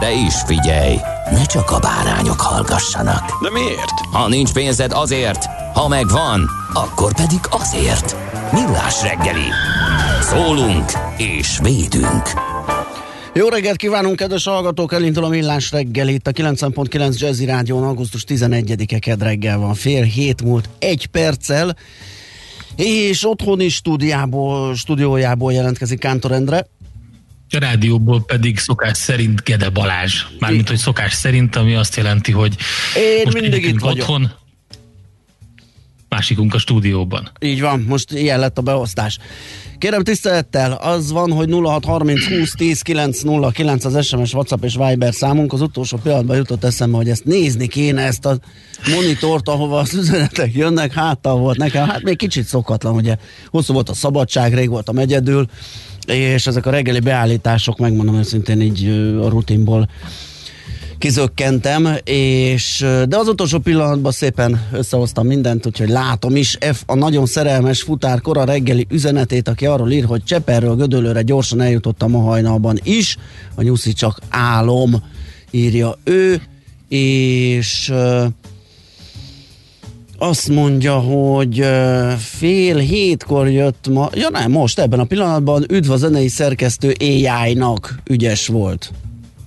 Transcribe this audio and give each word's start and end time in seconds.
De 0.00 0.12
is 0.12 0.34
figyelj, 0.46 0.96
ne 1.30 1.44
csak 1.44 1.70
a 1.70 1.78
bárányok 1.78 2.40
hallgassanak. 2.40 3.42
De 3.42 3.50
miért? 3.50 4.00
Ha 4.12 4.28
nincs 4.28 4.52
pénzed 4.52 4.92
azért, 4.92 5.44
ha 5.74 5.88
megvan, 5.88 6.50
akkor 6.72 7.14
pedig 7.14 7.40
azért. 7.50 8.16
Millás 8.52 9.02
reggeli. 9.02 9.48
Szólunk 10.20 10.92
és 11.16 11.58
védünk. 11.62 12.22
Jó 13.34 13.48
reggelt 13.48 13.76
kívánunk, 13.76 14.16
kedves 14.16 14.44
hallgatók! 14.44 14.92
Elindul 14.92 15.24
a 15.24 15.28
millás 15.28 15.70
reggel 15.70 16.08
itt 16.08 16.26
a 16.26 16.32
90.9 16.32 17.18
Jazzy 17.18 17.44
Rádión 17.44 17.82
augusztus 17.82 18.24
11-e 18.28 18.98
ked 18.98 19.22
reggel 19.22 19.58
van. 19.58 19.74
Fél 19.74 20.02
hét 20.02 20.42
múlt 20.42 20.68
egy 20.78 21.06
perccel, 21.06 21.76
és 22.76 23.28
otthoni 23.28 23.68
stúdiából, 23.68 24.74
stúdiójából 24.74 25.52
jelentkezik 25.52 25.98
Kántor 25.98 26.32
Endre. 26.32 26.66
A 27.52 27.58
rádióból 27.58 28.24
pedig 28.24 28.58
szokás 28.58 28.96
szerint 28.96 29.42
Gede 29.42 29.68
Balázs. 29.68 30.22
Mármint, 30.38 30.68
hogy 30.68 30.76
szokás 30.76 31.12
szerint, 31.12 31.56
ami 31.56 31.74
azt 31.74 31.96
jelenti, 31.96 32.32
hogy 32.32 32.56
Én 32.96 33.22
most 33.24 33.40
mindig 33.40 33.64
itt 33.64 33.78
vagyok. 33.78 33.98
otthon, 33.98 34.30
másikunk 36.08 36.54
a 36.54 36.58
stúdióban. 36.58 37.30
Így 37.40 37.60
van, 37.60 37.80
most 37.88 38.12
ilyen 38.12 38.38
lett 38.38 38.58
a 38.58 38.62
beosztás. 38.62 39.18
Kérem 39.78 40.02
tisztelettel, 40.02 40.72
az 40.72 41.10
van, 41.12 41.32
hogy 41.32 41.50
0630 41.50 42.28
20 42.28 42.52
10 42.52 42.80
909 42.82 43.84
az 43.84 44.06
SMS, 44.06 44.32
WhatsApp 44.32 44.64
és 44.64 44.74
Viber 44.74 45.14
számunk. 45.14 45.52
Az 45.52 45.60
utolsó 45.60 45.96
pillanatban 45.96 46.36
jutott 46.36 46.64
eszembe, 46.64 46.96
hogy 46.96 47.08
ezt 47.08 47.24
nézni 47.24 47.66
kéne, 47.66 48.02
ezt 48.02 48.26
a 48.26 48.38
monitort, 48.94 49.48
ahova 49.48 49.78
az 49.78 49.94
üzenetek 49.94 50.54
jönnek. 50.54 50.92
Háttal 50.92 51.36
volt 51.36 51.56
nekem, 51.56 51.88
hát 51.88 52.02
még 52.02 52.16
kicsit 52.16 52.44
szokatlan, 52.44 52.94
ugye 52.94 53.16
hosszú 53.48 53.72
volt 53.72 53.88
a 53.88 53.94
szabadság, 53.94 54.54
rég 54.54 54.68
voltam 54.68 54.98
egyedül, 54.98 55.46
és 56.10 56.46
ezek 56.46 56.66
a 56.66 56.70
reggeli 56.70 57.00
beállítások, 57.00 57.78
megmondom 57.78 58.14
őszintén 58.14 58.60
így 58.60 58.88
a 59.22 59.28
rutinból 59.28 59.88
kizökkentem, 60.98 61.88
és 62.04 62.86
de 63.08 63.16
az 63.16 63.28
utolsó 63.28 63.58
pillanatban 63.58 64.12
szépen 64.12 64.68
összehoztam 64.72 65.26
mindent, 65.26 65.66
úgyhogy 65.66 65.88
látom 65.88 66.36
is. 66.36 66.58
F 66.72 66.82
a 66.86 66.94
nagyon 66.94 67.26
szerelmes 67.26 67.82
futár 67.82 68.20
kora 68.20 68.44
reggeli 68.44 68.86
üzenetét, 68.90 69.48
aki 69.48 69.66
arról 69.66 69.90
ír, 69.90 70.04
hogy 70.04 70.24
Cseperről 70.24 70.76
Gödöllőre 70.76 71.22
gyorsan 71.22 71.60
eljutottam 71.60 72.16
a 72.16 72.20
hajnalban 72.20 72.78
is, 72.82 73.16
a 73.54 73.62
nyuszi 73.62 73.92
csak 73.92 74.18
álom, 74.28 75.02
írja 75.50 75.98
ő, 76.04 76.42
és 76.88 77.92
azt 80.22 80.48
mondja, 80.48 80.98
hogy 80.98 81.66
fél 82.18 82.76
hétkor 82.76 83.48
jött 83.48 83.88
ma, 83.88 84.10
ja 84.14 84.28
nem, 84.30 84.50
most 84.50 84.78
ebben 84.78 84.98
a 84.98 85.04
pillanatban 85.04 85.64
üdv 85.68 85.90
a 85.90 85.96
zenei 85.96 86.28
szerkesztő 86.28 86.94
AI-nak, 87.00 87.98
ügyes 88.04 88.46
volt. 88.46 88.92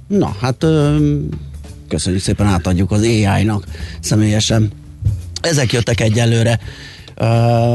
Na, 0.08 0.36
hát 0.40 0.66
köszönjük 1.88 2.22
szépen, 2.22 2.46
átadjuk 2.46 2.92
az 2.92 3.02
AI-nak 3.02 3.66
személyesen. 4.00 4.72
Ezek 5.42 5.72
jöttek 5.72 6.00
egyelőre, 6.00 6.60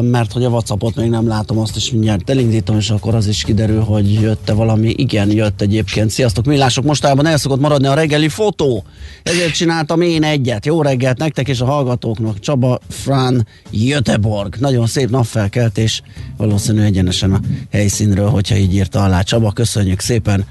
mert 0.00 0.32
hogy 0.32 0.44
a 0.44 0.49
Whatsappot 0.49 0.97
még 0.97 1.10
nem 1.10 1.28
látom, 1.28 1.59
azt 1.59 1.76
is 1.76 1.91
mindjárt 1.91 2.31
elindítom, 2.31 2.76
és 2.76 2.91
akkor 2.91 3.15
az 3.15 3.26
is 3.26 3.43
kiderül, 3.43 3.81
hogy 3.81 4.12
jött-e 4.12 4.53
valami. 4.53 4.94
Igen, 4.97 5.31
jött 5.31 5.60
egyébként. 5.60 6.10
Sziasztok, 6.10 6.47
millások! 6.47 6.84
Mostában 6.84 7.26
el 7.26 7.37
szokott 7.37 7.60
maradni 7.60 7.87
a 7.87 7.94
reggeli 7.94 8.28
fotó. 8.28 8.84
Ezért 9.22 9.54
csináltam 9.54 10.00
én 10.00 10.25
egyet. 10.25 10.66
Jó 10.66 10.82
reggelt 10.82 11.19
nektek 11.19 11.49
és 11.49 11.60
a 11.60 11.65
hallgatóknak. 11.65 12.41
Csaba 12.41 12.78
Fran 12.88 13.47
Jöteborg. 13.71 14.56
Nagyon 14.59 14.87
szép 14.87 15.10
napfelkeltés. 15.10 16.03
Valószínű 16.37 16.82
egyenesen 16.82 17.32
a 17.32 17.41
helyszínről, 17.70 18.28
hogyha 18.28 18.56
így 18.56 18.75
írta 18.75 19.03
alá. 19.03 19.22
Csaba, 19.22 19.53
köszönjük 19.53 20.00
szépen 20.00 20.47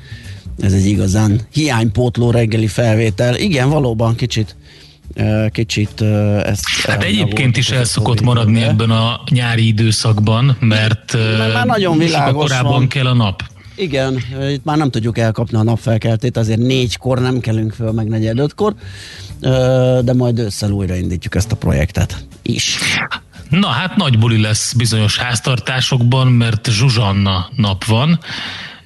ez 0.59 0.73
egy 0.73 0.85
igazán 0.85 1.41
hiánypótló 1.51 2.31
reggeli 2.31 2.67
felvétel. 2.67 3.35
Igen, 3.35 3.69
valóban 3.69 4.15
kicsit 4.15 4.55
kicsit 5.51 6.01
ezt 6.43 6.63
Hát 6.87 7.03
egyébként 7.03 7.57
is 7.57 7.69
el 7.69 7.83
szokott 7.83 8.21
maradni 8.21 8.51
időben. 8.57 8.69
ebben 8.73 8.89
a 8.89 9.21
nyári 9.29 9.67
időszakban, 9.67 10.57
mert 10.59 11.13
már 11.37 11.49
ö, 11.63 11.65
nagyon 11.65 11.97
világos 11.97 12.49
korábban 12.49 12.71
van. 12.71 12.87
kell 12.87 13.05
a 13.05 13.13
nap. 13.13 13.43
Igen, 13.75 14.23
itt 14.51 14.63
már 14.63 14.77
nem 14.77 14.89
tudjuk 14.89 15.17
elkapni 15.17 15.57
a 15.57 15.63
napfelkeltét, 15.63 16.37
azért 16.37 16.59
négykor 16.59 17.19
nem 17.19 17.39
kelünk 17.39 17.73
föl, 17.73 17.91
meg 17.91 18.07
negyed 18.07 18.39
ötkor, 18.39 18.73
de 20.03 20.13
majd 20.13 20.39
ősszel 20.39 20.71
újraindítjuk 20.71 21.35
ezt 21.35 21.51
a 21.51 21.55
projektet 21.55 22.25
is. 22.41 22.77
Na 23.49 23.67
hát 23.67 23.95
nagy 23.95 24.19
buli 24.19 24.41
lesz 24.41 24.73
bizonyos 24.73 25.17
háztartásokban, 25.17 26.27
mert 26.27 26.67
Zsuzsanna 26.71 27.49
nap 27.55 27.85
van, 27.85 28.19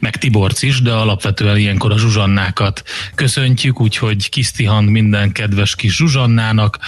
meg 0.01 0.15
Tiborc 0.15 0.61
is, 0.61 0.81
de 0.81 0.91
alapvetően 0.91 1.57
ilyenkor 1.57 1.91
a 1.91 1.97
Zsuzsannákat 1.97 2.83
köszöntjük, 3.15 3.81
úgyhogy 3.81 4.29
Kisztihand 4.29 4.89
minden 4.89 5.31
kedves 5.31 5.75
kis 5.75 5.95
Zsuzsannának, 5.95 6.79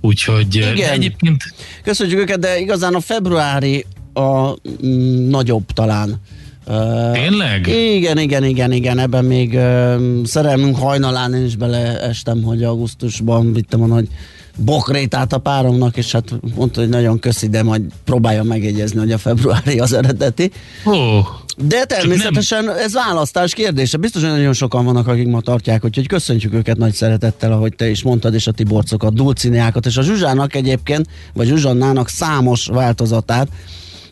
úgyhogy 0.00 0.54
Igen. 0.54 0.74
de 0.74 0.92
egyébként 0.92 1.42
Köszönjük 1.82 2.18
őket, 2.18 2.38
de 2.38 2.58
igazán 2.58 2.94
a 2.94 3.00
februári 3.00 3.86
a 4.14 4.50
mm, 4.50 5.28
nagyobb 5.28 5.66
talán. 5.72 6.20
Ö, 6.66 7.10
Tényleg? 7.12 7.66
Igen, 7.66 8.18
igen, 8.18 8.44
igen, 8.44 8.72
igen, 8.72 8.98
ebben 8.98 9.24
még 9.24 9.52
uh, 9.52 10.24
szerelmünk 10.24 10.76
hajnalán 10.76 11.34
én 11.34 11.44
is 11.44 11.56
beleestem, 11.56 12.42
hogy 12.42 12.62
augusztusban 12.64 13.52
vittem 13.52 13.82
a 13.82 13.86
nagy 13.86 14.08
bokrétát 14.56 15.32
a 15.32 15.38
páromnak, 15.38 15.96
és 15.96 16.12
hát 16.12 16.32
mondta, 16.54 16.80
hogy 16.80 16.88
nagyon 16.88 17.18
köszi, 17.18 17.48
de 17.48 17.62
majd 17.62 17.82
próbálja 18.04 18.42
megjegyezni, 18.42 18.98
hogy 18.98 19.12
a 19.12 19.18
februári 19.18 19.78
az 19.78 19.92
eredeti. 19.92 20.50
ó, 20.86 21.20
De 21.62 21.84
természetesen 21.84 22.70
ez 22.70 22.92
választás 22.92 23.54
kérdése. 23.54 23.96
Biztos, 23.96 24.22
hogy 24.22 24.30
nagyon 24.30 24.52
sokan 24.52 24.84
vannak, 24.84 25.06
akik 25.06 25.26
ma 25.26 25.40
tartják, 25.40 25.84
úgyhogy 25.84 26.06
köszöntjük 26.06 26.54
őket 26.54 26.76
nagy 26.76 26.92
szeretettel, 26.92 27.52
ahogy 27.52 27.74
te 27.76 27.90
is 27.90 28.02
mondtad, 28.02 28.34
és 28.34 28.46
a 28.46 28.52
Tiborcokat, 28.52 29.14
Dulcineákat, 29.14 29.86
és 29.86 29.96
a 29.96 30.02
Zsuzsának 30.02 30.54
egyébként, 30.54 31.06
vagy 31.34 31.46
Zsuzsannának 31.46 32.08
számos 32.08 32.66
változatát. 32.66 33.48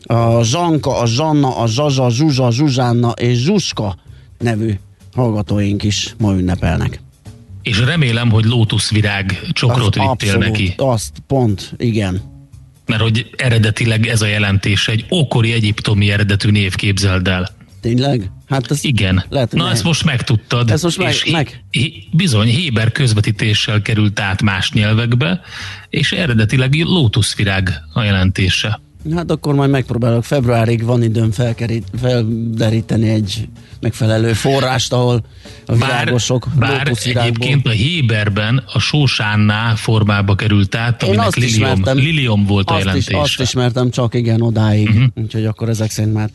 A 0.03 0.43
Zsanka, 0.43 0.97
a 0.99 1.05
Zsanna, 1.05 1.57
a 1.57 1.67
Zsazsa, 1.67 2.09
Zsuzsa, 2.09 2.51
Zsuzsánna 2.51 3.11
és 3.11 3.37
Zsuska 3.37 3.97
nevű 4.37 4.73
hallgatóink 5.13 5.83
is 5.83 6.15
ma 6.17 6.33
ünnepelnek. 6.33 7.01
és 7.61 7.79
remélem, 7.79 8.29
hogy 8.29 8.45
lótuszvirág 8.45 9.39
csokrot 9.51 9.95
vittél 9.95 10.37
neki. 10.37 10.73
azt 10.77 11.11
pont, 11.27 11.73
igen. 11.77 12.21
Mert 12.87 13.01
hogy 13.01 13.29
eredetileg 13.37 14.07
ez 14.07 14.21
a 14.21 14.25
jelentés 14.27 14.87
egy 14.87 15.05
ókori 15.11 15.51
egyiptomi 15.51 16.11
eredetű 16.11 16.49
név 16.49 16.75
képzeld 16.75 17.27
el. 17.27 17.49
Tényleg? 17.81 18.31
Hát 18.47 18.71
ez 18.71 18.83
Igen. 18.83 19.23
Lehet, 19.29 19.53
Na 19.53 19.63
ne- 19.63 19.71
ezt 19.71 19.83
most 19.83 20.03
megtudtad. 20.03 20.71
Ezt 20.71 20.83
most 20.83 20.97
meg- 20.97 21.07
és 21.13 21.31
meg. 21.31 21.63
hé- 21.69 22.07
bizony, 22.11 22.47
Héber 22.47 22.91
közvetítéssel 22.91 23.81
került 23.81 24.19
át 24.19 24.41
más 24.41 24.71
nyelvekbe, 24.71 25.41
és 25.89 26.11
eredetileg 26.11 26.73
lótuszvirág 26.73 27.69
a 27.93 28.01
jelentése. 28.03 28.79
Hát 29.15 29.31
akkor 29.31 29.55
majd 29.55 29.69
megpróbálok. 29.69 30.23
Februárig 30.23 30.83
van 30.83 31.03
időm 31.03 31.31
felkerít, 31.31 31.83
felderíteni 32.01 33.09
egy 33.09 33.47
megfelelő 33.79 34.33
forrást, 34.33 34.93
ahol 34.93 35.23
a 35.65 35.75
Bár, 35.75 35.99
virágosok, 35.99 36.47
bár 36.59 36.77
lótuszvirágból- 36.77 37.43
egyébként 37.43 37.67
a 37.67 37.69
Héberben 37.69 38.63
a 38.73 38.79
sósánná 38.79 39.75
formába 39.75 40.35
került 40.35 40.75
át, 40.75 41.03
Én 41.03 41.09
aminek 41.09 41.35
lilium, 41.35 41.81
lilium 41.83 42.45
volt 42.45 42.69
a 42.69 42.73
azt 42.73 42.79
is, 42.81 42.85
jelentése. 42.85 43.19
azt 43.19 43.39
ismertem 43.39 43.89
csak 43.89 44.13
igen 44.15 44.41
odáig, 44.41 44.89
uh-huh. 44.89 45.03
úgyhogy 45.15 45.45
akkor 45.45 45.69
ezek 45.69 45.91
szerint 45.91 46.13
már 46.13 46.29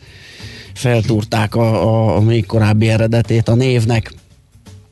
feltúrták 0.73 1.55
a, 1.55 1.83
a, 1.83 2.15
a 2.15 2.21
még 2.21 2.45
korábbi 2.45 2.89
eredetét 2.89 3.47
a 3.47 3.55
névnek. 3.55 4.13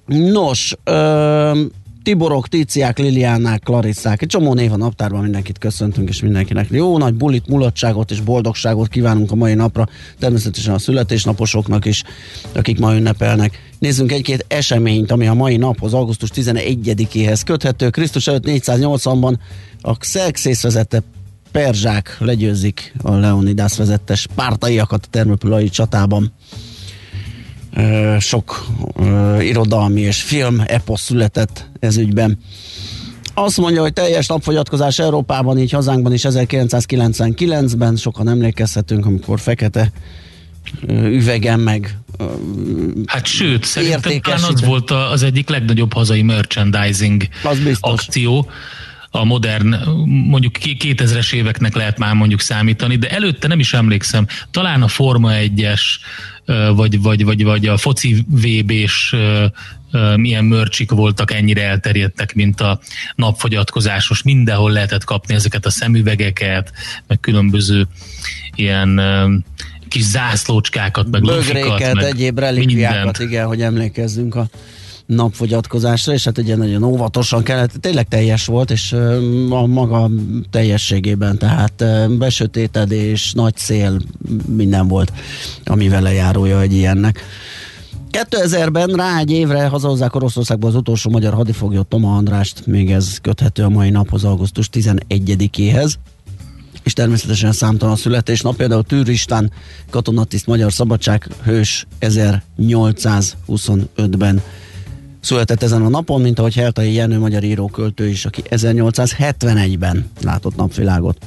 Nos, 0.06 0.76
ö, 0.84 1.62
Tiborok, 2.04 2.48
Tíciák, 2.48 2.98
Liliánák, 2.98 3.62
Klarisszák, 3.64 4.22
egy 4.22 4.28
csomó 4.28 4.54
név 4.54 4.72
a 4.72 4.78
naptárban, 4.78 5.22
mindenkit 5.22 5.58
köszöntünk, 5.58 6.10
és 6.10 6.22
mindenkinek 6.22 6.68
jó 6.70 6.98
nagy 6.98 7.14
bulit, 7.14 7.48
mulatságot 7.48 8.12
és 8.12 8.20
boldogságot 8.20 8.88
kívánunk 8.88 9.32
a 9.32 9.36
mai 9.36 9.54
napra, 9.54 9.88
természetesen 10.20 10.74
a 10.74 10.80
születésnaposoknak 10.80 11.86
is, 11.86 12.04
akik 12.56 12.80
ma 12.80 12.96
ünnepelnek. 12.96 13.72
Nézzünk 13.80 14.12
egy-két 14.12 14.46
eseményt, 14.48 15.12
ami 15.12 15.28
a 15.28 15.34
mai 15.34 15.58
naphoz, 15.58 15.94
augusztus 15.94 16.30
11-éhez 16.34 17.42
köthető. 17.46 17.90
Krisztus 17.90 18.28
előtt 18.28 18.44
480-ban 18.46 19.34
a 19.82 19.98
Xerxes 19.98 20.62
vezette 20.62 21.02
perzsák 21.52 22.16
legyőzik 22.20 22.94
a 23.02 23.16
Leonidas 23.16 23.78
vezette 23.78 24.16
spártaiakat 24.16 25.06
a 25.06 25.10
termopülai 25.10 25.70
csatában 25.70 26.34
sok 28.20 28.66
irodalmi 29.40 30.02
és 30.02 30.22
film 30.22 30.62
eposz 30.66 31.02
született 31.02 31.70
ez 31.80 31.98
ügyben. 31.98 32.40
Azt 33.34 33.58
mondja, 33.58 33.82
hogy 33.82 33.94
teljes 33.94 34.28
napfogyatkozás 34.28 35.00
Európában, 35.00 35.58
így 35.58 35.72
hazánkban 35.72 36.14
is 36.14 36.22
1999-ben, 36.24 37.96
sokan 37.96 38.30
emlékezhetünk, 38.30 39.06
amikor 39.06 39.40
fekete 39.40 39.92
üvegen 40.88 41.60
meg 41.60 41.98
Hát 43.06 43.26
sőt, 43.26 43.64
szerintem 43.64 44.20
talán 44.20 44.44
az 44.44 44.66
volt 44.66 44.92
az 44.92 45.24
egyik 45.24 45.50
legnagyobb 45.50 45.94
hazai 45.94 46.22
merchandising 46.22 47.28
az 47.44 47.78
akció, 47.80 48.50
a 49.12 49.24
modern, 49.24 49.76
mondjuk 50.06 50.56
2000-es 50.60 51.34
éveknek 51.34 51.76
lehet 51.76 51.98
már 51.98 52.14
mondjuk 52.14 52.42
számítani, 52.42 52.96
de 52.96 53.10
előtte 53.10 53.48
nem 53.48 53.60
is 53.60 53.74
emlékszem, 53.74 54.28
talán 54.52 54.82
a 54.82 54.88
Forma 54.88 55.32
1-es, 55.34 55.82
vagy, 56.76 57.02
vagy, 57.02 57.24
vagy, 57.24 57.44
vagy 57.44 57.68
a 57.68 57.78
foci 57.78 58.26
VB-s 58.28 59.16
milyen 60.16 60.46
mörcsik 60.46 60.92
voltak 60.92 61.32
ennyire 61.32 61.64
elterjedtek, 61.64 62.34
mint 62.34 62.62
a 62.62 62.80
napfogyatkozásos. 63.16 64.24
Mindenhol 64.24 64.72
lehetett 64.72 65.04
kapni 65.04 65.34
ezeket 65.34 65.66
a 65.66 65.70
szemüvegeket, 65.70 66.72
meg 67.08 67.20
különböző 67.20 67.88
ilyen 68.56 69.02
kis 69.88 70.04
zászlócskákat, 70.04 71.08
meg 71.10 71.22
Bögréket, 71.22 71.94
meg 71.94 72.04
egyéb 72.04 72.40
relikviákat, 72.40 73.20
igen, 73.20 73.46
hogy 73.46 73.62
emlékezzünk 73.62 74.36
a 74.36 74.48
napfogyatkozásra, 75.06 76.14
és 76.14 76.24
hát 76.24 76.38
ugye 76.38 76.56
nagyon 76.56 76.84
óvatosan 76.84 77.44
kellett, 77.44 77.72
tényleg 77.72 78.08
teljes 78.08 78.46
volt, 78.46 78.72
és 78.72 78.96
a 79.50 79.66
maga 79.66 80.10
teljességében, 80.50 81.38
tehát 81.38 81.84
besötétedés, 82.18 83.34
nagy 83.34 83.58
szél, 83.58 84.02
minden 84.48 84.88
volt, 84.88 85.14
ami 85.66 85.90
vele 85.90 86.14
járója 86.14 86.62
egy 86.62 86.74
ilyennek. 86.74 87.24
2000-ben 88.12 88.88
rá 88.88 89.20
egy 89.20 89.32
évre 89.32 89.68
hazahozzák 89.68 90.16
Oroszországba 90.16 90.68
az 90.68 90.76
utolsó 90.76 91.10
magyar 91.10 91.34
hadifoglyot 91.34 91.88
Toma 91.88 92.16
Andrást, 92.16 92.66
még 92.66 92.92
ez 92.92 93.18
köthető 93.22 93.64
a 93.64 93.70
mai 93.70 93.90
naphoz, 93.90 94.24
augusztus 94.24 94.70
11-éhez 94.74 95.94
és 96.84 96.94
természetesen 96.94 97.52
számtalan 97.52 97.96
születésnap, 97.96 98.56
például 98.56 98.84
Tűr 98.84 99.08
István, 99.08 99.52
katonatiszt 99.90 100.48
magyar 100.48 100.74
szabadsághős 100.74 101.88
1825-ben 102.00 104.42
született 105.22 105.64
ezen 105.64 105.82
a 105.82 105.90
napon, 105.90 106.22
mint 106.22 106.40
ahogy 106.40 106.56
Heltai 106.56 106.94
Jenő 106.94 107.20
magyar 107.20 107.44
íróköltő 107.44 108.08
is, 108.08 108.26
aki 108.26 108.42
1871-ben 108.50 110.10
látott 110.22 110.56
napvilágot. 110.56 111.26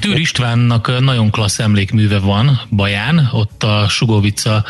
Tűr 0.00 0.18
Istvánnak 0.18 1.00
nagyon 1.00 1.30
klassz 1.30 1.58
emlékműve 1.58 2.18
van 2.18 2.60
Baján, 2.70 3.28
ott 3.32 3.62
a 3.62 3.86
Sugovica 3.88 4.64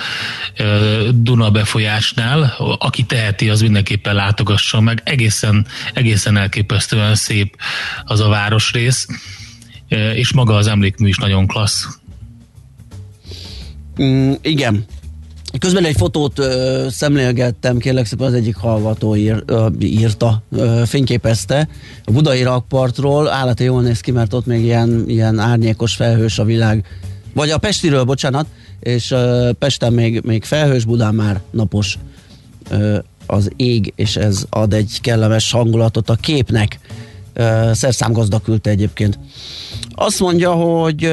Duna 1.14 1.50
befolyásnál. 1.50 2.54
Aki 2.78 3.02
teheti, 3.02 3.48
az 3.48 3.60
mindenképpen 3.60 4.14
látogassa 4.14 4.80
meg. 4.80 5.00
Egészen, 5.04 5.66
egészen 5.94 6.36
elképesztően 6.36 7.14
szép 7.14 7.56
az 8.04 8.20
a 8.20 8.28
városrész, 8.28 9.06
és 10.14 10.32
maga 10.32 10.54
az 10.54 10.66
emlékmű 10.66 11.08
is 11.08 11.16
nagyon 11.16 11.46
klassz. 11.46 11.86
Mm, 14.02 14.32
igen, 14.42 14.84
Közben 15.58 15.84
egy 15.84 15.96
fotót 15.96 16.38
ö, 16.38 16.86
szemlélgettem, 16.90 17.78
kérlek 17.78 18.06
szépen 18.06 18.26
az 18.26 18.32
egyik 18.32 18.56
hallgató 18.56 19.16
ír, 19.16 19.42
ö, 19.46 19.66
írta, 19.80 20.42
ö, 20.52 20.82
fényképezte. 20.86 21.68
A 22.04 22.10
budai 22.10 22.42
rakpartról, 22.42 23.28
állati 23.28 23.64
jól 23.64 23.82
néz 23.82 24.00
ki, 24.00 24.10
mert 24.10 24.32
ott 24.32 24.46
még 24.46 24.64
ilyen, 24.64 25.04
ilyen 25.06 25.38
árnyékos 25.38 25.94
felhős 25.94 26.38
a 26.38 26.44
világ, 26.44 26.84
vagy 27.32 27.50
a 27.50 27.58
Pestiről, 27.58 28.04
bocsánat, 28.04 28.46
és 28.80 29.10
ö, 29.10 29.50
Pesten 29.58 29.92
még, 29.92 30.20
még 30.24 30.44
felhős, 30.44 30.84
Budán 30.84 31.14
már 31.14 31.40
napos. 31.50 31.98
Ö, 32.70 32.98
az 33.26 33.50
ég, 33.56 33.92
és 33.96 34.16
ez 34.16 34.44
ad 34.50 34.72
egy 34.72 34.98
kellemes 35.00 35.50
hangulatot 35.50 36.10
a 36.10 36.14
képnek. 36.14 36.78
Szerszámgazda 37.72 38.38
küldte 38.38 38.70
egyébként. 38.70 39.18
Azt 39.94 40.20
mondja, 40.20 40.52
hogy 40.52 41.10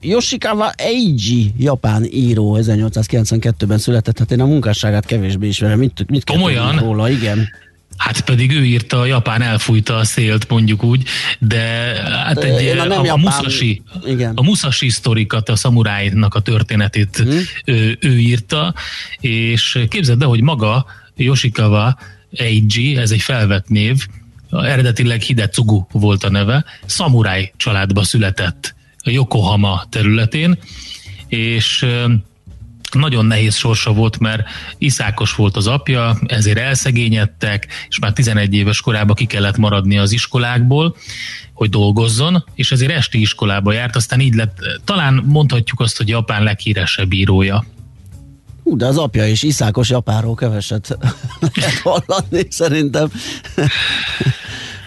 Yoshikawa 0.00 0.70
Eiji, 0.70 1.52
japán 1.58 2.04
író, 2.04 2.58
1892-ben 2.60 3.78
született, 3.78 4.18
hát 4.18 4.30
én 4.30 4.40
a 4.40 4.46
munkásságát 4.46 5.06
kevésbé 5.06 5.46
ismerem. 5.46 5.78
Mit, 5.78 6.04
mit 6.08 6.24
Komolyan? 6.24 6.78
róla, 6.78 7.10
igen. 7.10 7.48
Hát 7.96 8.20
pedig 8.20 8.52
ő 8.52 8.64
írta, 8.64 9.00
a 9.00 9.04
Japán 9.04 9.42
elfújta 9.42 9.96
a 9.96 10.04
szélt, 10.04 10.48
mondjuk 10.48 10.84
úgy, 10.84 11.02
de 11.38 11.58
hát 12.26 12.44
egy, 12.44 12.78
a, 12.78 12.82
a, 12.82 13.00
a, 13.00 13.04
Japán, 13.04 13.20
Musashi, 13.20 13.82
igen. 14.06 14.32
a 14.34 14.42
Musashi 14.42 14.88
sztorikat, 14.88 15.48
a 15.48 15.56
szamurájnak 15.56 16.34
a 16.34 16.40
történetét 16.40 17.16
hmm. 17.16 17.38
ő, 17.64 17.98
ő 18.00 18.18
írta, 18.18 18.74
és 19.20 19.84
képzeld 19.88 20.22
el, 20.22 20.28
hogy 20.28 20.42
maga 20.42 20.86
Yoshikawa 21.16 21.98
Eiji, 22.32 22.96
ez 22.96 23.10
egy 23.10 23.20
felvett 23.20 23.68
név, 23.68 24.06
eredetileg 24.64 25.20
Hidetsugu 25.20 25.86
volt 25.92 26.24
a 26.24 26.30
neve, 26.30 26.64
szamuráj 26.86 27.52
családba 27.56 28.04
született 28.04 28.74
a 28.98 29.10
Yokohama 29.10 29.84
területén, 29.88 30.58
és 31.28 31.86
nagyon 32.92 33.26
nehéz 33.26 33.56
sorsa 33.56 33.92
volt, 33.92 34.18
mert 34.18 34.48
iszákos 34.78 35.34
volt 35.34 35.56
az 35.56 35.66
apja, 35.66 36.18
ezért 36.26 36.58
elszegényedtek, 36.58 37.66
és 37.88 37.98
már 37.98 38.12
11 38.12 38.54
éves 38.54 38.80
korában 38.80 39.14
ki 39.14 39.24
kellett 39.24 39.56
maradni 39.56 39.98
az 39.98 40.12
iskolákból, 40.12 40.96
hogy 41.52 41.70
dolgozzon, 41.70 42.44
és 42.54 42.72
ezért 42.72 42.92
esti 42.92 43.20
iskolába 43.20 43.72
járt, 43.72 43.96
aztán 43.96 44.20
így 44.20 44.34
lett, 44.34 44.58
talán 44.84 45.24
mondhatjuk 45.26 45.80
azt, 45.80 45.96
hogy 45.96 46.08
Japán 46.08 46.42
leghíresebb 46.42 47.12
írója. 47.12 47.64
Hú, 48.62 48.76
de 48.76 48.86
az 48.86 48.98
apja 48.98 49.26
is 49.26 49.42
iszákos 49.42 49.90
japáról 49.90 50.34
keveset 50.34 50.98
lehet 51.54 51.78
hallani, 51.82 52.46
szerintem. 52.48 53.10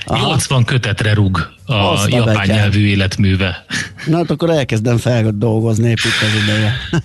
Aha. 0.09 0.27
80 0.27 0.63
kötetre 0.63 1.13
rúg 1.13 1.49
a 1.65 1.73
Azt 1.73 2.09
japán 2.09 2.25
betyár. 2.25 2.47
nyelvű 2.47 2.85
életműve. 2.85 3.65
Na 4.07 4.17
hát 4.17 4.29
akkor 4.31 4.49
elkezdem 4.49 4.97
feldolgozni 4.97 5.89
épp 5.89 5.97
itt 5.97 6.27
az 6.27 6.43
ideje. 6.43 6.73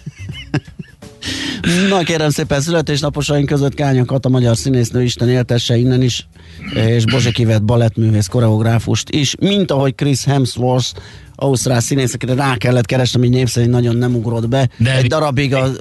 Na 1.88 1.99
kérem 1.99 2.30
szépen, 2.30 2.61
születésnaposaink 2.61 3.46
között 3.46 3.75
Kányakat, 3.75 4.26
a 4.26 4.28
magyar 4.28 4.56
színésznő 4.56 5.02
Isten 5.02 5.28
éltesse 5.28 5.76
innen 5.76 6.02
is, 6.02 6.26
és 6.75 7.04
Bozsik 7.04 7.38
Ivet 7.38 7.64
balettművész, 7.64 8.26
koreográfust 8.26 9.11
is, 9.11 9.34
mint 9.40 9.70
ahogy 9.70 9.94
Chris 9.94 10.25
Hemsworth, 10.25 10.87
ausztrál 11.34 11.80
színészekre 11.80 12.34
rá 12.34 12.56
kellett 12.56 12.87
keresnem, 12.87 13.25
így 13.25 13.30
név 13.30 13.49
szerint 13.49 13.73
nagyon 13.73 13.96
nem 13.96 14.14
ugrott 14.14 14.49
be. 14.49 14.68
De 14.76 14.96
Egy 14.96 15.06
darabig 15.06 15.54
az, 15.54 15.80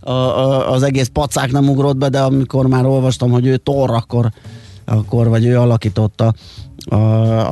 a, 0.00 0.10
a, 0.10 0.72
az 0.72 0.82
egész 0.82 1.10
pacák 1.12 1.52
nem 1.52 1.68
ugrott 1.68 1.96
be, 1.96 2.08
de 2.08 2.20
amikor 2.20 2.66
már 2.66 2.84
olvastam, 2.84 3.30
hogy 3.30 3.46
ő 3.46 3.56
Thor, 3.56 3.90
akkor, 3.90 4.30
akkor 4.84 5.28
vagy 5.28 5.46
ő 5.46 5.58
alakította, 5.58 6.34
a, 6.84 6.96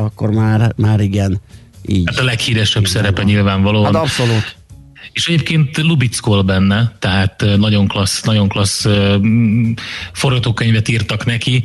akkor 0.04 0.30
már, 0.30 0.72
már 0.76 1.00
igen. 1.00 1.40
Így. 1.86 2.02
Hát 2.06 2.18
a 2.18 2.24
leghíresebb 2.24 2.86
szerepe 2.86 3.22
nyilvánvalóan. 3.22 3.84
Hát 3.84 4.02
abszolút. 4.02 4.58
És 5.12 5.28
egyébként 5.28 5.76
Lubickol 5.76 6.42
benne, 6.42 6.92
tehát 6.98 7.44
nagyon 7.56 7.88
klassz, 7.88 8.22
nagyon 8.22 8.48
klassz 8.48 8.86
forgatókönyvet 10.12 10.88
írtak 10.88 11.24
neki. 11.24 11.64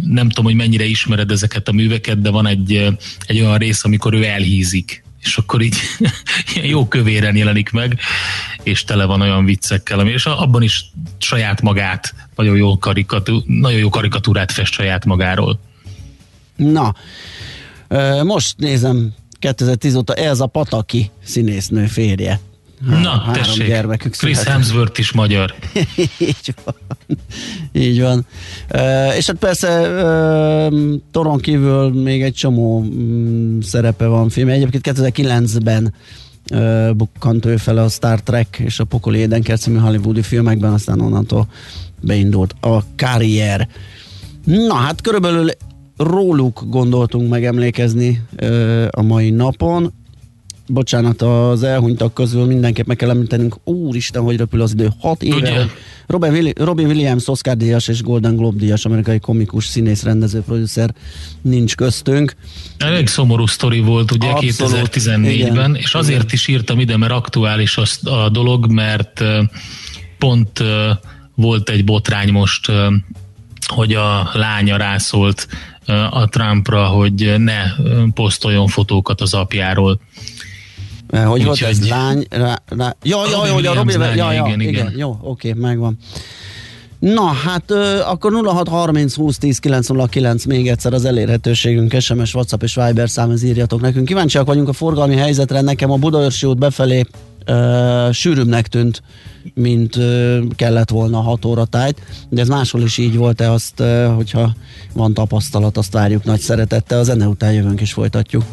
Nem 0.00 0.28
tudom, 0.28 0.44
hogy 0.44 0.54
mennyire 0.54 0.84
ismered 0.84 1.30
ezeket 1.30 1.68
a 1.68 1.72
műveket, 1.72 2.20
de 2.20 2.30
van 2.30 2.46
egy, 2.46 2.96
egy 3.26 3.40
olyan 3.40 3.58
rész, 3.58 3.84
amikor 3.84 4.14
ő 4.14 4.24
elhízik 4.24 5.04
és 5.22 5.36
akkor 5.36 5.62
így 5.62 5.76
jó 6.72 6.88
kövéren 6.88 7.36
jelenik 7.36 7.70
meg, 7.70 7.98
és 8.62 8.84
tele 8.84 9.04
van 9.04 9.20
olyan 9.20 9.44
viccekkel, 9.44 10.06
és 10.06 10.26
abban 10.26 10.62
is 10.62 10.84
saját 11.18 11.62
magát, 11.62 12.14
nagyon 12.40 12.56
jó, 12.56 12.78
karikatú, 12.78 13.42
nagyon 13.46 13.78
jó 13.78 13.88
karikatúrát 13.88 14.52
fest 14.52 14.72
saját 14.72 15.04
magáról. 15.04 15.58
Na, 16.56 16.94
most 18.22 18.54
nézem 18.58 19.12
2010 19.38 19.94
óta 19.94 20.14
ez 20.14 20.40
a 20.40 20.46
Pataki 20.46 21.10
színésznő 21.24 21.86
férje. 21.86 22.40
Na, 22.86 23.08
három 23.08 23.32
tessék, 23.32 23.66
gyermekük 23.66 24.16
Chris 24.16 24.36
született. 24.36 24.52
Hemsworth 24.52 25.00
is 25.00 25.12
magyar. 25.12 25.54
Így 26.18 26.54
van. 26.64 26.74
Így 27.72 28.00
van. 28.00 28.26
Uh, 28.74 29.16
és 29.16 29.26
hát 29.26 29.36
persze 29.36 29.80
uh, 29.80 30.94
Toron 31.10 31.38
kívül 31.38 32.02
még 32.02 32.22
egy 32.22 32.34
csomó 32.34 32.78
um, 32.78 33.60
szerepe 33.60 34.06
van 34.06 34.28
film. 34.28 34.48
Egyébként 34.48 34.98
2009-ben 34.98 35.94
uh, 36.52 36.90
bukkant 36.94 37.44
ő 37.44 37.56
fel 37.56 37.78
a 37.78 37.88
Star 37.88 38.22
Trek 38.22 38.60
és 38.64 38.80
a 38.80 38.84
Pokoli 38.84 39.18
Édenker 39.18 39.58
című 39.58 39.78
hollywoodi 39.78 40.22
filmekben, 40.22 40.72
aztán 40.72 41.00
onnantól 41.00 41.48
beindult 42.00 42.54
a 42.60 42.78
karrier. 42.96 43.68
Na 44.44 44.74
hát 44.74 45.00
körülbelül 45.00 45.50
róluk 45.96 46.62
gondoltunk 46.68 47.30
megemlékezni 47.30 48.22
ö, 48.36 48.86
a 48.90 49.02
mai 49.02 49.30
napon. 49.30 49.92
Bocsánat, 50.66 51.22
az 51.22 51.62
elhunytak 51.62 52.14
közül 52.14 52.44
mindenképp 52.46 52.86
meg 52.86 52.96
kell 52.96 53.10
említenünk, 53.10 53.56
úristen, 53.64 54.22
hogy 54.22 54.36
repül 54.36 54.60
az 54.60 54.72
idő, 54.72 54.88
hat 54.98 55.22
éve, 55.22 55.66
Robin, 56.06 56.30
Willi- 56.30 56.54
Robin 56.56 56.86
Williams, 56.86 57.28
Oscar 57.28 57.56
díjas 57.56 57.88
és 57.88 58.02
Golden 58.02 58.36
Globe 58.36 58.58
díjas 58.58 58.84
amerikai 58.84 59.18
komikus, 59.18 59.66
színész, 59.66 60.02
rendező, 60.02 60.40
producer 60.40 60.94
nincs 61.42 61.74
köztünk. 61.74 62.34
Elég 62.78 63.06
szomorú 63.06 63.46
sztori 63.46 63.80
volt 63.80 64.10
ugye 64.10 64.28
Abszolút, 64.28 64.88
2014-ben, 64.92 65.24
igen, 65.24 65.74
és 65.74 65.94
azért 65.94 66.22
igen. 66.22 66.32
is 66.32 66.48
írtam 66.48 66.80
ide, 66.80 66.96
mert 66.96 67.12
aktuális 67.12 67.76
az, 67.76 68.00
a 68.04 68.28
dolog, 68.28 68.70
mert 68.72 69.24
pont 70.18 70.62
volt 71.40 71.68
egy 71.68 71.84
botrány 71.84 72.32
most, 72.32 72.72
hogy 73.66 73.94
a 73.94 74.30
lánya 74.32 74.76
rászólt 74.76 75.48
a 76.10 76.28
Trumpra, 76.28 76.86
hogy 76.86 77.34
ne 77.38 77.62
posztoljon 78.14 78.66
fotókat 78.66 79.20
az 79.20 79.34
apjáról. 79.34 80.00
Hogy 81.24 81.44
volt 81.44 81.62
ez? 81.62 81.88
Lány, 81.88 82.26
rá, 82.30 82.62
rá. 82.66 82.96
Ja, 83.02 83.22
ja, 83.30 83.46
jó, 83.46 83.54
hogy 83.54 83.66
a 83.66 83.74
Robin, 83.74 84.00
ja, 84.00 84.14
ja, 84.14 84.32
igen, 84.32 84.60
igen. 84.60 84.72
igen. 84.72 84.92
Jó, 84.96 85.18
oké, 85.22 85.52
megvan. 85.52 85.98
Na, 86.98 87.24
hát 87.24 87.70
ö, 87.70 88.00
akkor 88.00 88.32
0630 88.32 89.14
20 89.14 89.38
10 89.38 89.58
909 89.58 90.44
még 90.44 90.68
egyszer 90.68 90.92
az 90.92 91.04
elérhetőségünk, 91.04 92.00
SMS, 92.00 92.34
WhatsApp 92.34 92.62
és 92.62 92.74
Viber 92.74 93.10
szám, 93.10 93.30
ez 93.30 93.42
írjatok 93.42 93.80
nekünk. 93.80 94.06
Kíváncsiak 94.06 94.46
vagyunk 94.46 94.68
a 94.68 94.72
forgalmi 94.72 95.16
helyzetre, 95.16 95.60
nekem 95.60 95.90
a 95.90 95.96
Budaörsi 95.96 96.46
út 96.46 96.58
befelé 96.58 97.04
ö, 97.44 98.08
sűrűbbnek 98.12 98.68
tűnt, 98.68 99.02
mint 99.54 99.96
ö, 99.96 100.40
kellett 100.56 100.90
volna 100.90 101.20
6 101.20 101.44
óra 101.44 101.64
tájt, 101.64 102.00
de 102.28 102.40
ez 102.40 102.48
máshol 102.48 102.82
is 102.82 102.98
így 102.98 103.16
volt-e 103.16 103.50
azt, 103.50 103.80
ö, 103.80 104.12
hogyha 104.14 104.52
van 104.92 105.14
tapasztalat, 105.14 105.76
azt 105.76 105.92
várjuk 105.92 106.24
nagy 106.24 106.40
szeretettel, 106.40 106.98
a 106.98 107.02
zene 107.02 107.26
után 107.26 107.52
jövőnk 107.52 107.80
és 107.80 107.92
folytatjuk. 107.92 108.44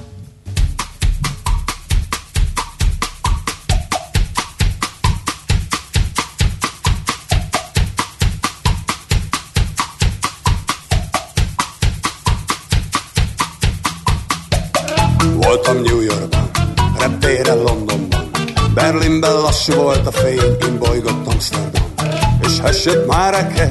Voltam 15.35 15.81
New 15.81 16.01
Yorkban, 16.01 16.49
reptéren 16.99 17.57
Londonban, 17.57 17.86
Berlinben 18.77 19.33
lassú 19.33 19.73
volt 19.73 20.07
a 20.07 20.11
fény, 20.11 20.57
én 20.61 20.77
bolygott 20.79 21.27
Amsterdam. 21.27 21.83
És 22.41 22.59
hessét 22.63 23.05
Márekes, 23.07 23.69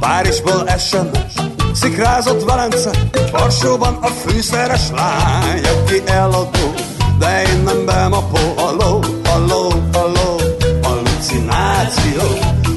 Párizsból 0.00 0.66
SMS, 0.78 1.32
szikrázott 1.72 2.44
Velence, 2.44 2.90
Varsóban 3.32 3.98
a 4.00 4.06
fűszeres 4.06 4.90
lány, 4.94 5.60
aki 5.64 6.02
eladó, 6.06 6.72
de 7.18 7.42
én 7.42 7.62
nem 7.64 7.84
bemapó, 7.86 8.38
halló, 8.56 9.04
halló, 9.24 9.72
halló, 9.92 10.40
hallucináció, 10.82 12.22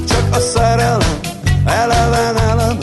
csak 0.08 0.34
a 0.34 0.40
szerelem, 0.40 1.20
eleven, 1.64 2.36
eleven, 2.36 2.78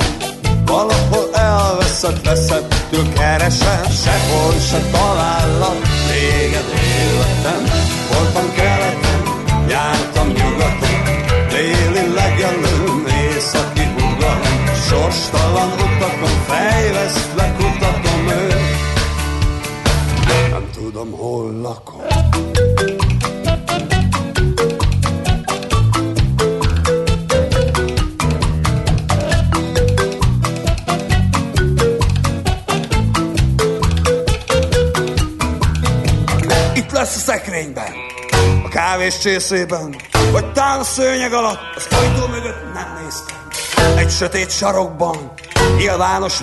Valahol 0.66 1.30
elveszett, 1.34 2.26
veszettől 2.26 3.14
keresem. 3.14 3.84
Sehol 4.04 4.54
se 4.70 4.80
talállak 4.92 5.82
Téged 6.08 6.66
életem 6.74 7.78
tudom, 21.08 21.20
hol 21.20 21.62
lakom 21.62 22.02
Itt 36.76 36.92
lesz 36.92 37.16
a 37.16 37.20
szekrényben, 37.20 37.94
a 38.64 38.68
kávés 38.68 39.18
csészében, 39.20 39.96
vagy 40.32 40.52
talán 40.52 40.80
a 40.80 40.84
szőnyeg 40.84 41.34
alatt, 41.34 41.60
az 41.76 41.88
ajtó 41.90 42.28
mögött 42.28 42.74
nem 42.74 43.00
néztem. 43.04 43.98
Egy 43.98 44.10
sötét 44.10 44.52
sarokban, 44.52 45.32
nyilvános 45.78 46.42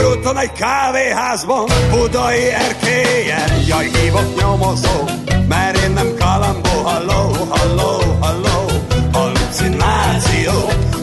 WC-ben, 0.00 0.10
körülton 0.10 0.38
egy 0.38 0.52
kávéházban, 0.52 1.68
budai 1.90 2.50
erkélyen, 2.50 3.64
jaj, 3.66 3.88
hívok 3.94 4.40
nyomozó, 4.40 5.04
mert 5.48 5.76
én 5.76 5.90
nem 5.90 6.14
kalambó, 6.18 6.82
halló, 6.82 7.46
halló, 7.48 8.16
halló, 8.20 8.70
hallucináció, 9.12 10.52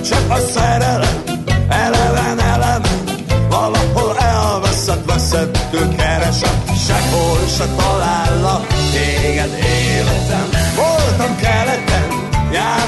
csak 0.10 0.30
a 0.30 0.38
szerelem, 0.38 1.24
eleven, 1.70 2.40
eleven, 2.40 3.04
valahol 3.50 4.18
elveszett, 4.18 5.06
veszettől 5.06 5.96
keresem, 5.96 6.64
sehol 6.88 7.48
se 7.58 7.66
talállak 7.76 8.68
téged 8.68 9.60
életem. 9.64 10.50
Voltam 10.76 11.36
keleten, 11.36 12.30
jártam 12.52 12.87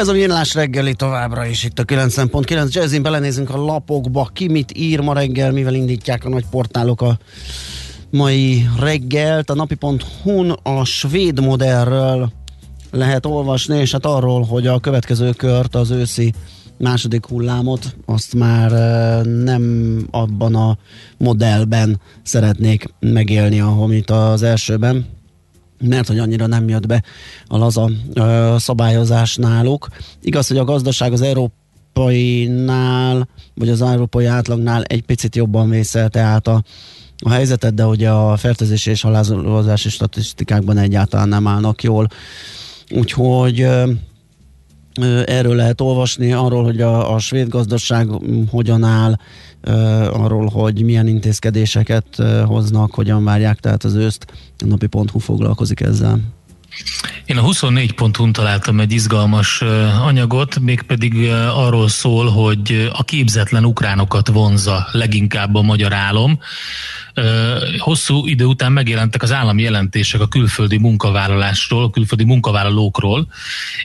Ez 0.00 0.08
a 0.08 0.12
Millás 0.12 0.54
reggeli 0.54 0.94
továbbra 0.94 1.46
is 1.46 1.64
itt 1.64 1.78
a 1.78 1.84
90.9 1.84 2.72
Jazzin 2.72 3.02
belenézünk 3.02 3.50
a 3.50 3.64
lapokba, 3.64 4.30
ki 4.32 4.48
mit 4.48 4.72
ír 4.78 5.00
ma 5.00 5.14
reggel, 5.14 5.52
mivel 5.52 5.74
indítják 5.74 6.24
a 6.24 6.28
nagy 6.28 6.44
portálok 6.50 7.02
a 7.02 7.18
mai 8.10 8.68
reggelt. 8.78 9.50
A 9.50 9.54
napi.hu-n 9.54 10.50
a 10.62 10.84
svéd 10.84 11.40
modellről 11.40 12.32
lehet 12.90 13.26
olvasni, 13.26 13.78
és 13.78 13.92
hát 13.92 14.06
arról, 14.06 14.42
hogy 14.42 14.66
a 14.66 14.80
következő 14.80 15.32
kört, 15.32 15.74
az 15.74 15.90
őszi 15.90 16.32
második 16.78 17.26
hullámot, 17.26 17.96
azt 18.06 18.34
már 18.34 18.72
eh, 18.72 19.24
nem 19.24 20.06
abban 20.10 20.54
a 20.54 20.78
modellben 21.16 22.00
szeretnék 22.22 22.84
megélni, 23.00 23.60
amit 23.60 24.10
az 24.10 24.42
elsőben, 24.42 25.06
mert 25.80 26.08
hogy 26.08 26.18
annyira 26.18 26.46
nem 26.46 26.68
jött 26.68 26.86
be 26.86 27.02
a 27.46 27.56
laza 27.56 27.90
ö, 28.14 28.54
szabályozás 28.58 29.36
náluk. 29.36 29.88
Igaz, 30.22 30.48
hogy 30.48 30.58
a 30.58 30.64
gazdaság 30.64 31.12
az 31.12 31.20
európainál, 31.20 33.28
vagy 33.54 33.68
az 33.68 33.82
európai 33.82 34.24
átlagnál 34.24 34.82
egy 34.82 35.02
picit 35.02 35.36
jobban 35.36 35.70
vészelte 35.70 36.20
át 36.20 36.46
a 36.46 36.62
a 37.22 37.30
helyzetet, 37.30 37.74
de 37.74 37.86
ugye 37.86 38.10
a 38.10 38.36
fertőzési 38.36 38.90
és 38.90 39.00
halálozási 39.00 39.88
statisztikákban 39.88 40.78
egyáltalán 40.78 41.28
nem 41.28 41.46
állnak 41.46 41.82
jól. 41.82 42.08
Úgyhogy 42.90 43.66
erről 45.24 45.54
lehet 45.54 45.80
olvasni, 45.80 46.32
arról, 46.32 46.64
hogy 46.64 46.80
a, 46.80 47.14
a 47.14 47.18
svéd 47.18 47.48
gazdaság 47.48 48.08
hogyan 48.50 48.84
áll, 48.84 49.16
arról, 50.12 50.46
hogy 50.46 50.82
milyen 50.82 51.06
intézkedéseket 51.06 52.06
hoznak, 52.44 52.94
hogyan 52.94 53.24
várják, 53.24 53.58
tehát 53.58 53.84
az 53.84 53.94
őszt. 53.94 54.26
A 54.58 54.66
napi.hu 54.66 55.18
foglalkozik 55.18 55.80
ezzel. 55.80 56.20
Én 57.24 57.38
a 57.38 57.40
24 57.40 57.92
ponton 57.92 58.32
találtam 58.32 58.80
egy 58.80 58.92
izgalmas 58.92 59.62
anyagot, 60.02 60.58
mégpedig 60.58 61.28
arról 61.54 61.88
szól, 61.88 62.30
hogy 62.30 62.90
a 62.92 63.04
képzetlen 63.04 63.64
ukránokat 63.64 64.28
vonza 64.28 64.88
leginkább 64.92 65.54
a 65.54 65.62
magyar 65.62 65.92
álom. 65.92 66.40
Hosszú 67.78 68.26
idő 68.26 68.44
után 68.44 68.72
megjelentek 68.72 69.22
az 69.22 69.32
állami 69.32 69.62
jelentések 69.62 70.20
a 70.20 70.28
külföldi 70.28 70.78
munkavállalásról, 70.78 71.84
a 71.84 71.90
külföldi 71.90 72.24
munkavállalókról, 72.24 73.26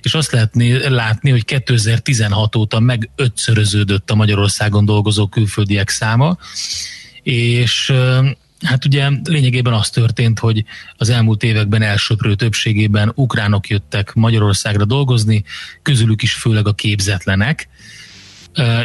és 0.01 0.13
azt 0.13 0.31
lehetné 0.31 0.87
látni, 0.87 1.29
hogy 1.29 1.45
2016 1.45 2.55
óta 2.55 2.79
meg 2.79 3.09
ötszöröződött 3.15 4.11
a 4.11 4.15
Magyarországon 4.15 4.85
dolgozó 4.85 5.27
külföldiek 5.27 5.89
száma, 5.89 6.37
és 7.23 7.93
Hát 8.63 8.85
ugye 8.85 9.09
lényegében 9.23 9.73
az 9.73 9.89
történt, 9.89 10.39
hogy 10.39 10.63
az 10.97 11.09
elmúlt 11.09 11.43
években 11.43 11.81
elsöprő 11.81 12.35
többségében 12.35 13.11
ukránok 13.15 13.67
jöttek 13.67 14.13
Magyarországra 14.13 14.85
dolgozni, 14.85 15.43
közülük 15.81 16.21
is 16.21 16.33
főleg 16.33 16.67
a 16.67 16.73
képzetlenek, 16.73 17.67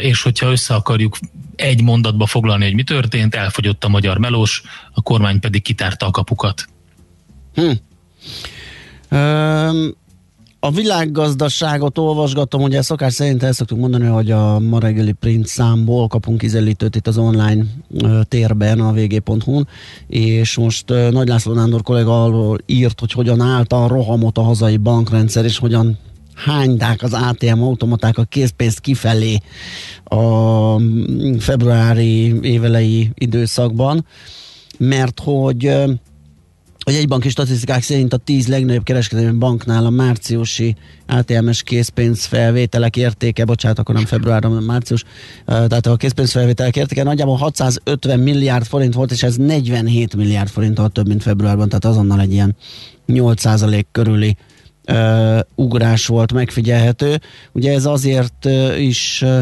és 0.00 0.22
hogyha 0.22 0.50
össze 0.50 0.74
akarjuk 0.74 1.18
egy 1.56 1.82
mondatba 1.82 2.26
foglalni, 2.26 2.64
hogy 2.64 2.74
mi 2.74 2.82
történt, 2.82 3.34
elfogyott 3.34 3.84
a 3.84 3.88
magyar 3.88 4.18
melós, 4.18 4.62
a 4.92 5.02
kormány 5.02 5.40
pedig 5.40 5.62
kitárta 5.62 6.06
a 6.06 6.10
kapukat. 6.10 6.64
Hm. 7.54 7.70
Um, 9.16 9.94
a 10.62 10.70
világgazdaságot 10.70 11.98
olvasgatom, 11.98 12.62
ugye 12.62 12.82
szokás 12.82 13.12
szerint 13.12 13.42
el 13.42 13.52
szoktuk 13.52 13.78
mondani, 13.78 14.06
hogy 14.06 14.30
a 14.30 14.58
ma 14.58 14.78
reggeli 14.78 15.12
print 15.12 15.46
számból 15.46 16.08
kapunk 16.08 16.38
kizelítőt 16.38 16.96
itt 16.96 17.06
az 17.06 17.18
online 17.18 17.64
térben, 18.22 18.80
a 18.80 18.92
vg.hu-n, 18.92 19.68
és 20.06 20.56
most 20.56 20.88
Nagy 21.10 21.28
László 21.28 21.52
Nándor 21.52 21.82
kollega 21.82 22.24
arról 22.24 22.58
írt, 22.66 23.00
hogy 23.00 23.12
hogyan 23.12 23.40
állt 23.40 23.72
a 23.72 23.86
rohamot 23.86 24.38
a 24.38 24.42
hazai 24.42 24.76
bankrendszer, 24.76 25.44
és 25.44 25.58
hogyan 25.58 25.98
hányták 26.34 27.02
az 27.02 27.12
ATM 27.12 27.62
automaták 27.62 28.18
a 28.18 28.24
készpénzt 28.24 28.80
kifelé 28.80 29.38
a 30.04 30.80
februári 31.38 32.40
évelei 32.42 33.10
időszakban, 33.14 34.06
mert 34.78 35.20
hogy 35.24 35.74
a 36.84 36.90
jegybanki 36.90 37.28
statisztikák 37.28 37.82
szerint 37.82 38.12
a 38.12 38.16
10 38.16 38.46
legnagyobb 38.46 38.82
kereskedelmi 38.82 39.38
banknál 39.38 39.86
a 39.86 39.90
márciusi 39.90 40.76
ATM-es 41.06 41.62
készpénz 41.62 42.24
felvételek 42.24 42.96
értéke, 42.96 43.44
bocsánat, 43.44 43.78
akkor 43.78 43.94
nem 43.94 44.06
február, 44.06 44.42
hanem 44.42 44.62
március, 44.62 45.04
tehát 45.44 45.86
a 45.86 45.96
készpénz 45.96 46.30
felvételek 46.30 46.76
értéke 46.76 47.02
nagyjából 47.02 47.36
650 47.36 48.20
milliárd 48.20 48.66
forint 48.66 48.94
volt, 48.94 49.10
és 49.10 49.22
ez 49.22 49.36
47 49.36 50.16
milliárd 50.16 50.48
forinttal 50.48 50.88
több, 50.88 51.06
mint 51.06 51.22
februárban, 51.22 51.68
tehát 51.68 51.84
azonnal 51.84 52.20
egy 52.20 52.32
ilyen 52.32 52.56
8% 53.08 53.84
körüli 53.92 54.36
uh, 54.88 55.38
ugrás 55.54 56.06
volt 56.06 56.32
megfigyelhető. 56.32 57.20
Ugye 57.52 57.72
ez 57.72 57.84
azért 57.84 58.44
uh, 58.44 58.82
is 58.82 59.22
uh, 59.24 59.40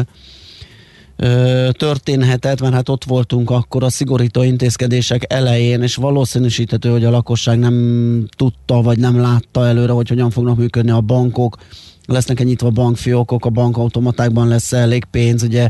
történhetett, 1.71 2.61
mert 2.61 2.73
hát 2.73 2.89
ott 2.89 3.03
voltunk 3.03 3.49
akkor 3.49 3.83
a 3.83 3.89
szigorító 3.89 4.43
intézkedések 4.43 5.33
elején, 5.33 5.81
és 5.81 5.95
valószínűsíthető, 5.95 6.89
hogy 6.89 7.03
a 7.03 7.09
lakosság 7.09 7.59
nem 7.59 8.25
tudta, 8.37 8.81
vagy 8.81 8.97
nem 8.99 9.19
látta 9.19 9.67
előre, 9.67 9.91
hogy 9.91 10.09
hogyan 10.09 10.29
fognak 10.29 10.57
működni 10.57 10.91
a 10.91 11.01
bankok, 11.01 11.57
lesznek-e 12.05 12.43
nyitva 12.43 12.69
bankfiókok, 12.69 13.45
a 13.45 13.49
bankautomatákban 13.49 14.47
lesz 14.47 14.73
elég 14.73 15.05
pénz, 15.05 15.43
ugye 15.43 15.69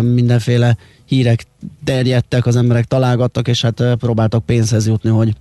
mindenféle 0.00 0.76
hírek 1.04 1.46
terjedtek, 1.84 2.46
az 2.46 2.56
emberek 2.56 2.84
találgattak, 2.84 3.48
és 3.48 3.62
hát 3.62 3.82
próbáltak 3.98 4.46
pénzhez 4.46 4.86
jutni, 4.86 5.10
hogy 5.10 5.34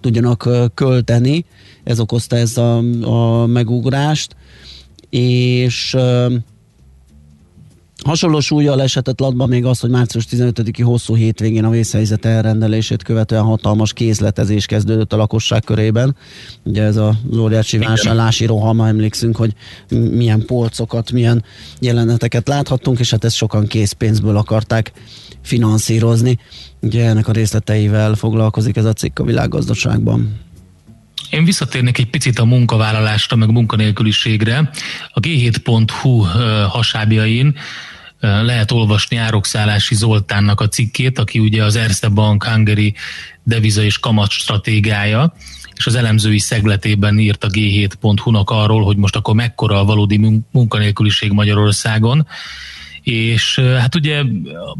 tudjanak 0.00 0.48
költeni. 0.74 1.44
Ez 1.84 2.00
okozta 2.00 2.36
ez 2.36 2.56
a, 2.56 2.76
a 3.02 3.46
megugrást, 3.46 4.36
és 5.10 5.96
Hasonló 8.04 8.40
súlyjal 8.40 8.82
eshetett 8.82 9.20
latba 9.20 9.46
még 9.46 9.64
az, 9.64 9.80
hogy 9.80 9.90
március 9.90 10.26
15-i 10.30 10.80
hosszú 10.84 11.14
hétvégén 11.14 11.64
a 11.64 11.70
vészhelyzet 11.70 12.24
elrendelését 12.24 13.02
követően 13.02 13.42
hatalmas 13.42 13.92
kézletezés 13.92 14.66
kezdődött 14.66 15.12
a 15.12 15.16
lakosság 15.16 15.64
körében. 15.64 16.16
Ugye 16.62 16.82
ez 16.82 16.96
a 16.96 17.14
óriási 17.38 17.78
vásárlási 17.78 18.46
rohama, 18.46 18.86
emlékszünk, 18.88 19.36
hogy 19.36 19.54
milyen 19.90 20.44
polcokat, 20.44 21.12
milyen 21.12 21.44
jeleneteket 21.80 22.48
láthattunk, 22.48 22.98
és 22.98 23.10
hát 23.10 23.24
ezt 23.24 23.36
sokan 23.36 23.66
készpénzből 23.66 24.36
akarták 24.36 24.92
finanszírozni. 25.42 26.38
Ugye 26.82 27.04
ennek 27.04 27.28
a 27.28 27.32
részleteivel 27.32 28.14
foglalkozik 28.14 28.76
ez 28.76 28.84
a 28.84 28.92
cikk 28.92 29.18
a 29.18 29.24
világgazdaságban. 29.24 30.45
Én 31.30 31.44
visszatérnék 31.44 31.98
egy 31.98 32.10
picit 32.10 32.38
a 32.38 32.44
munkavállalásra, 32.44 33.36
meg 33.36 33.50
munkanélküliségre. 33.50 34.70
A 35.12 35.20
g7.hu 35.20 36.20
hasábjain 36.68 37.56
lehet 38.20 38.70
olvasni 38.70 39.16
Árokszállási 39.16 39.94
Zoltánnak 39.94 40.60
a 40.60 40.68
cikkét, 40.68 41.18
aki 41.18 41.38
ugye 41.38 41.64
az 41.64 41.76
Erste 41.76 42.08
Bank 42.08 42.44
Hungary 42.44 42.94
deviza 43.42 43.82
és 43.82 43.98
kamat 43.98 44.30
stratégiája, 44.30 45.34
és 45.74 45.86
az 45.86 45.94
elemzői 45.94 46.38
szegletében 46.38 47.18
írt 47.18 47.44
a 47.44 47.48
G7.hu-nak 47.48 48.50
arról, 48.50 48.84
hogy 48.84 48.96
most 48.96 49.16
akkor 49.16 49.34
mekkora 49.34 49.80
a 49.80 49.84
valódi 49.84 50.42
munkanélküliség 50.50 51.32
Magyarországon, 51.32 52.26
és 53.06 53.58
hát 53.58 53.94
ugye 53.94 54.22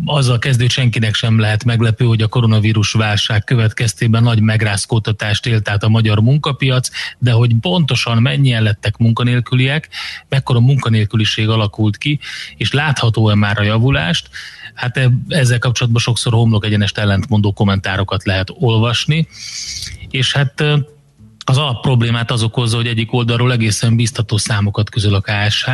azzal 0.04 0.38
kezdő, 0.38 0.68
senkinek 0.68 1.14
sem 1.14 1.38
lehet 1.38 1.64
meglepő, 1.64 2.04
hogy 2.04 2.22
a 2.22 2.28
koronavírus 2.28 2.92
válság 2.92 3.44
következtében 3.44 4.22
nagy 4.22 4.40
megrázkódtatást 4.40 5.46
élt 5.46 5.68
át 5.68 5.82
a 5.82 5.88
magyar 5.88 6.20
munkapiac, 6.20 6.88
de 7.18 7.32
hogy 7.32 7.54
pontosan 7.60 8.22
mennyien 8.22 8.62
lettek 8.62 8.96
munkanélküliek, 8.96 9.88
mekkora 10.28 10.60
munkanélküliség 10.60 11.48
alakult 11.48 11.96
ki, 11.96 12.18
és 12.56 12.72
látható-e 12.72 13.34
már 13.34 13.58
a 13.58 13.62
javulást, 13.62 14.28
hát 14.74 14.96
e, 14.96 15.10
ezzel 15.28 15.58
kapcsolatban 15.58 16.02
sokszor 16.02 16.32
homlok 16.32 16.64
egyenest 16.64 16.98
ellentmondó 16.98 17.52
kommentárokat 17.52 18.24
lehet 18.24 18.48
olvasni, 18.54 19.28
és 20.10 20.32
hát 20.32 20.64
az 21.48 21.58
alap 21.58 21.80
problémát 21.80 22.30
az 22.30 22.42
okozza, 22.42 22.76
hogy 22.76 22.86
egyik 22.86 23.12
oldalról 23.12 23.52
egészen 23.52 23.96
biztató 23.96 24.36
számokat 24.36 24.90
közöl 24.90 25.14
a 25.14 25.20
KSH, 25.20 25.68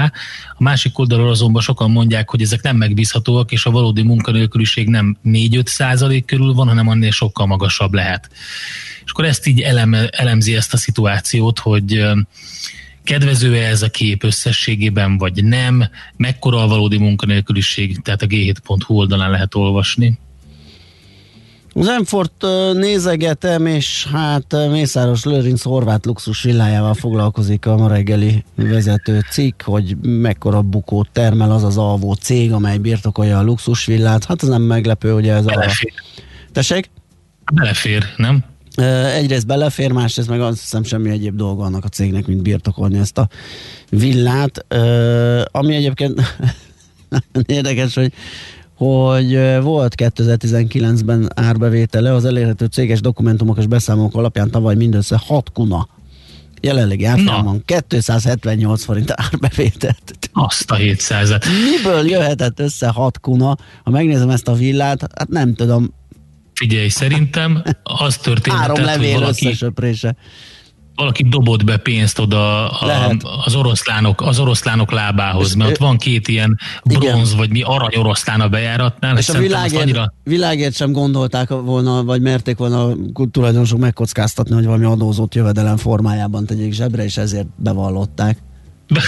a 0.54 0.62
másik 0.62 0.98
oldalról 0.98 1.30
azonban 1.30 1.62
sokan 1.62 1.90
mondják, 1.90 2.30
hogy 2.30 2.42
ezek 2.42 2.62
nem 2.62 2.76
megbízhatóak, 2.76 3.52
és 3.52 3.66
a 3.66 3.70
valódi 3.70 4.02
munkanélküliség 4.02 4.88
nem 4.88 5.16
4-5 5.24 5.66
százalék 5.66 6.24
körül 6.24 6.52
van, 6.52 6.68
hanem 6.68 6.88
annél 6.88 7.10
sokkal 7.10 7.46
magasabb 7.46 7.94
lehet. 7.94 8.30
És 9.04 9.10
akkor 9.10 9.24
ezt 9.24 9.46
így 9.46 9.60
eleme, 9.60 10.08
elemzi 10.08 10.56
ezt 10.56 10.74
a 10.74 10.76
szituációt, 10.76 11.58
hogy 11.58 12.04
kedvező-e 13.04 13.68
ez 13.68 13.82
a 13.82 13.90
kép 13.90 14.24
összességében, 14.24 15.18
vagy 15.18 15.44
nem, 15.44 15.88
mekkora 16.16 16.62
a 16.62 16.68
valódi 16.68 16.98
munkanélküliség, 16.98 18.02
tehát 18.02 18.22
a 18.22 18.26
g7.hu 18.26 18.94
oldalán 18.94 19.30
lehet 19.30 19.54
olvasni. 19.54 20.18
Az 21.74 21.88
Enfort 21.88 22.44
nézegetem, 22.72 23.66
és 23.66 24.06
hát 24.12 24.56
Mészáros 24.70 25.24
Lőrinc 25.24 25.62
horvát 25.62 26.06
luxus 26.06 26.42
villájával 26.42 26.94
foglalkozik 26.94 27.66
a 27.66 27.76
ma 27.76 27.88
reggeli 27.88 28.44
vezető 28.54 29.20
cikk, 29.30 29.62
hogy 29.62 29.96
mekkora 30.02 30.62
bukót 30.62 31.08
termel 31.12 31.50
az 31.50 31.62
az 31.62 31.76
alvó 31.76 32.12
cég, 32.12 32.52
amely 32.52 32.78
birtokolja 32.78 33.38
a 33.38 33.42
luxusvillát. 33.42 34.24
Hát 34.24 34.42
ez 34.42 34.48
nem 34.48 34.62
meglepő, 34.62 35.12
hogy 35.12 35.28
ez 35.28 35.44
belefér. 35.44 35.92
a... 35.96 36.02
Tessék? 36.52 36.90
Belefér, 37.52 38.04
nem? 38.16 38.44
Egyrészt 39.14 39.46
belefér, 39.46 39.92
másrészt 39.92 40.28
meg 40.28 40.40
azt 40.40 40.60
hiszem 40.60 40.82
semmi 40.84 41.10
egyéb 41.10 41.36
dolga 41.36 41.64
annak 41.64 41.84
a 41.84 41.88
cégnek, 41.88 42.26
mint 42.26 42.42
birtokolni 42.42 42.98
ezt 42.98 43.18
a 43.18 43.28
villát. 43.90 44.66
Ami 45.50 45.74
egyébként 45.74 46.20
érdekes, 47.46 47.94
hogy 47.94 48.12
hogy 48.82 49.60
volt 49.62 49.94
2019-ben 49.96 51.30
árbevétele, 51.34 52.14
az 52.14 52.24
elérhető 52.24 52.66
céges 52.66 53.00
dokumentumok 53.00 53.58
és 53.58 53.66
beszámolók 53.66 54.14
alapján 54.14 54.50
tavaly 54.50 54.74
mindössze 54.74 55.20
6 55.26 55.52
kuna 55.52 55.88
jelenlegi 56.60 57.04
árfolyamon 57.04 57.62
278 57.88 58.84
forint 58.84 59.10
árbevételt. 59.10 60.18
Azt 60.32 60.70
a 60.70 60.74
700 60.74 61.30
Miből 61.70 62.08
jöhetett 62.08 62.60
össze 62.60 62.88
6 62.88 63.20
kuna? 63.20 63.56
Ha 63.84 63.90
megnézem 63.90 64.30
ezt 64.30 64.48
a 64.48 64.52
villát, 64.52 65.00
hát 65.00 65.28
nem 65.28 65.54
tudom. 65.54 65.94
Figyelj, 66.54 66.88
szerintem 66.88 67.62
az 67.82 68.16
történt. 68.16 68.56
Három 68.56 68.84
levél 68.84 69.10
hogy 69.10 69.20
valaki... 69.20 69.46
összesöprése. 69.46 70.16
Valaki 70.94 71.28
dobott 71.28 71.64
be 71.64 71.76
pénzt 71.76 72.18
oda 72.18 72.70
a, 72.70 73.16
az 73.44 73.54
oroszlánok, 73.54 74.20
az 74.20 74.38
oroszlánok 74.38 74.90
lábához, 74.90 75.48
és 75.48 75.54
mert 75.54 75.70
ott 75.70 75.76
van 75.76 75.96
két 75.96 76.28
ilyen 76.28 76.58
bronz, 76.84 77.28
igen. 77.28 77.36
vagy 77.36 77.50
mi 77.50 77.62
arany 77.62 77.96
oroszlán 77.96 78.40
a 78.40 78.48
bejáratnál. 78.48 79.18
És 79.18 79.28
a 79.28 79.38
világért, 79.38 79.82
annyira... 79.82 80.14
világért 80.24 80.74
sem 80.74 80.92
gondolták 80.92 81.48
volna, 81.48 82.04
vagy 82.04 82.20
merték 82.20 82.56
volna 82.56 82.86
a 82.86 82.96
tulajdonosok 83.30 83.78
megkockáztatni, 83.78 84.54
hogy 84.54 84.64
valami 84.64 84.84
adózott 84.84 85.34
jövedelem 85.34 85.76
formájában 85.76 86.46
tegyék 86.46 86.72
zsebre, 86.72 87.04
és 87.04 87.16
ezért 87.16 87.46
bevallották. 87.56 88.38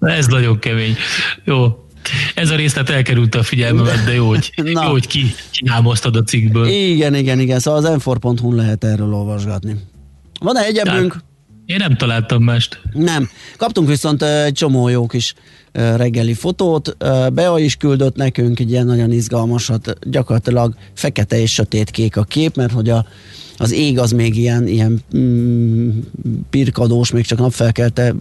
Ez 0.00 0.26
nagyon 0.26 0.58
kemény. 0.58 0.96
Jó, 1.44 1.87
ez 2.34 2.50
a 2.50 2.56
részlet 2.56 2.90
elkerült 2.90 3.34
a 3.34 3.42
figyelmemet, 3.42 4.04
de 4.04 4.14
jó, 4.14 4.28
hogy, 4.28 4.52
Na. 4.72 4.84
jó, 4.84 4.90
hogy 4.90 5.06
ki, 5.06 5.34
kinámoztad 5.50 6.16
a 6.16 6.22
cikkből. 6.22 6.66
Igen, 6.66 7.14
igen, 7.14 7.40
igen, 7.40 7.58
szóval 7.58 7.84
az 7.84 8.04
m 8.04 8.54
lehet 8.54 8.84
erről 8.84 9.14
olvasgatni. 9.14 9.76
Van-e 10.40 10.64
egyebünk? 10.64 11.12
Hát, 11.12 11.24
én 11.66 11.76
nem 11.76 11.96
találtam 11.96 12.42
mást. 12.42 12.80
Nem. 12.92 13.28
Kaptunk 13.56 13.88
viszont 13.88 14.22
egy 14.22 14.52
csomó 14.52 14.88
jó 14.88 15.06
kis 15.06 15.34
reggeli 15.72 16.34
fotót. 16.34 16.96
Bea 17.32 17.58
is 17.58 17.76
küldött 17.76 18.16
nekünk 18.16 18.60
egy 18.60 18.70
ilyen 18.70 18.86
nagyon 18.86 19.12
izgalmasat, 19.12 19.98
gyakorlatilag 20.10 20.74
fekete 20.94 21.40
és 21.40 21.52
sötét 21.52 21.90
kék 21.90 22.16
a 22.16 22.22
kép, 22.22 22.56
mert 22.56 22.72
hogy 22.72 22.88
a 22.88 23.06
az 23.58 23.72
ég 23.72 23.98
az 23.98 24.10
még 24.10 24.36
ilyen, 24.36 24.66
ilyen 24.66 25.00
mm, 25.16 25.98
pirkadós, 26.50 27.10
még 27.10 27.24
csak 27.24 27.38
napfelkelte 27.38 28.12
mm, 28.12 28.18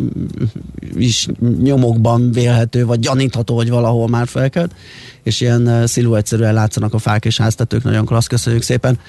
is 0.97 1.27
nyomokban 1.61 2.31
vélhető, 2.31 2.85
vagy 2.85 2.99
gyanítható, 2.99 3.55
hogy 3.55 3.69
valahol 3.69 4.07
már 4.07 4.27
felkelt, 4.27 4.75
és 5.23 5.41
ilyen 5.41 5.87
sziluettszerűen 5.87 6.53
látszanak 6.53 6.93
a 6.93 6.97
fák 6.97 7.25
és 7.25 7.37
háztetők, 7.37 7.83
nagyon 7.83 8.05
klassz, 8.05 8.27
köszönjük 8.27 8.61
szépen. 8.61 8.99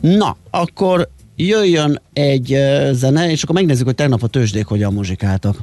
Na, 0.00 0.36
akkor 0.50 1.08
jöjjön 1.36 2.00
egy 2.12 2.56
zene, 2.92 3.30
és 3.30 3.42
akkor 3.42 3.54
megnézzük, 3.54 3.86
hogy 3.86 3.94
tegnap 3.94 4.22
a 4.22 4.26
tőzsdék 4.26 4.66
hogyan 4.66 4.92
muzsikáltak. 4.92 5.56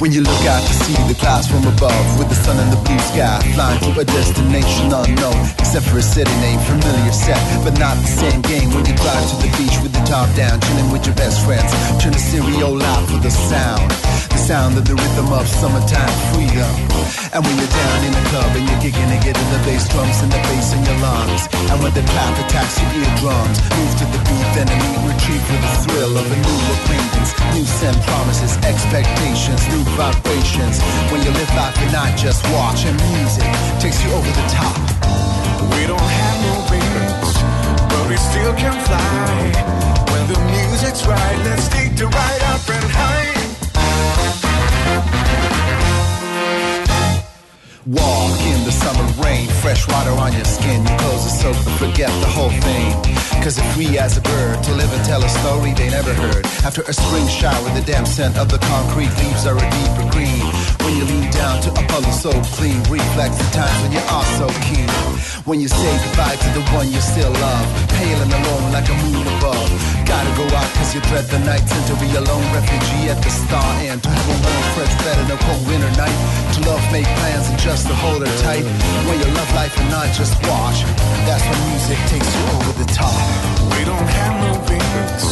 When 0.00 0.12
you 0.12 0.22
look 0.22 0.46
out 0.46 0.66
to 0.66 0.72
see 0.72 0.96
the 1.12 1.14
clouds 1.14 1.46
from 1.46 1.60
above 1.68 2.18
With 2.18 2.30
the 2.30 2.34
sun 2.34 2.56
and 2.56 2.72
the 2.72 2.80
blue 2.88 2.98
sky 3.12 3.36
Flying 3.52 3.80
to 3.84 4.00
a 4.00 4.04
destination 4.04 4.88
unknown. 4.88 5.36
Except 5.60 5.84
for 5.84 5.98
a 5.98 6.02
city 6.02 6.32
name, 6.40 6.58
familiar 6.60 7.12
set 7.12 7.36
But 7.62 7.78
not 7.78 7.96
the 8.00 8.08
same 8.08 8.40
game. 8.40 8.72
When 8.72 8.86
you 8.86 8.96
drive 8.96 9.28
to 9.28 9.36
the 9.44 9.52
beach 9.60 9.76
with 9.82 9.92
the 9.92 10.02
top 10.08 10.34
down 10.34 10.58
Chilling 10.62 10.90
with 10.90 11.04
your 11.04 11.16
best 11.16 11.44
friends 11.44 11.70
Turn 12.02 12.12
the 12.12 12.18
stereo 12.18 12.72
loud 12.72 13.08
for 13.10 13.18
the 13.18 13.30
sound 13.30 14.29
sound 14.40 14.78
of 14.78 14.84
the 14.88 14.96
rhythm 14.96 15.28
of 15.36 15.44
summertime 15.46 16.16
freedom 16.32 16.72
And 17.36 17.44
when 17.44 17.54
you're 17.60 17.74
down 17.76 17.98
in 18.08 18.12
the 18.16 18.24
club 18.32 18.50
and 18.56 18.64
you're 18.64 18.80
kicking 18.80 19.08
and 19.12 19.20
getting 19.20 19.48
the 19.52 19.60
bass 19.68 19.84
drums 19.92 20.18
and 20.24 20.32
the 20.32 20.40
bass 20.48 20.72
in 20.72 20.80
your 20.88 20.98
lungs 21.04 21.44
And 21.68 21.76
when 21.84 21.92
the 21.92 22.04
clap 22.16 22.34
attacks 22.40 22.80
your 22.80 22.90
eardrums 23.04 23.58
Move 23.76 23.92
to 24.00 24.06
the 24.08 24.20
beat 24.24 24.48
then 24.56 24.66
immediately 24.72 25.12
retreat 25.12 25.42
for 25.44 25.58
the 25.60 25.72
thrill 25.84 26.14
of 26.16 26.24
a 26.24 26.38
new 26.40 26.60
acquaintance 26.72 27.30
New 27.52 27.66
send 27.66 27.96
promises, 28.08 28.56
expectations, 28.64 29.60
new 29.68 29.82
vibrations. 29.98 30.80
When 31.10 31.20
you 31.22 31.30
live 31.30 31.52
life, 31.54 31.76
you're 31.80 31.92
not 31.92 32.16
just 32.16 32.44
watching 32.54 32.96
music, 33.12 33.50
takes 33.80 34.02
you 34.04 34.10
over 34.12 34.30
the 34.30 34.46
top. 34.48 34.76
We 35.74 35.86
don't 35.86 36.10
have 36.20 36.36
no 36.46 36.54
wings, 36.70 37.32
but 37.90 38.02
we 38.08 38.16
still 38.16 38.54
can 38.54 38.74
fly. 38.86 39.52
When 40.12 40.24
the 40.32 40.40
music's 40.54 41.06
right, 41.06 41.38
let's 41.44 41.68
take 41.68 41.96
the 41.96 42.06
ride 42.06 42.42
up 42.54 42.68
and 42.68 42.90
high. 42.90 43.29
Walk 47.90 48.40
in 48.42 48.64
the 48.64 48.69
summer 48.80 49.06
rain, 49.20 49.46
fresh 49.60 49.86
water 49.88 50.12
on 50.16 50.32
your 50.32 50.44
skin. 50.44 50.80
Your 50.86 50.98
clothes 50.98 51.26
are 51.28 51.36
soaked, 51.42 51.64
but 51.64 51.76
forget 51.84 52.10
the 52.24 52.30
whole 52.36 52.52
thing. 52.64 52.88
Cause 53.44 53.56
if 53.56 53.68
we 53.76 53.98
as 53.98 54.16
a 54.16 54.22
bird 54.22 54.62
to 54.64 54.72
live 54.74 54.92
and 54.92 55.04
tell 55.04 55.22
a 55.24 55.28
story 55.28 55.72
they 55.72 55.88
never 55.88 56.12
heard. 56.12 56.44
After 56.64 56.82
a 56.82 56.92
spring 56.92 57.26
shower, 57.28 57.68
the 57.76 57.84
damp 57.84 58.06
scent 58.06 58.36
of 58.36 58.48
the 58.48 58.58
concrete 58.58 59.12
leaves 59.20 59.46
are 59.46 59.56
a 59.56 59.66
deeper 59.78 60.06
green. 60.12 60.44
When 60.84 60.96
you 60.96 61.04
lean 61.04 61.30
down 61.30 61.60
to 61.64 61.70
a 61.70 61.82
puddle 61.88 62.12
so 62.12 62.32
clean, 62.56 62.80
reflects 62.88 63.38
the 63.38 63.48
times 63.56 63.78
when 63.82 63.92
you 63.92 64.04
are 64.12 64.28
so 64.36 64.46
keen. 64.68 64.88
When 65.48 65.58
you 65.60 65.68
say 65.68 65.92
goodbye 66.04 66.36
to 66.36 66.48
the 66.52 66.64
one 66.76 66.92
you 66.92 67.00
still 67.00 67.32
love, 67.32 67.66
pale 67.96 68.20
and 68.20 68.32
alone 68.32 68.72
like 68.76 68.88
a 68.88 68.96
moon 69.08 69.24
above. 69.40 69.72
Gotta 70.04 70.32
go 70.36 70.44
out 70.56 70.68
cause 70.76 70.92
you 70.94 71.00
dread 71.08 71.24
the 71.32 71.38
nights 71.48 71.72
and 71.72 71.84
to 71.88 71.94
be 71.96 72.08
a 72.12 72.20
lone 72.20 72.48
refugee 72.52 73.08
at 73.08 73.22
the 73.24 73.30
star 73.30 73.70
end. 73.88 74.02
To 74.04 74.10
have 74.10 74.28
a 74.28 74.36
warm, 74.36 74.64
fresh 74.76 74.94
bed 75.00 75.16
in 75.22 75.26
a 75.32 75.38
cold 75.48 75.62
winter 75.66 75.92
night. 75.96 76.18
To 76.54 76.58
love, 76.68 76.84
make 76.92 77.08
plans 77.22 77.48
and 77.48 77.58
just 77.58 77.86
to 77.88 77.94
hold 77.94 78.20
her 78.26 78.34
tight. 78.44 78.66
When 79.08 79.18
you 79.18 79.28
love 79.34 79.50
life 79.54 79.76
and 79.80 79.90
not 79.90 80.08
just 80.14 80.34
watch, 80.46 80.84
that's 81.26 81.44
when 81.48 81.60
music 81.70 81.98
takes 82.12 82.30
you 82.36 82.42
over 82.56 82.72
the 82.82 82.88
top. 82.92 83.20
We 83.74 83.84
don't 83.84 84.10
have 84.20 84.34
no 84.46 84.52
wings, 84.68 85.24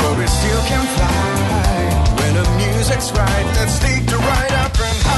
but 0.00 0.12
we 0.18 0.26
still 0.26 0.62
can 0.70 0.84
fly. 0.96 2.14
When 2.18 2.32
the 2.34 2.46
music's 2.62 3.12
right, 3.12 3.46
let's 3.56 3.78
take 3.80 4.06
the 4.06 4.16
ride 4.16 4.54
up 4.64 4.74
and 4.78 4.98
high. 5.04 5.09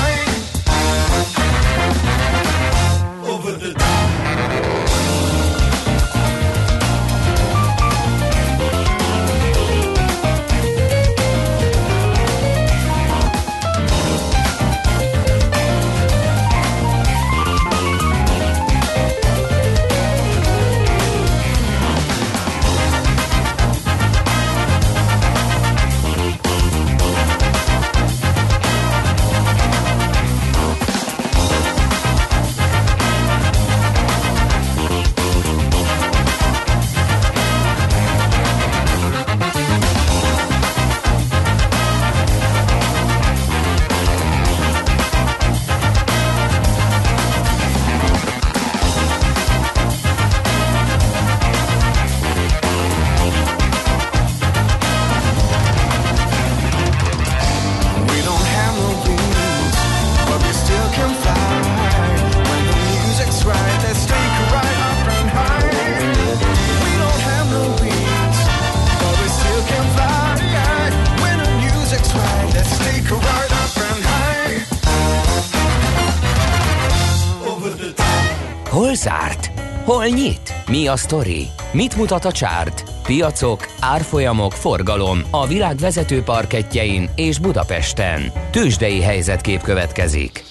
Nyit? 80.14 80.55
Mi 80.66 80.87
a 80.87 80.96
sztori? 80.96 81.46
Mit 81.72 81.96
mutat 81.96 82.25
a 82.25 82.33
csárt? 82.33 82.85
Piacok, 83.03 83.66
árfolyamok, 83.81 84.53
forgalom 84.53 85.22
a 85.31 85.46
világ 85.46 85.77
vezető 85.77 86.22
parketjein 86.22 87.11
és 87.14 87.38
Budapesten. 87.38 88.33
Tősdei 88.51 89.01
helyzetkép 89.01 89.62
következik. 89.62 90.44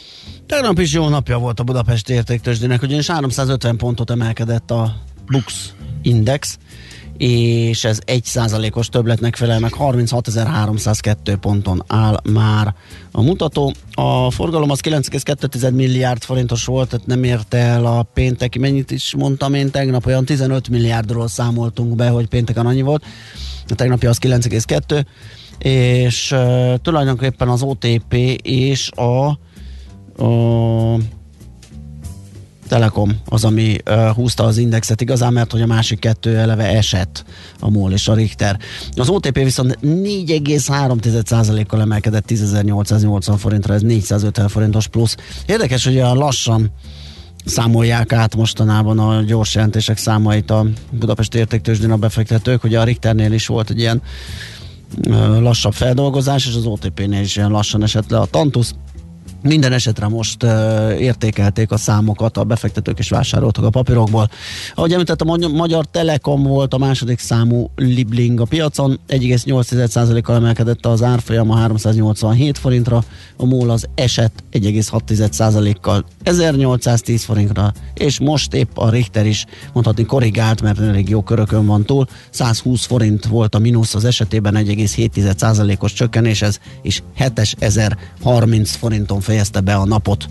Tegnap 0.45 0.79
is 0.79 0.93
jó 0.93 1.09
napja 1.09 1.37
volt 1.37 1.59
a 1.59 1.63
Budapest 1.63 2.09
értéktősdének, 2.09 2.81
ugyanis 2.81 3.07
350 3.07 3.77
pontot 3.77 4.09
emelkedett 4.09 4.71
a 4.71 4.95
Bux 5.25 5.73
Index, 6.01 6.57
és 7.21 7.83
ez 7.83 7.99
1 8.05 8.23
százalékos 8.23 8.87
többletnek 8.87 9.35
felel 9.35 9.59
meg, 9.59 9.73
36.302 9.79 11.37
ponton 11.41 11.83
áll 11.87 12.19
már 12.31 12.73
a 13.11 13.21
mutató. 13.21 13.73
A 13.93 14.31
forgalom 14.31 14.69
az 14.69 14.79
9,2 14.79 15.73
milliárd 15.73 16.23
forintos 16.23 16.65
volt, 16.65 16.89
tehát 16.89 17.05
nem 17.05 17.23
érte 17.23 17.57
el 17.57 17.85
a 17.85 18.03
pénteki, 18.03 18.59
mennyit 18.59 18.91
is 18.91 19.15
mondtam 19.15 19.53
én 19.53 19.71
tegnap, 19.71 20.05
olyan 20.05 20.25
15 20.25 20.69
milliárdról 20.69 21.27
számoltunk 21.27 21.95
be, 21.95 22.09
hogy 22.09 22.27
pénteken 22.27 22.65
annyi 22.65 22.81
volt, 22.81 23.05
a 23.67 23.75
tegnapi 23.75 24.05
az 24.05 24.17
9,2, 24.21 25.05
és 25.57 26.31
uh, 26.31 26.75
tulajdonképpen 26.75 27.49
az 27.49 27.61
OTP 27.61 28.13
és 28.43 28.91
a, 28.91 29.27
a 30.23 30.97
Telekom 32.71 33.17
az, 33.25 33.43
ami 33.43 33.77
uh, 33.89 34.07
húzta 34.07 34.43
az 34.43 34.57
indexet 34.57 35.01
igazán, 35.01 35.33
mert 35.33 35.51
hogy 35.51 35.61
a 35.61 35.65
másik 35.65 35.99
kettő 35.99 36.37
eleve 36.37 36.63
esett, 36.63 37.25
a 37.59 37.69
MOL 37.69 37.91
és 37.91 38.07
a 38.07 38.13
Richter. 38.13 38.59
Az 38.95 39.09
OTP 39.09 39.35
viszont 39.35 39.77
4,3%-kal 39.83 41.81
emelkedett 41.81 42.25
10.880 42.27 43.33
forintra, 43.37 43.73
ez 43.73 43.81
450 43.81 44.47
forintos 44.47 44.87
plusz. 44.87 45.15
Érdekes, 45.45 45.85
hogy 45.85 45.99
a 45.99 46.13
lassan 46.13 46.71
számolják 47.45 48.13
át 48.13 48.35
mostanában 48.35 48.99
a 48.99 49.21
gyors 49.21 49.55
jelentések 49.55 49.97
számait 49.97 50.51
a 50.51 50.65
Budapesti 50.91 51.37
értéktősdén 51.37 51.91
a 51.91 51.97
befektetők, 51.97 52.61
hogy 52.61 52.75
a 52.75 52.83
Richternél 52.83 53.31
is 53.31 53.47
volt 53.47 53.69
egy 53.69 53.79
ilyen 53.79 54.01
lassabb 55.39 55.73
feldolgozás, 55.73 56.47
és 56.47 56.55
az 56.55 56.65
OTP-nél 56.65 57.21
is 57.21 57.35
ilyen 57.35 57.51
lassan 57.51 57.83
esett 57.83 58.09
le 58.09 58.19
a 58.19 58.25
Tantus. 58.25 58.71
Minden 59.43 59.73
esetre 59.73 60.07
most 60.07 60.43
uh, 60.43 60.49
értékelték 60.99 61.71
a 61.71 61.77
számokat, 61.77 62.37
a 62.37 62.43
befektetők 62.43 62.99
és 62.99 63.09
vásároltak 63.09 63.63
a 63.63 63.69
papírokból. 63.69 64.29
Ahogy 64.75 64.91
említettem, 64.91 65.29
a 65.29 65.47
Magyar 65.47 65.85
Telekom 65.85 66.43
volt 66.43 66.73
a 66.73 66.77
második 66.77 67.19
számú 67.19 67.69
libling 67.75 68.39
a 68.39 68.45
piacon, 68.45 68.99
1,8%-kal 69.07 70.35
emelkedett 70.35 70.85
az 70.85 71.03
árfolyam 71.03 71.51
a 71.51 71.55
387 71.55 72.57
forintra, 72.57 73.03
a 73.37 73.45
MOL 73.45 73.69
az 73.69 73.87
eset 73.95 74.31
1,6%-kal 74.51 76.05
1810 76.23 77.23
forintra, 77.23 77.73
és 77.93 78.19
most 78.19 78.53
épp 78.53 78.77
a 78.77 78.89
Richter 78.89 79.25
is 79.25 79.45
mondhatni 79.73 80.05
korrigált, 80.05 80.61
mert 80.61 80.79
elég 80.79 81.09
jó 81.09 81.21
körökön 81.23 81.65
van 81.65 81.85
túl, 81.85 82.07
120 82.29 82.85
forint 82.85 83.25
volt 83.25 83.55
a 83.55 83.59
mínusz 83.59 83.95
az 83.95 84.05
esetében 84.05 84.53
1,7%-os 84.57 85.93
csökkenés, 85.93 86.43
és 86.81 87.01
7030 87.15 88.75
forinton 88.75 89.19
fejezte 89.31 89.59
be 89.59 89.75
a 89.75 89.85
napot. 89.85 90.29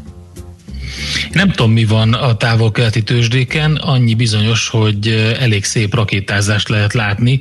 Nem 1.32 1.50
tudom, 1.50 1.72
mi 1.72 1.84
van 1.84 2.12
a 2.14 2.36
távol-keleti 2.36 3.02
tőzsdéken, 3.02 3.74
annyi 3.74 4.14
bizonyos, 4.14 4.68
hogy 4.68 5.08
elég 5.38 5.64
szép 5.64 5.94
rakétázást 5.94 6.68
lehet 6.68 6.92
látni. 6.92 7.40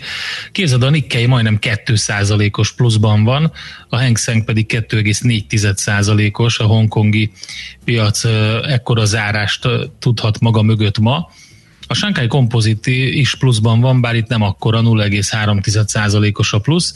Képzeld, 0.51 0.83
a 0.83 0.89
Nikkei 0.89 1.25
majdnem 1.25 1.57
2%-os 1.61 2.73
pluszban 2.73 3.23
van, 3.23 3.51
a 3.89 3.97
Hang 3.97 4.17
Seng 4.17 4.43
pedig 4.43 4.65
2,4%-os, 4.89 6.59
a 6.59 6.65
hongkongi 6.65 7.31
piac 7.83 8.23
ekkora 8.67 9.05
zárást 9.05 9.67
tudhat 9.99 10.39
maga 10.39 10.61
mögött 10.61 10.99
ma. 10.99 11.29
A 11.87 11.93
Shanghai 11.93 12.27
Composite 12.27 12.91
is 12.91 13.35
pluszban 13.35 13.79
van, 13.79 14.01
bár 14.01 14.15
itt 14.15 14.27
nem 14.27 14.41
akkora, 14.41 14.81
0,3%-os 14.81 16.53
a 16.53 16.59
plusz, 16.59 16.93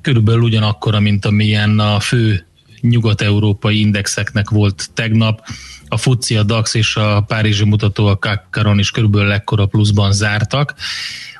körülbelül 0.00 0.42
ugyanakkora, 0.42 1.00
mint 1.00 1.24
amilyen 1.24 1.78
a 1.78 2.00
fő 2.00 2.46
nyugat-európai 2.82 3.80
indexeknek 3.80 4.50
volt 4.50 4.90
tegnap. 4.94 5.40
A 5.88 5.96
FUCI, 5.96 6.36
a 6.36 6.42
DAX 6.42 6.74
és 6.74 6.96
a 6.96 7.20
Párizsi 7.20 7.64
mutató 7.64 8.06
a 8.06 8.18
Kakaron 8.18 8.78
is 8.78 8.90
körülbelül 8.90 9.32
ekkora 9.32 9.66
pluszban 9.66 10.12
zártak. 10.12 10.74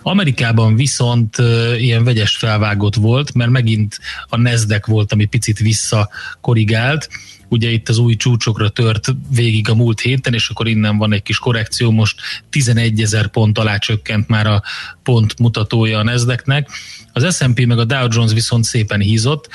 Amerikában 0.02 0.76
viszont 0.76 1.36
ilyen 1.78 2.04
vegyes 2.04 2.36
felvágott 2.36 2.94
volt, 2.94 3.34
mert 3.34 3.50
megint 3.50 3.98
a 4.28 4.36
Nasdaq 4.36 4.90
volt, 4.90 5.12
ami 5.12 5.24
picit 5.24 5.58
visszakorrigált, 5.58 7.08
ugye 7.52 7.70
itt 7.70 7.88
az 7.88 7.98
új 7.98 8.16
csúcsokra 8.16 8.68
tört 8.68 9.14
végig 9.34 9.68
a 9.68 9.74
múlt 9.74 10.00
héten, 10.00 10.34
és 10.34 10.48
akkor 10.48 10.68
innen 10.68 10.96
van 10.96 11.12
egy 11.12 11.22
kis 11.22 11.38
korrekció, 11.38 11.90
most 11.90 12.20
11 12.50 13.00
ezer 13.00 13.28
pont 13.28 13.58
alá 13.58 13.78
csökkent 13.78 14.28
már 14.28 14.46
a 14.46 14.62
pont 15.02 15.38
mutatója 15.38 15.98
a 15.98 16.02
Nasdaqnek. 16.02 16.68
Az 17.12 17.36
S&P 17.36 17.66
meg 17.66 17.78
a 17.78 17.84
Dow 17.84 18.06
Jones 18.10 18.32
viszont 18.32 18.64
szépen 18.64 19.00
hízott, 19.00 19.48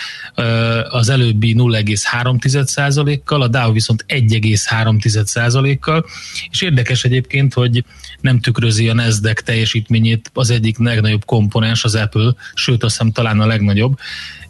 az 0.90 1.10
előbbi 1.10 1.56
0,3%-kal, 1.58 3.42
a 3.42 3.48
Dow 3.48 3.72
viszont 3.72 4.06
1,3%-kal, 4.08 6.06
és 6.52 6.62
érdekes 6.62 7.04
egyébként, 7.04 7.54
hogy 7.54 7.84
nem 8.22 8.40
tükrözi 8.40 8.90
a 8.90 8.94
Nasdaq 8.94 9.42
teljesítményét 9.42 10.32
az 10.34 10.50
egyik 10.50 10.78
legnagyobb 10.78 11.26
komponens, 11.26 11.84
az 11.84 11.96
Apple, 11.96 12.34
sőt 12.54 12.84
azt 12.84 12.98
hiszem 12.98 13.12
talán 13.12 13.40
a 13.40 13.46
legnagyobb, 13.46 14.00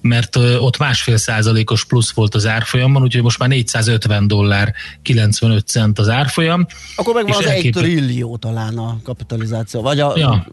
mert 0.07 0.35
ott 0.35 0.77
másfél 0.77 1.17
százalékos 1.17 1.85
plusz 1.85 2.11
volt 2.11 2.35
az 2.35 2.45
árfolyamban, 2.45 3.01
úgyhogy 3.01 3.23
most 3.23 3.39
már 3.39 3.49
450 3.49 4.27
dollár 4.27 4.73
95 5.01 5.67
cent 5.67 5.99
az 5.99 6.09
árfolyam. 6.09 6.65
Akkor 6.95 7.13
meg 7.13 7.27
van 7.27 7.37
az 7.37 7.45
elkép... 7.45 7.75
egy 7.75 7.83
trillió 7.83 8.37
talán 8.37 8.77
a 8.77 8.97
kapitalizáció, 9.03 9.81
vagy 9.81 9.99
a 9.99 10.13
ja. 10.17 10.47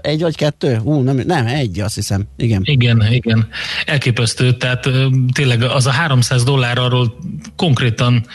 egy 0.00 0.20
vagy 0.20 0.36
kettő? 0.36 0.76
Hú, 0.76 1.00
nem, 1.00 1.16
nem, 1.26 1.46
egy 1.46 1.80
azt 1.80 1.94
hiszem, 1.94 2.24
igen. 2.36 2.62
Igen, 2.64 3.06
igen. 3.10 3.48
Elképesztő, 3.86 4.56
tehát 4.56 4.88
tényleg 5.32 5.62
az 5.62 5.86
a 5.86 5.90
300 5.90 6.44
dollár 6.44 6.78
arról 6.78 7.18
konkrétan 7.56 8.26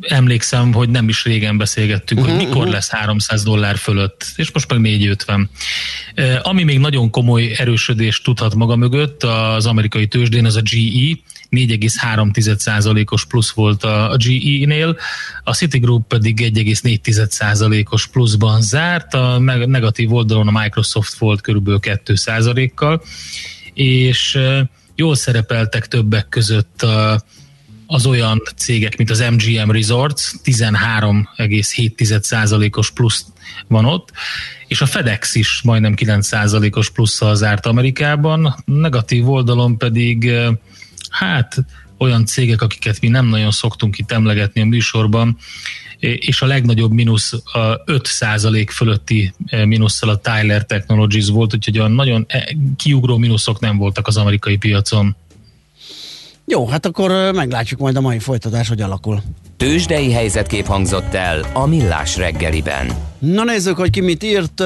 emlékszem, 0.00 0.72
hogy 0.72 0.88
nem 0.88 1.08
is 1.08 1.24
régen 1.24 1.56
beszélgettünk, 1.56 2.20
uh-huh, 2.20 2.36
hogy 2.36 2.44
mikor 2.44 2.60
uh-huh. 2.60 2.72
lesz 2.72 2.90
300 2.90 3.42
dollár 3.42 3.76
fölött, 3.76 4.26
és 4.36 4.50
most 4.52 4.70
meg 4.70 4.80
450. 4.80 5.50
Ami 6.42 6.62
még 6.62 6.78
nagyon 6.78 7.10
komoly 7.10 7.54
erősödést 7.56 8.24
tudhat 8.24 8.54
maga 8.54 8.76
mögött 8.76 9.22
az 9.22 9.66
amerikai 9.66 10.06
tőzsdén, 10.06 10.44
az 10.44 10.56
a 10.56 10.60
GE, 10.60 11.18
4,3%-os 11.50 13.24
plusz 13.24 13.50
volt 13.50 13.84
a 13.84 14.16
GE-nél, 14.18 14.96
a 15.44 15.54
Citigroup 15.54 16.06
pedig 16.06 16.52
1,4%-os 16.54 18.06
pluszban 18.06 18.62
zárt, 18.62 19.14
a 19.14 19.38
negatív 19.66 20.12
oldalon 20.12 20.48
a 20.48 20.60
Microsoft 20.60 21.18
volt 21.18 21.40
körülbelül 21.40 21.80
2%-kal, 21.82 23.02
és 23.74 24.38
jól 24.94 25.14
szerepeltek 25.14 25.86
többek 25.86 26.28
között 26.28 26.82
a 26.82 27.22
az 27.86 28.06
olyan 28.06 28.42
cégek, 28.56 28.96
mint 28.96 29.10
az 29.10 29.24
MGM 29.30 29.70
Resorts, 29.70 30.32
13,7%-os 30.44 32.90
plusz 32.90 33.24
van 33.68 33.84
ott, 33.84 34.12
és 34.66 34.80
a 34.80 34.86
FedEx 34.86 35.34
is 35.34 35.60
majdnem 35.64 35.94
9%-os 35.96 36.90
plusszal 36.90 37.34
zárt 37.34 37.66
Amerikában, 37.66 38.54
negatív 38.64 39.28
oldalon 39.28 39.78
pedig 39.78 40.32
hát 41.10 41.56
olyan 41.98 42.24
cégek, 42.24 42.62
akiket 42.62 43.00
mi 43.00 43.08
nem 43.08 43.26
nagyon 43.26 43.50
szoktunk 43.50 43.98
itt 43.98 44.12
emlegetni 44.12 44.60
a 44.60 44.64
műsorban, 44.64 45.36
és 45.98 46.42
a 46.42 46.46
legnagyobb 46.46 46.92
mínusz 46.92 47.32
a 47.32 47.84
5% 47.84 48.68
fölötti 48.72 49.34
mínusszal 49.64 50.08
a 50.08 50.18
Tyler 50.18 50.66
Technologies 50.66 51.28
volt, 51.28 51.54
úgyhogy 51.54 51.78
olyan 51.78 51.92
nagyon 51.92 52.24
e, 52.28 52.54
kiugró 52.76 53.16
mínuszok 53.16 53.60
nem 53.60 53.76
voltak 53.76 54.06
az 54.06 54.16
amerikai 54.16 54.56
piacon. 54.56 55.16
Jó, 56.48 56.66
hát 56.66 56.86
akkor 56.86 57.32
meglátjuk 57.34 57.80
majd 57.80 57.96
a 57.96 58.00
mai 58.00 58.18
folytatás, 58.18 58.68
hogy 58.68 58.80
alakul. 58.80 59.22
Tőzsdei 59.56 60.12
helyzetkép 60.12 60.66
hangzott 60.66 61.14
el 61.14 61.46
a 61.52 61.66
Millás 61.66 62.16
reggeliben. 62.16 62.90
Na 63.18 63.44
nézzük, 63.44 63.76
hogy 63.76 63.90
ki 63.90 64.00
mit 64.00 64.22
írt. 64.22 64.62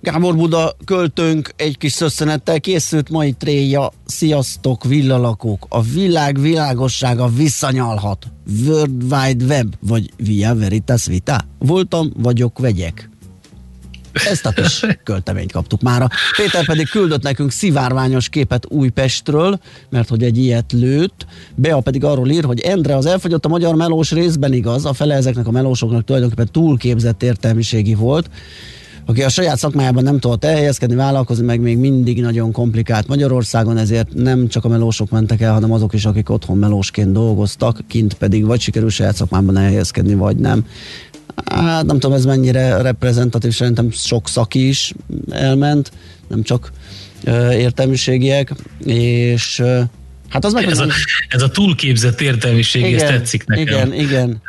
Gábor 0.00 0.36
Buda 0.36 0.76
költőnk 0.84 1.52
egy 1.56 1.78
kis 1.78 1.92
szösszenettel 1.92 2.60
készült 2.60 3.10
mai 3.10 3.32
tréja. 3.32 3.92
Sziasztok, 4.06 4.84
villalakók! 4.84 5.66
A 5.68 5.82
világ 5.82 6.40
világossága 6.40 7.28
visszanyalhat. 7.28 8.26
World 8.66 9.02
Wide 9.02 9.44
Web, 9.44 9.74
vagy 9.80 10.10
Via 10.16 10.54
Veritas 10.54 11.06
Vita. 11.06 11.40
Voltam, 11.58 12.12
vagyok, 12.16 12.58
vegyek. 12.58 13.10
Ezt 14.24 14.46
a 14.46 14.50
kis 14.50 14.84
költeményt 15.04 15.52
kaptuk 15.52 15.82
mára. 15.82 16.08
Péter 16.36 16.64
pedig 16.64 16.88
küldött 16.88 17.22
nekünk 17.22 17.50
szivárványos 17.50 18.28
képet 18.28 18.66
Újpestről, 18.68 19.60
mert 19.90 20.08
hogy 20.08 20.22
egy 20.22 20.38
ilyet 20.38 20.72
lőtt. 20.72 21.26
Bea 21.54 21.80
pedig 21.80 22.04
arról 22.04 22.28
ír, 22.28 22.44
hogy 22.44 22.60
Endre 22.60 22.96
az 22.96 23.06
elfogyott 23.06 23.44
a 23.44 23.48
magyar 23.48 23.74
melós 23.74 24.10
részben 24.10 24.52
igaz, 24.52 24.84
a 24.84 24.92
fele 24.92 25.14
ezeknek 25.14 25.46
a 25.46 25.50
melósoknak 25.50 26.04
tulajdonképpen 26.04 26.48
túlképzett 26.52 27.22
értelmiségi 27.22 27.94
volt 27.94 28.30
aki 29.08 29.22
a 29.22 29.28
saját 29.28 29.58
szakmájában 29.58 30.02
nem 30.02 30.18
tudott 30.18 30.44
elhelyezkedni, 30.44 30.94
vállalkozni, 30.94 31.44
meg 31.44 31.60
még 31.60 31.78
mindig 31.78 32.20
nagyon 32.20 32.52
komplikált 32.52 33.06
Magyarországon, 33.06 33.76
ezért 33.76 34.14
nem 34.14 34.48
csak 34.48 34.64
a 34.64 34.68
melósok 34.68 35.10
mentek 35.10 35.40
el, 35.40 35.52
hanem 35.52 35.72
azok 35.72 35.94
is, 35.94 36.04
akik 36.04 36.30
otthon 36.30 36.58
melósként 36.58 37.12
dolgoztak, 37.12 37.80
kint 37.88 38.14
pedig 38.14 38.46
vagy 38.46 38.60
sikerül 38.60 38.90
saját 38.90 39.14
szakmában 39.14 39.56
elhelyezkedni, 39.56 40.14
vagy 40.14 40.36
nem. 40.36 40.66
Hát 41.44 41.84
nem 41.84 41.98
tudom, 41.98 42.16
ez 42.16 42.24
mennyire 42.24 42.82
reprezentatív, 42.82 43.54
szerintem 43.54 43.90
sok 43.90 44.28
szaki 44.28 44.68
is 44.68 44.92
elment, 45.30 45.92
nem 46.28 46.42
csak 46.42 46.72
értelmiségiek, 47.50 48.52
és 48.84 49.62
Hát 50.28 50.44
az 50.44 50.52
meg 50.52 50.64
ez, 50.64 50.78
a, 50.78 50.86
ez 51.28 51.42
a 51.42 51.48
túlképzett 51.48 52.20
értelmiség, 52.20 52.86
igen, 52.86 53.00
ez 53.00 53.08
tetszik 53.08 53.46
nekem. 53.46 53.64
Igen, 53.64 53.92
igen. 53.92 54.42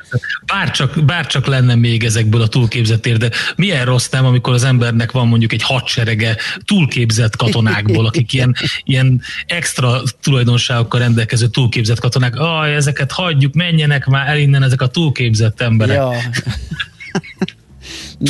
Bárcsak, 0.45 1.05
bárcsak 1.05 1.45
lenne 1.45 1.75
még 1.75 2.03
ezekből 2.03 2.41
a 2.41 2.47
túlképzett 2.47 3.05
érde. 3.05 3.29
Milyen 3.55 3.85
rossz 3.85 4.09
nem, 4.09 4.25
amikor 4.25 4.53
az 4.53 4.63
embernek 4.63 5.11
van 5.11 5.27
mondjuk 5.27 5.53
egy 5.53 5.63
hadserege 5.63 6.37
túlképzett 6.65 7.35
katonákból, 7.35 8.05
akik 8.05 8.33
ilyen, 8.33 8.55
ilyen 8.83 9.21
extra 9.45 10.01
tulajdonságokkal 10.21 10.99
rendelkező 10.99 11.47
túlképzett 11.47 11.99
katonák. 11.99 12.35
Ah, 12.35 12.75
ezeket 12.75 13.11
hagyjuk, 13.11 13.53
menjenek 13.53 14.05
már 14.05 14.27
el 14.27 14.37
innen 14.37 14.63
ezek 14.63 14.81
a 14.81 14.87
túlképzett 14.87 15.61
emberek. 15.61 15.95
Ja. 15.95 16.11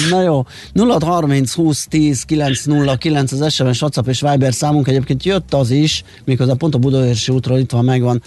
Na 0.09 0.21
jó, 0.21 0.45
0 0.73 0.97
30 1.01 1.53
20 1.53 1.87
10 1.87 2.23
9 2.23 2.63
0 2.63 2.95
9 2.95 3.31
az 3.31 3.53
SMS, 3.53 3.81
WhatsApp 3.81 4.07
és 4.07 4.21
Viber 4.21 4.53
számunk. 4.53 4.87
Egyébként 4.87 5.23
jött 5.23 5.53
az 5.53 5.69
is, 5.69 6.03
méghozzá 6.25 6.53
pont 6.53 6.75
a 6.75 6.77
Budaörsi 6.77 7.31
útról 7.31 7.57
itt 7.57 7.71
van, 7.71 7.85
megvan. 7.85 8.21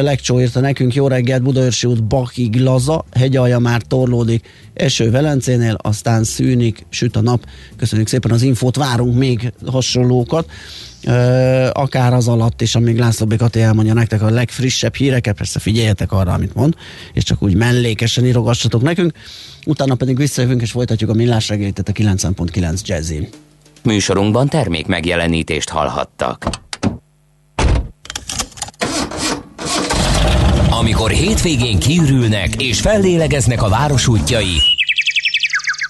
Legcsó 0.00 0.40
írta 0.40 0.60
nekünk, 0.60 0.94
jó 0.94 1.08
reggelt, 1.08 1.42
Budaörsi 1.42 1.86
út 1.86 2.04
Bakig 2.04 2.60
laza, 2.60 3.04
hegyalja 3.12 3.58
már 3.58 3.82
torlódik, 3.82 4.48
eső 4.74 5.10
Velencénél, 5.10 5.76
aztán 5.82 6.24
szűnik, 6.24 6.86
süt 6.88 7.16
a 7.16 7.20
nap. 7.20 7.46
Köszönjük 7.76 8.08
szépen 8.08 8.30
az 8.30 8.42
infót, 8.42 8.76
várunk 8.76 9.16
még 9.16 9.52
hasonlókat 9.66 10.50
akár 11.72 12.12
az 12.12 12.28
alatt 12.28 12.60
is, 12.60 12.74
amíg 12.74 12.98
László 12.98 13.26
Békati 13.26 13.60
elmondja 13.60 13.94
nektek 13.94 14.22
a 14.22 14.30
legfrissebb 14.30 14.94
híreket, 14.94 15.36
persze 15.36 15.58
figyeljetek 15.58 16.12
arra, 16.12 16.32
amit 16.32 16.54
mond, 16.54 16.74
és 17.12 17.22
csak 17.22 17.42
úgy 17.42 17.54
mellékesen 17.54 18.24
írogassatok 18.24 18.82
nekünk, 18.82 19.12
utána 19.66 19.94
pedig 19.94 20.16
visszajövünk 20.16 20.62
és 20.62 20.70
folytatjuk 20.70 21.10
a 21.10 21.14
millás 21.14 21.48
reggelyt, 21.48 21.78
a 21.78 21.92
9.9 21.92 22.80
Jazzy. 22.84 23.28
Műsorunkban 23.82 24.48
termék 24.48 24.86
megjelenítést 24.86 25.68
hallhattak. 25.68 26.46
Amikor 30.70 31.10
hétvégén 31.10 31.78
kiürülnek 31.78 32.62
és 32.62 32.80
fellélegeznek 32.80 33.62
a 33.62 33.68
város 33.68 34.08
útjai, 34.08 34.56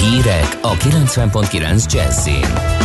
Hírek 0.00 0.58
a 0.62 0.76
90.9 0.76 1.92
Jazzin. 1.92 2.76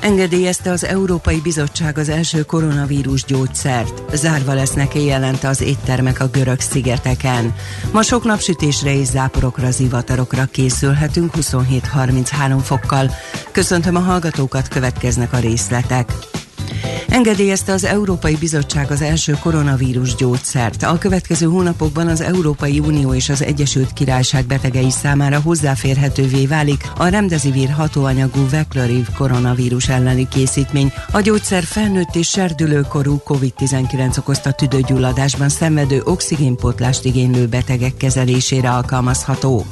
Engedélyezte 0.00 0.70
az 0.70 0.84
Európai 0.84 1.40
Bizottság 1.40 1.98
az 1.98 2.08
első 2.08 2.42
koronavírus 2.42 3.24
gyógyszert. 3.24 4.16
Zárva 4.16 4.52
lesznek 4.52 4.94
éjjelente 4.94 5.48
az 5.48 5.60
éttermek 5.60 6.20
a 6.20 6.28
görög 6.28 6.60
szigeteken. 6.60 7.54
Ma 7.92 8.02
sok 8.02 8.24
napsütésre 8.24 8.94
és 8.94 9.06
záporokra, 9.06 9.70
zivatarokra 9.70 10.44
készülhetünk 10.44 11.32
27-33 11.40 12.58
fokkal. 12.62 13.10
Köszöntöm 13.52 13.96
a 13.96 14.00
hallgatókat, 14.00 14.68
következnek 14.68 15.32
a 15.32 15.38
részletek. 15.38 16.12
Engedélyezte 17.08 17.72
az 17.72 17.84
Európai 17.84 18.36
Bizottság 18.36 18.90
az 18.90 19.02
első 19.02 19.36
koronavírus 19.40 20.14
gyógyszert. 20.14 20.82
A 20.82 20.98
következő 20.98 21.46
hónapokban 21.46 22.08
az 22.08 22.20
Európai 22.20 22.78
Unió 22.78 23.14
és 23.14 23.28
az 23.28 23.42
Egyesült 23.42 23.92
Királyság 23.92 24.46
betegei 24.46 24.90
számára 24.90 25.40
hozzáférhetővé 25.40 26.46
válik 26.46 26.90
a 26.96 27.06
remdesivir 27.06 27.70
hatóanyagú 27.70 28.48
Vecloriv 28.48 29.06
koronavírus 29.16 29.88
elleni 29.88 30.28
készítmény. 30.28 30.92
A 31.12 31.20
gyógyszer 31.20 31.62
felnőtt 31.62 32.14
és 32.14 32.28
serdülőkorú 32.28 33.22
COVID-19 33.28 34.18
okozta 34.18 34.52
tüdőgyulladásban 34.52 35.48
szenvedő 35.48 36.02
oxigénpótlást 36.04 37.04
igénylő 37.04 37.46
betegek 37.46 37.96
kezelésére 37.96 38.70
alkalmazható. 38.70 39.66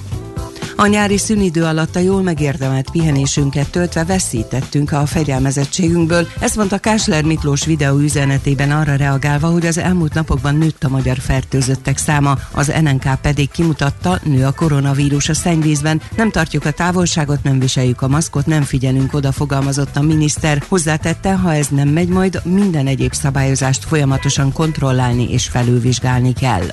A 0.80 0.86
nyári 0.86 1.18
szünidő 1.18 1.64
alatt 1.64 1.96
a 1.96 1.98
jól 1.98 2.22
megérdemelt 2.22 2.90
pihenésünket 2.90 3.70
töltve 3.70 4.04
veszítettünk 4.04 4.92
a 4.92 5.06
fegyelmezettségünkből. 5.06 6.28
Ezt 6.40 6.56
mondta 6.56 6.78
Kásler 6.78 7.24
Miklós 7.24 7.64
videó 7.64 7.98
üzenetében 7.98 8.70
arra 8.70 8.94
reagálva, 8.96 9.48
hogy 9.48 9.66
az 9.66 9.78
elmúlt 9.78 10.14
napokban 10.14 10.56
nőtt 10.56 10.84
a 10.84 10.88
magyar 10.88 11.18
fertőzöttek 11.18 11.96
száma, 11.96 12.38
az 12.52 12.72
NNK 12.82 13.20
pedig 13.22 13.50
kimutatta, 13.50 14.20
nő 14.24 14.44
a 14.44 14.52
koronavírus 14.52 15.28
a 15.28 15.34
szennyvízben, 15.34 16.00
nem 16.16 16.30
tartjuk 16.30 16.64
a 16.64 16.70
távolságot, 16.70 17.42
nem 17.42 17.58
viseljük 17.58 18.02
a 18.02 18.08
maszkot, 18.08 18.46
nem 18.46 18.62
figyelünk 18.62 19.14
oda, 19.14 19.32
fogalmazott 19.32 19.96
a 19.96 20.02
miniszter. 20.02 20.62
Hozzátette, 20.68 21.36
ha 21.36 21.54
ez 21.54 21.66
nem 21.68 21.88
megy, 21.88 22.08
majd 22.08 22.40
minden 22.44 22.86
egyéb 22.86 23.12
szabályozást 23.12 23.84
folyamatosan 23.84 24.52
kontrollálni 24.52 25.32
és 25.32 25.48
felülvizsgálni 25.48 26.32
kell. 26.32 26.66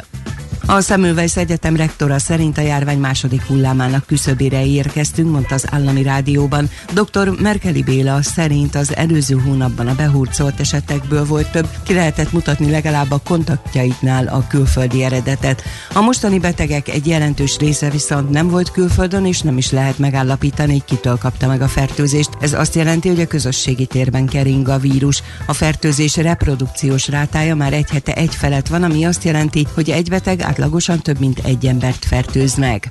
A 0.68 0.82
Semmelweis 0.82 1.38
Egyetem 1.38 1.76
rektora 1.76 2.20
szerint 2.20 2.58
a 2.58 2.62
járvány 2.62 3.00
második 3.00 3.42
hullámának 3.42 4.06
küszöbére 4.06 4.66
érkeztünk, 4.66 5.32
mondta 5.32 5.56
az 5.56 5.66
állami 5.72 6.04
rádióban. 6.04 6.70
Dr. 6.94 7.42
Merkeli 7.42 7.84
Béla 7.84 8.22
szerint 8.22 8.76
az 8.76 8.96
előző 8.96 9.36
hónapban 9.36 9.88
a 9.88 9.96
behurcolt 9.96 10.60
esetekből 10.60 11.26
volt 11.26 11.52
több, 11.52 11.68
ki 11.84 11.94
lehetett 11.94 12.32
mutatni 12.32 12.72
legalább 12.72 13.12
a 13.12 13.22
kontaktjaiknál 13.24 14.28
a 14.28 14.48
külföldi 14.48 15.04
eredetet. 15.04 15.64
A 15.94 16.02
mostani 16.02 16.40
betegek 16.40 16.90
egy 16.90 17.08
jelentős 17.08 17.58
része 17.58 17.90
viszont 17.90 18.30
nem 18.30 18.50
volt 18.50 18.72
külföldön, 18.72 19.26
és 19.26 19.42
nem 19.42 19.58
is 19.58 19.72
lehet 19.72 19.98
megállapítani, 19.98 20.72
hogy 20.72 20.86
kitől 20.86 21.18
kapta 21.18 21.48
meg 21.48 21.62
a 21.62 21.68
fertőzést. 21.68 22.30
Ez 22.40 22.54
azt 22.54 22.76
jelenti, 22.76 23.08
hogy 23.08 23.22
a 23.22 23.28
közösségi 23.28 23.86
térben 23.86 24.26
kering 24.26 24.68
a 24.68 24.78
vírus. 24.78 25.24
A 25.46 25.54
fertőzés 25.54 26.16
reprodukciós 26.16 27.08
rátája 27.08 27.56
már 27.56 27.74
egy 27.74 27.90
hete 27.90 28.14
egy 28.14 28.36
felett 28.36 28.68
van, 28.68 28.84
ami 28.84 29.04
azt 29.06 29.24
jelenti, 29.24 29.68
hogy 29.74 29.90
egy 29.90 30.10
beteg 30.10 30.42
átlagosan 30.56 31.00
több 31.00 31.20
mint 31.20 31.40
egy 31.40 31.66
embert 31.66 32.06
fertőz 32.06 32.56
meg. 32.56 32.88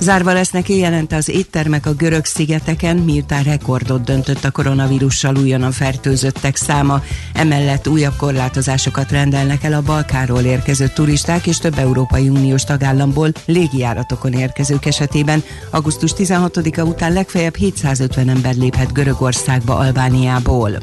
Zárva 0.00 0.32
lesznek 0.32 0.68
éjjelente 0.68 1.16
az 1.16 1.28
éttermek 1.28 1.86
a 1.86 1.92
görög 1.92 2.24
szigeteken, 2.24 2.96
miután 2.96 3.42
rekordot 3.42 4.04
döntött 4.04 4.44
a 4.44 4.50
koronavírussal 4.50 5.36
újonnan 5.36 5.72
fertőzöttek 5.72 6.56
száma. 6.56 7.02
Emellett 7.34 7.88
újabb 7.88 8.16
korlátozásokat 8.16 9.10
rendelnek 9.10 9.64
el 9.64 9.72
a 9.72 9.82
Balkáról 9.82 10.40
érkező 10.40 10.88
turisták 10.94 11.46
és 11.46 11.58
több 11.58 11.78
Európai 11.78 12.28
Uniós 12.28 12.64
tagállamból 12.64 13.32
légijáratokon 13.46 14.32
érkezők 14.32 14.84
esetében. 14.86 15.42
Augusztus 15.70 16.12
16-a 16.16 16.82
után 16.82 17.12
legfeljebb 17.12 17.56
750 17.56 18.28
ember 18.28 18.54
léphet 18.54 18.92
Görögországba 18.92 19.76
Albániából. 19.76 20.78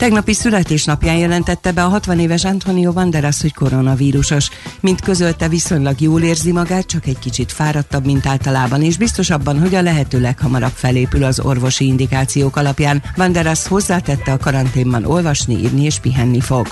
Tegnapi 0.00 0.32
születésnapján 0.32 1.16
jelentette 1.16 1.72
be 1.72 1.84
a 1.84 1.88
60 1.88 2.18
éves 2.18 2.44
Antonio 2.44 2.92
Banderas, 2.92 3.40
hogy 3.40 3.54
koronavírusos. 3.54 4.48
Mint 4.80 5.00
közölte, 5.00 5.48
viszonylag 5.48 6.00
jól 6.00 6.22
érzi 6.22 6.52
magát, 6.52 6.86
csak 6.86 7.06
egy 7.06 7.18
kicsit 7.18 7.52
fáradtabb, 7.52 8.04
mint 8.04 8.26
általában, 8.26 8.82
és 8.82 8.96
biztos 8.96 9.30
abban, 9.30 9.60
hogy 9.60 9.74
a 9.74 9.82
lehető 9.82 10.20
leghamarabb 10.20 10.72
felépül 10.74 11.24
az 11.24 11.40
orvosi 11.40 11.86
indikációk 11.86 12.56
alapján. 12.56 13.02
Banderas 13.16 13.66
hozzátette 13.66 14.32
a 14.32 14.38
karanténban 14.38 15.04
olvasni, 15.04 15.54
írni 15.54 15.84
és 15.84 15.98
pihenni 15.98 16.40
fog. 16.40 16.66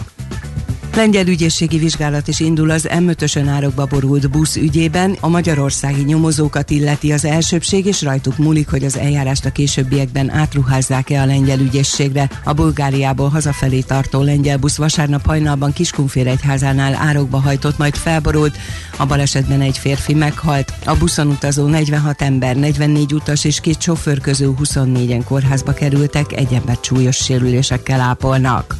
Lengyel 0.99 1.27
ügyészségi 1.27 1.79
vizsgálat 1.79 2.29
is 2.29 2.41
indul 2.41 2.71
az 2.71 2.89
M5-ösön 2.91 3.49
árokba 3.49 3.87
borult 3.87 4.31
busz 4.31 4.57
ügyében. 4.57 5.17
A 5.21 5.29
magyarországi 5.29 6.03
nyomozókat 6.03 6.71
illeti 6.71 7.13
az 7.13 7.25
elsőbség, 7.25 7.87
és 7.87 8.03
rajtuk 8.03 8.37
múlik, 8.37 8.69
hogy 8.69 8.85
az 8.85 8.97
eljárást 8.97 9.45
a 9.45 9.51
későbbiekben 9.51 10.31
átruházzák-e 10.31 11.23
a 11.23 11.27
lengyel 11.27 11.59
ügyészségre. 11.59 12.31
A 12.45 12.53
Bulgáriából 12.53 13.29
hazafelé 13.29 13.81
tartó 13.81 14.23
lengyel 14.23 14.57
busz 14.57 14.77
vasárnap 14.77 15.27
hajnalban 15.27 15.73
egyházánál 16.15 16.95
árokba 16.95 17.41
hajtott, 17.41 17.79
majd 17.79 17.95
felborult. 17.95 18.57
A 18.97 19.07
balesetben 19.07 19.61
egy 19.61 19.79
férfi 19.79 20.15
meghalt. 20.15 20.73
A 20.85 20.97
buszon 20.97 21.27
utazó 21.27 21.67
46 21.67 22.23
ember, 22.23 22.57
44 22.57 23.15
utas 23.15 23.45
és 23.45 23.61
két 23.61 23.81
sofőr 23.81 24.21
közül 24.21 24.55
24-en 24.63 25.23
kórházba 25.25 25.73
kerültek, 25.73 26.33
egy 26.33 26.53
ember 26.53 26.79
súlyos 26.83 27.17
sérülésekkel 27.17 28.01
ápolnak. 28.01 28.77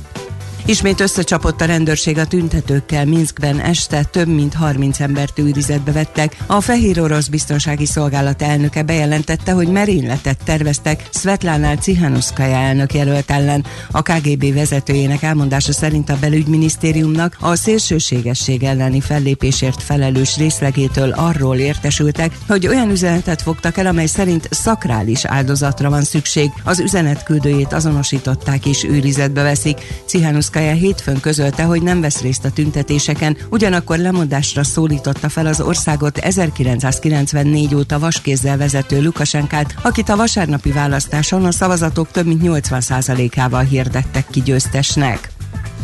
Ismét 0.69 1.01
összecsapott 1.01 1.61
a 1.61 1.65
rendőrség 1.65 2.19
a 2.19 2.27
tüntetőkkel. 2.27 3.05
Minskben 3.05 3.61
este 3.61 4.05
több 4.05 4.29
mint 4.29 4.55
30 4.55 5.01
embert 5.01 5.39
őrizetbe 5.39 5.93
vettek. 5.93 6.37
A 6.47 6.61
Fehér 6.61 7.01
Orosz 7.01 7.27
Biztonsági 7.27 7.87
Szolgálat 7.87 8.43
elnöke 8.43 8.83
bejelentette, 8.83 9.53
hogy 9.53 9.69
merényletet 9.69 10.39
terveztek 10.45 11.09
Svetlana 11.13 11.77
Cihanuszkaja 11.77 12.57
elnök 12.57 12.95
jelölt 12.95 13.31
ellen. 13.31 13.65
A 13.91 14.03
KGB 14.03 14.55
vezetőjének 14.55 15.23
elmondása 15.23 15.73
szerint 15.73 16.11
a 16.11 16.19
belügyminisztériumnak 16.21 17.37
a 17.41 17.55
szélsőségesség 17.55 18.63
elleni 18.63 19.01
fellépésért 19.01 19.83
felelős 19.83 20.37
részlegétől 20.37 21.11
arról 21.11 21.57
értesültek, 21.57 22.39
hogy 22.49 22.67
olyan 22.67 22.91
üzenetet 22.91 23.43
fogtak 23.43 23.77
el, 23.77 23.87
amely 23.87 24.07
szerint 24.07 24.49
szakrális 24.51 25.25
áldozatra 25.25 25.91
van 25.91 26.03
szükség. 26.03 26.51
Az 26.65 26.81
üzenet 26.81 27.23
küldőjét 27.23 27.73
azonosították 27.73 28.67
és 28.67 28.85
őrizetbe 28.85 29.43
veszik. 29.43 29.79
Cihanuszkaja 30.07 30.57
Poroszkaja 30.59 30.87
hétfőn 30.87 31.21
közölte, 31.21 31.63
hogy 31.63 31.83
nem 31.83 32.01
vesz 32.01 32.21
részt 32.21 32.45
a 32.45 32.51
tüntetéseken, 32.51 33.37
ugyanakkor 33.51 33.99
lemondásra 33.99 34.65
szólította 34.65 35.29
fel 35.29 35.47
az 35.47 35.61
országot 35.61 36.19
1994 36.19 37.75
óta 37.75 37.99
vaskézzel 37.99 38.57
vezető 38.57 39.03
Lukasenkát, 39.03 39.75
akit 39.83 40.09
a 40.09 40.17
vasárnapi 40.17 40.73
választáson 40.73 41.45
a 41.45 41.51
szavazatok 41.51 42.11
több 42.11 42.27
mint 42.27 42.41
80%-ával 42.45 43.63
hirdettek 43.63 44.27
ki 44.31 44.41
győztesnek. 44.41 45.38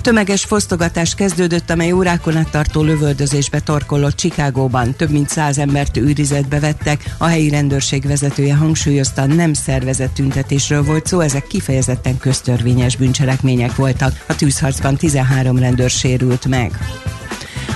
Tömeges 0.04 0.44
fosztogatás 0.44 1.14
kezdődött, 1.14 1.70
amely 1.70 1.92
órákon 1.92 2.36
át 2.36 2.50
tartó 2.50 2.82
lövöldözésbe 2.82 3.60
torkollott 3.60 4.16
Csikágóban. 4.16 4.94
Több 4.96 5.10
mint 5.10 5.28
száz 5.28 5.58
embert 5.58 5.96
őrizetbe 5.96 6.60
vettek. 6.60 7.14
A 7.18 7.24
helyi 7.24 7.48
rendőrség 7.48 8.06
vezetője 8.06 8.54
hangsúlyozta, 8.54 9.26
nem 9.26 9.52
szervezett 9.52 10.14
tüntetésről 10.14 10.82
volt 10.82 11.06
szó, 11.06 11.20
ezek 11.20 11.46
kifejezetten 11.46 12.18
köztörvényes 12.18 12.96
bűncselekmények 12.96 13.74
voltak. 13.74 14.24
A 14.28 14.36
tűzharcban 14.36 14.96
13 14.96 15.58
rendőr 15.58 15.90
sérült 15.90 16.46
meg. 16.46 16.78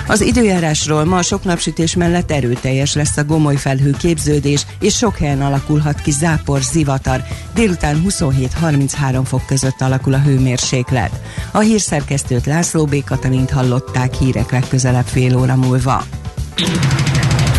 Az 0.09 0.21
időjárásról 0.21 1.03
ma 1.03 1.21
sok 1.21 1.43
napsütés 1.43 1.95
mellett 1.95 2.31
erőteljes 2.31 2.93
lesz 2.93 3.17
a 3.17 3.23
gomoly 3.23 3.55
felhő 3.55 3.95
képződés, 3.99 4.65
és 4.79 4.95
sok 4.95 5.17
helyen 5.17 5.41
alakulhat 5.41 6.01
ki 6.01 6.11
zápor, 6.11 6.61
zivatar. 6.61 7.23
Délután 7.53 8.03
27-33 8.07 9.21
fok 9.23 9.45
között 9.45 9.81
alakul 9.81 10.13
a 10.13 10.21
hőmérséklet. 10.21 11.21
A 11.51 11.59
hírszerkesztőt 11.59 12.45
László 12.45 12.85
B. 12.85 13.03
Katalint 13.03 13.51
hallották 13.51 14.13
hírek 14.13 14.51
legközelebb 14.51 15.05
fél 15.05 15.37
óra 15.37 15.55
múlva. 15.55 16.03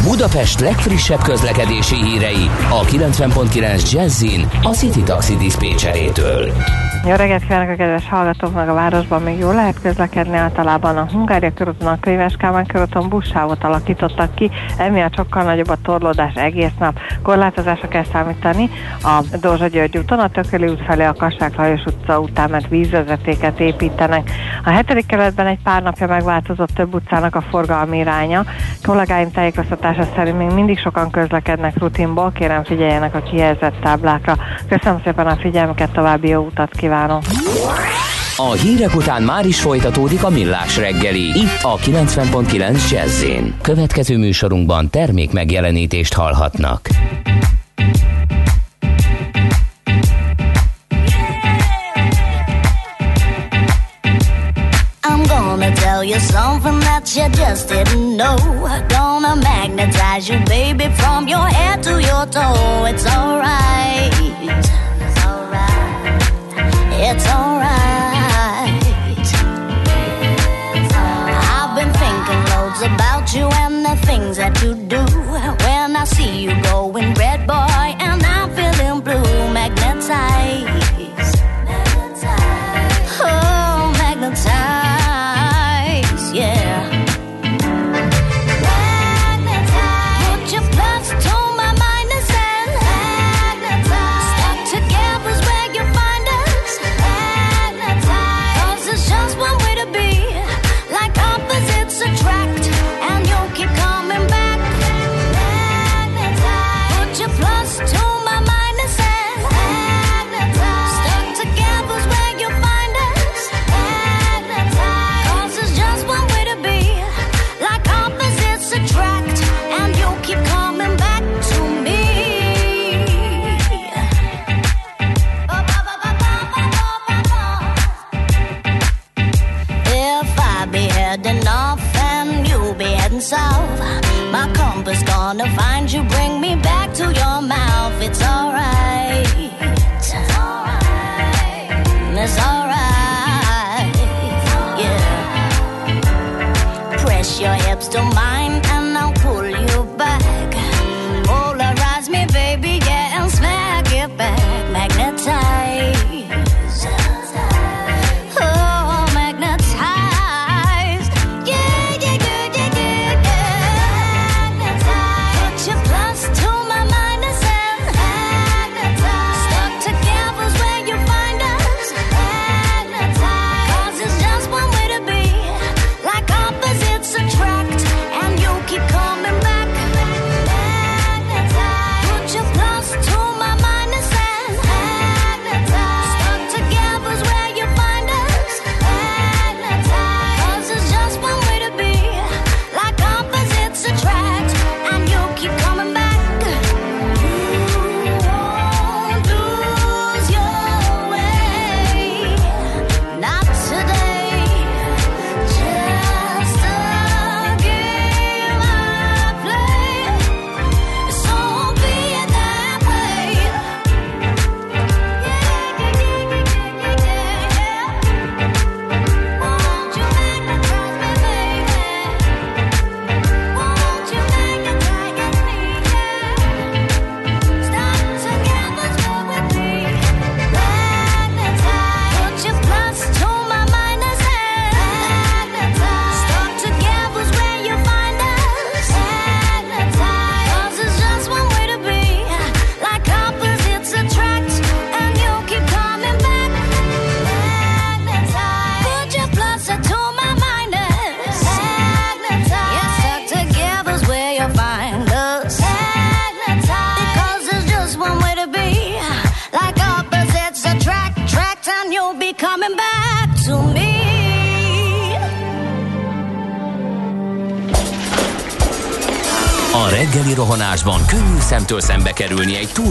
Budapest 0.04 0.60
legfrissebb 0.60 1.22
közlekedési 1.22 1.94
hírei 1.94 2.50
a 2.70 2.84
90.9 2.84 3.92
Jazzin 3.92 4.48
a 4.62 4.68
City 4.68 5.02
Taxi 5.02 5.36
Dispécsejétől. 5.36 6.52
Jó 7.06 7.14
reggelt 7.14 7.42
kívánok 7.42 7.68
a 7.68 7.74
kedves 7.74 8.08
hallgatóknak 8.08 8.68
a 8.68 8.74
városban, 8.74 9.22
még 9.22 9.38
jól 9.38 9.54
lehet 9.54 9.80
közlekedni 9.82 10.36
általában 10.36 10.96
a 10.96 11.08
Hungária 11.12 11.52
körúton, 11.54 11.88
a 11.88 12.00
Könyves 12.00 12.34
Kálmán 12.38 12.66
körúton 12.66 13.08
buszsávot 13.08 13.64
alakítottak 13.64 14.34
ki, 14.34 14.50
emiatt 14.76 15.14
sokkal 15.14 15.42
nagyobb 15.42 15.68
a 15.68 15.76
torlódás 15.82 16.34
egész 16.34 16.72
nap. 16.78 16.98
Korlátozásra 17.22 17.88
kell 17.88 18.04
számítani 18.12 18.70
a 19.02 19.24
Dózsa 19.40 19.66
György 19.66 19.98
úton, 19.98 20.18
a 20.18 20.28
Tököli 20.28 20.66
út 20.66 20.82
felé 20.86 21.04
a 21.04 21.12
Kassák 21.12 21.56
Lajos 21.56 21.84
utca 21.86 22.20
után, 22.20 22.50
mert 22.50 22.68
vízvezetéket 22.68 23.60
építenek. 23.60 24.30
A 24.64 24.70
hetedik 24.70 25.06
keletben 25.06 25.46
egy 25.46 25.62
pár 25.62 25.82
napja 25.82 26.06
megváltozott 26.06 26.70
több 26.74 26.94
utcának 26.94 27.34
a 27.34 27.44
forgalmi 27.50 27.98
iránya. 27.98 28.44
Kollégáim 28.82 29.30
tájékoztatása 29.90 30.14
szerint 30.16 30.38
még 30.38 30.50
mindig 30.50 30.78
sokan 30.78 31.10
közlekednek 31.10 31.78
rutinból, 31.78 32.32
kérem 32.32 32.64
figyeljenek 32.64 33.14
a 33.14 33.22
kijelzett 33.22 33.80
táblákra. 33.80 34.36
Köszönöm 34.68 35.00
szépen 35.04 35.26
a 35.26 35.36
figyelmüket, 35.36 35.90
további 35.90 36.28
jó 36.28 36.44
utat 36.44 36.70
kívánok! 36.70 37.22
A 38.36 38.52
hírek 38.52 38.94
után 38.94 39.22
már 39.22 39.46
is 39.46 39.60
folytatódik 39.60 40.24
a 40.24 40.30
millás 40.30 40.76
reggeli, 40.76 41.38
itt 41.38 41.62
a 41.62 41.76
90.9 41.76 42.90
jazz 42.90 43.24
Következő 43.62 44.18
műsorunkban 44.18 44.90
termék 44.90 45.32
megjelenítést 45.32 46.14
hallhatnak. 46.14 46.88
That 57.00 57.16
you 57.16 57.36
just 57.36 57.68
didn't 57.68 58.16
know. 58.16 58.36
Gonna 58.88 59.36
magnetize 59.36 60.28
you, 60.28 60.38
baby, 60.46 60.88
from 60.96 61.28
your 61.28 61.46
head 61.48 61.82
to 61.84 62.00
your 62.00 62.26
toe. 62.26 62.84
It's 62.86 63.06
alright. 63.06 64.12
it's 67.08 67.26
alright. 67.28 68.80
I've 71.56 71.74
been 71.74 71.92
thinking 72.02 72.42
loads 72.52 72.82
about 72.82 73.32
you 73.34 73.46
and 73.64 73.84
the 73.84 73.96
things 74.06 74.36
that 74.36 74.62
you 74.62 74.74
do. 74.74 75.02
When 75.64 75.96
I 75.96 76.04
see 76.04 76.42
you 76.44 76.62
going 76.62 77.14
red, 77.14 77.46
boy, 77.46 77.96
and 77.98 78.22
I'm 78.22 78.50
feeling 78.54 79.00
blue, 79.00 79.52
magnetized. 79.54 80.69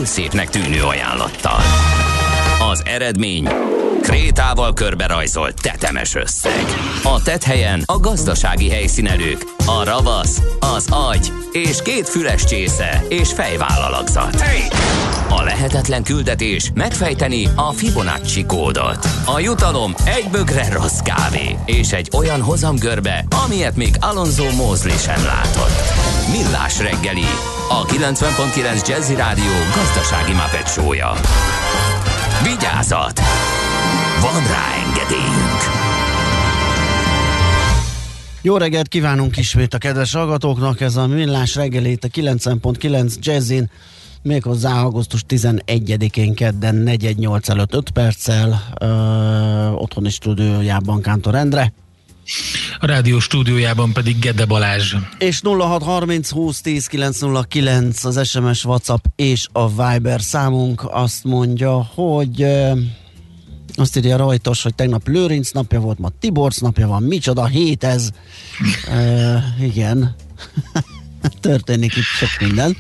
Szépnek 0.10 0.50
tűnő 0.50 0.84
ajánlattal. 0.84 1.60
Az 2.72 2.84
eredmény 2.86 3.48
krétával 4.02 4.74
körberajzolt 4.74 5.62
tetemes 5.62 6.16
összeg. 6.16 6.64
A 7.04 7.22
tethelyen 7.22 7.82
a 7.86 8.00
gazdasági 8.00 8.70
helyszínelők, 8.70 9.42
a 9.66 9.84
ravasz, 9.84 10.42
az 10.60 10.88
agy 10.90 11.32
és 11.52 11.82
két 11.82 12.10
füles 12.10 12.44
csésze 12.44 13.04
és 13.08 13.34
fejvállalakzat. 13.34 14.44
A 15.30 15.44
lehetetlen 15.44 16.04
küldetés 16.04 16.72
megfejteni 16.74 17.50
a 17.56 17.72
Fibonacci 17.72 18.46
kódot. 18.46 19.08
A 19.26 19.40
jutalom 19.40 19.94
egy 20.06 20.28
bögre 20.32 20.72
rossz 20.72 21.00
kávé 21.00 21.58
és 21.66 21.92
egy 21.92 22.10
olyan 22.18 22.42
hozamgörbe, 22.42 23.26
amilyet 23.46 23.76
még 23.76 23.96
Alonso 24.00 24.52
Mózli 24.52 24.98
sem 24.98 25.26
látott. 25.26 25.82
Millás 26.32 26.80
reggeli, 26.80 27.28
a 27.70 27.86
90.9 27.86 28.88
Jazzy 28.88 29.16
Rádió 29.16 29.54
gazdasági 29.76 30.34
mapetsója. 30.34 31.12
Vigyázat! 32.44 33.22
Van 34.22 34.44
rá 34.48 34.66
engedélyünk! 34.88 35.89
Jó 38.42 38.58
reggelt 38.58 38.88
kívánunk 38.88 39.38
ismét 39.38 39.74
a 39.74 39.78
kedves 39.78 40.14
hallgatóknak, 40.14 40.82
ez 40.82 40.96
a 40.96 41.08
Millás 41.08 41.56
reggelét 41.56 42.04
a 42.04 42.08
90.9 42.08 43.16
Jazzin, 43.20 43.70
méghozzá 44.22 44.82
augusztus 44.82 45.24
11-én 45.28 46.34
kedden 46.34 46.76
418 46.76 47.50
előtt 47.50 47.74
5 47.74 47.90
perccel 47.90 48.64
ö, 48.80 48.86
otthoni 49.70 50.10
stúdiójában 50.10 51.02
Kántor 51.02 51.36
Endre. 51.36 51.74
A 52.80 52.86
rádió 52.86 53.20
stúdiójában 53.20 53.94
pedig 53.94 54.20
Gede 54.20 54.46
Balázs. 54.46 54.96
És 55.18 55.42
0630 55.44 56.30
20 56.30 56.62
10 56.62 56.86
909 56.88 58.04
az 58.04 58.28
SMS, 58.28 58.66
WhatsApp 58.66 59.06
és 59.16 59.48
a 59.52 59.68
Viber 59.68 60.22
számunk 60.22 60.88
azt 60.92 61.24
mondja, 61.24 61.90
hogy 61.94 62.46
azt 63.76 63.98
írja 63.98 64.18
rajtos, 64.18 64.64
hogy 64.64 64.76
tegnap 64.76 65.08
Lőrinc 65.08 65.52
napja 65.52 65.80
volt, 65.80 66.00
ma 66.00 66.10
Tiborc 66.20 66.60
napja 66.60 66.88
van, 66.88 67.04
micsoda 67.04 67.46
hét 67.46 67.84
ez. 67.84 68.10
e, 68.90 69.44
igen, 69.62 70.16
történik 71.42 71.96
itt 71.96 72.04
sok 72.04 72.48
minden. 72.48 72.78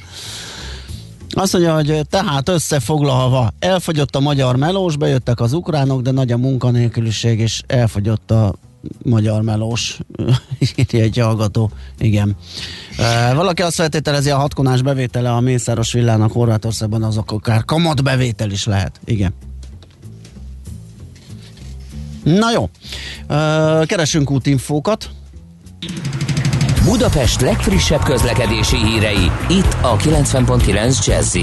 Azt 1.32 1.54
mondja, 1.54 1.74
hogy 1.74 2.02
tehát 2.10 2.50
összefoglalva, 2.50 3.54
elfogyott 3.60 4.16
a 4.16 4.20
magyar 4.20 4.56
melós, 4.56 4.98
bejöttek 4.98 5.40
az 5.40 5.54
ukránok, 5.54 6.02
de 6.02 6.12
nagy 6.12 6.32
a 6.32 6.38
munkanélküliség, 6.38 7.40
és 7.40 7.62
elfogyott 7.68 8.32
a 8.32 8.56
magyar 9.04 9.42
melós, 9.42 10.00
írja 10.76 11.02
egy 11.02 11.18
hallgató. 11.18 11.72
Igen. 11.98 12.36
E, 12.98 13.34
valaki 13.34 13.62
azt 13.62 13.76
feltételezi, 13.76 14.30
a 14.30 14.38
hatkonás 14.38 14.82
bevétele 14.82 15.32
a 15.32 15.40
Mészáros 15.40 15.94
villának 15.94 16.32
Horvátországban 16.32 17.04
azok 17.04 17.32
akár 17.32 17.66
kamat 17.66 18.04
bevétel 18.04 18.52
is 18.52 18.66
lehet. 18.66 19.00
Igen. 19.06 19.34
Na 22.24 22.51
jó, 22.51 22.70
keresünk 23.86 24.32
útinfókat. 24.32 25.09
Budapest 26.84 27.41
legfrissebb 27.41 28.03
közlekedési 28.03 28.78
hírei, 28.78 29.32
itt 29.49 29.78
a 29.82 29.95
90.9 29.97 31.05
jazz 31.05 31.36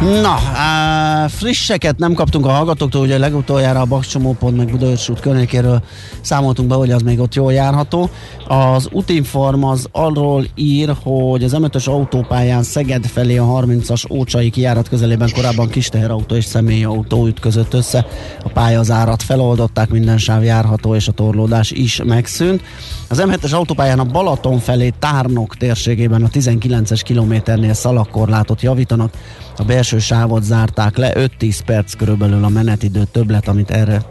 Na, 0.00 0.38
á, 0.54 1.26
frisseket 1.28 1.98
nem 1.98 2.14
kaptunk 2.14 2.46
a 2.46 2.50
hallgatóktól, 2.50 3.02
ugye 3.02 3.18
legutoljára 3.18 3.80
a 3.80 3.84
Bakcsomópont 3.84 4.56
meg 4.56 4.70
Budaörs 4.70 5.08
út 5.08 5.20
környékéről 5.20 5.82
számoltunk 6.20 6.68
be, 6.68 6.74
hogy 6.74 6.90
az 6.90 7.02
még 7.02 7.20
ott 7.20 7.34
jól 7.34 7.52
járható. 7.52 8.10
Az 8.48 8.88
Utinform 8.92 9.64
az 9.64 9.88
arról 9.92 10.44
ír, 10.54 10.92
hogy 11.02 11.44
az 11.44 11.52
m 11.52 11.64
autópályán 11.84 12.62
Szeged 12.62 13.06
felé 13.06 13.36
a 13.36 13.44
30-as 13.44 14.10
Ócsai 14.10 14.50
kijárat 14.50 14.88
közelében 14.88 15.30
korábban 15.34 15.68
kis 15.68 15.88
teherautó 15.88 16.34
és 16.34 16.44
személyautó 16.44 17.26
ütközött 17.26 17.74
össze. 17.74 18.06
A 18.44 18.48
pályazárat 18.48 19.22
feloldották, 19.22 19.88
minden 19.88 20.18
sáv 20.18 20.44
járható 20.44 20.94
és 20.94 21.08
a 21.08 21.12
torlódás 21.12 21.70
is 21.70 22.02
megszűnt. 22.04 22.62
Az 23.08 23.22
M7-es 23.26 23.54
autópályán 23.54 23.98
a 23.98 24.04
Balaton 24.04 24.58
felé 24.58 24.92
Tárnok 24.98 25.56
térségében 25.56 26.22
a 26.22 26.28
19-es 26.28 27.00
kilométernél 27.04 27.74
szalakkorlátot 27.74 28.62
javítanak, 28.62 29.12
a 29.56 29.64
belső 29.64 29.98
sávot 29.98 30.42
zárták 30.42 30.96
le, 30.96 31.12
5-10 31.14 31.58
perc 31.66 31.94
körülbelül 31.94 32.44
a 32.44 32.48
menetidő 32.48 33.04
többlet, 33.12 33.48
amit 33.48 33.70
erre 33.70 34.02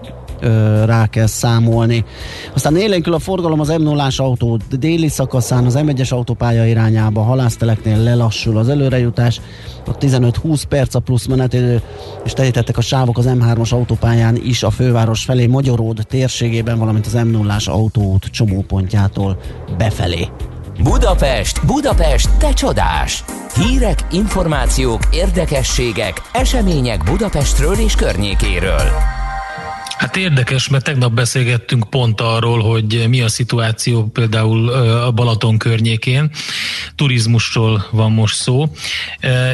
rá 0.86 1.08
kell 1.08 1.26
számolni. 1.26 2.06
Aztán 2.54 2.76
élénkül 2.76 3.14
a 3.14 3.20
forgalom 3.20 3.60
az 3.60 3.68
m 3.68 3.82
0 3.82 4.08
autó 4.18 4.60
déli 4.80 5.08
szakaszán, 5.08 5.66
az 5.66 5.78
M1-es 5.78 6.10
autópálya 6.10 6.66
irányába, 6.66 7.22
halászteleknél 7.22 7.98
lelassul 7.98 8.58
az 8.58 8.70
előrejutás, 8.70 9.42
ott 9.88 10.04
15-20 10.04 10.64
perc 10.70 10.96
a 10.96 11.00
plusz 11.00 11.26
menetidő, 11.26 11.82
és 12.26 12.34
telítettek 12.34 12.78
a 12.78 12.82
sávok 12.82 13.18
az 13.18 13.26
M3-as 13.28 13.74
autópályán 13.74 14.36
is 14.44 14.64
a 14.64 14.70
főváros 14.70 15.24
felé, 15.24 15.46
Magyaród 15.46 16.06
térségében, 16.10 16.78
valamint 16.78 17.06
az 17.06 17.14
m 17.14 17.28
0 17.28 17.56
autóút 17.66 18.26
csomópontjától 18.26 19.38
befelé. 19.78 20.28
Budapest, 20.84 21.66
Budapest, 21.66 22.30
te 22.38 22.54
csodás! 22.54 23.24
Hírek, 23.56 24.00
információk, 24.12 25.02
érdekességek, 25.12 26.22
események 26.32 27.04
Budapestről 27.04 27.76
és 27.76 27.96
környékéről. 27.96 28.92
Hát 29.98 30.16
érdekes, 30.16 30.68
mert 30.68 30.84
tegnap 30.84 31.14
beszélgettünk 31.14 31.90
pont 31.90 32.22
arról, 32.22 32.62
hogy 32.62 33.06
mi 33.10 33.22
a 33.22 33.28
szituáció 33.28 34.06
például 34.06 34.70
a 34.70 35.12
Balaton 35.12 35.58
környékén. 35.58 36.30
Turizmusról 36.96 37.86
van 37.92 38.12
most 38.12 38.36
szó, 38.36 38.66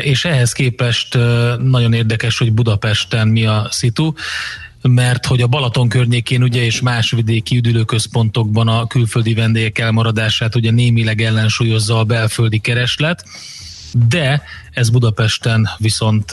és 0.02 0.26
ehhez 0.26 0.52
képest 0.52 1.18
nagyon 1.58 1.94
érdekes, 1.94 2.38
hogy 2.38 2.54
Budapesten 2.54 3.28
mi 3.28 3.46
a 3.46 3.68
szitu 3.70 4.14
mert 4.82 5.26
hogy 5.26 5.42
a 5.42 5.48
Balaton 5.48 5.90
környékén 5.90 6.44
ugye 6.44 6.64
és 6.64 6.82
más 6.82 7.12
vidéki 7.12 7.58
üdülőközpontokban 7.58 8.68
a 8.68 8.88
külföldi 8.88 9.34
vendégek 9.34 9.80
elmaradását 9.80 10.56
ugye 10.56 10.72
némileg 10.72 11.22
ellensúlyozza 11.22 12.00
a 12.00 12.04
belföldi 12.04 12.60
kereslet, 12.60 13.24
de 14.08 14.44
ez 14.72 14.90
Budapesten 14.90 15.70
viszont 15.78 16.32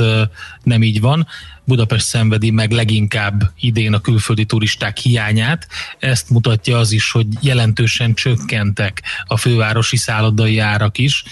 nem 0.62 0.82
így 0.82 1.00
van. 1.00 1.26
Budapest 1.64 2.06
szenvedi 2.06 2.50
meg 2.50 2.70
leginkább 2.70 3.52
idén 3.60 3.92
a 3.92 4.00
külföldi 4.00 4.44
turisták 4.44 4.96
hiányát. 4.96 5.68
Ezt 5.98 6.30
mutatja 6.30 6.78
az 6.78 6.92
is, 6.92 7.10
hogy 7.10 7.26
jelentősen 7.40 8.14
csökkentek 8.14 9.02
a 9.24 9.36
fővárosi 9.36 9.96
szállodai 9.96 10.58
árak 10.58 10.98
is. 10.98 11.24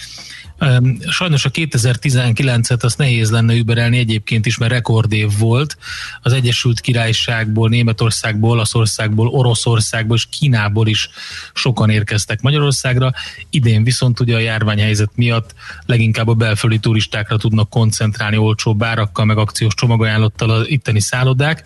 Sajnos 1.08 1.44
a 1.44 1.50
2019-et 1.50 2.80
azt 2.80 2.98
nehéz 2.98 3.30
lenne 3.30 3.54
überelni 3.54 3.98
egyébként 3.98 4.46
is, 4.46 4.58
mert 4.58 4.72
rekordév 4.72 5.38
volt. 5.38 5.76
Az 6.22 6.32
Egyesült 6.32 6.80
Királyságból, 6.80 7.68
Németországból, 7.68 8.50
Olaszországból, 8.50 9.28
Oroszországból 9.28 10.16
és 10.16 10.26
Kínából 10.30 10.86
is 10.86 11.08
sokan 11.54 11.90
érkeztek 11.90 12.40
Magyarországra. 12.40 13.12
Idén 13.50 13.84
viszont 13.84 14.20
ugye 14.20 14.34
a 14.34 14.38
járványhelyzet 14.38 15.10
miatt 15.14 15.54
leginkább 15.86 16.28
a 16.28 16.34
belföldi 16.34 16.78
turistákra 16.78 17.36
tudnak 17.36 17.70
koncentrálni 17.70 18.36
olcsó 18.36 18.74
bárakkal, 18.74 19.24
meg 19.24 19.38
akciós 19.38 19.74
csomagajánlottal 19.74 20.50
az 20.50 20.68
itteni 20.68 21.00
szállodák, 21.00 21.64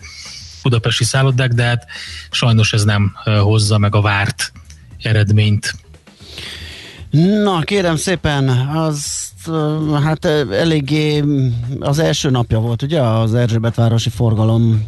budapesti 0.63 1.03
szállodák, 1.03 1.51
de 1.51 1.63
hát 1.63 1.85
sajnos 2.31 2.73
ez 2.73 2.83
nem 2.83 3.15
hozza 3.23 3.77
meg 3.77 3.95
a 3.95 4.01
várt 4.01 4.51
eredményt. 4.97 5.75
Na, 7.11 7.61
kérem 7.61 7.95
szépen, 7.95 8.49
az 8.67 9.29
hát 10.03 10.25
eléggé 10.51 11.23
az 11.79 11.99
első 11.99 12.29
napja 12.29 12.59
volt, 12.59 12.81
ugye, 12.81 13.01
az 13.01 13.33
Erzsébetvárosi 13.33 14.09
forgalom 14.09 14.87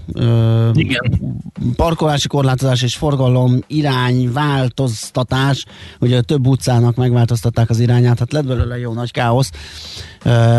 Igen. 0.73 1.33
parkolási 1.75 2.27
korlátozás 2.27 2.81
és 2.81 2.95
forgalom 2.95 3.59
irány 3.67 4.31
változtatás, 4.31 5.65
ugye 5.99 6.21
több 6.21 6.47
utcának 6.47 6.95
megváltoztatták 6.95 7.69
az 7.69 7.79
irányát, 7.79 8.19
hát 8.19 8.31
lett 8.31 8.45
belőle 8.45 8.79
jó 8.79 8.93
nagy 8.93 9.11
káosz. 9.11 9.51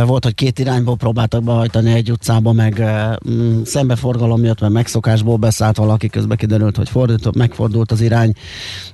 Volt, 0.07 0.25
hogy 0.25 0.35
két 0.35 0.59
irányból 0.59 0.97
próbáltak 0.97 1.43
behajtani 1.43 1.93
egy 1.93 2.11
utcába, 2.11 2.53
meg 2.53 2.85
mm, 3.31 3.63
szembeforgalom 3.63 4.41
miatt, 4.41 4.61
mert 4.61 4.73
megszokásból 4.73 5.37
beszállt 5.37 5.77
valaki, 5.77 6.09
közben 6.09 6.37
kiderült, 6.37 6.77
hogy 6.77 6.89
fordított, 6.89 7.37
megfordult 7.37 7.93
az 7.93 8.01
irány. 8.01 8.33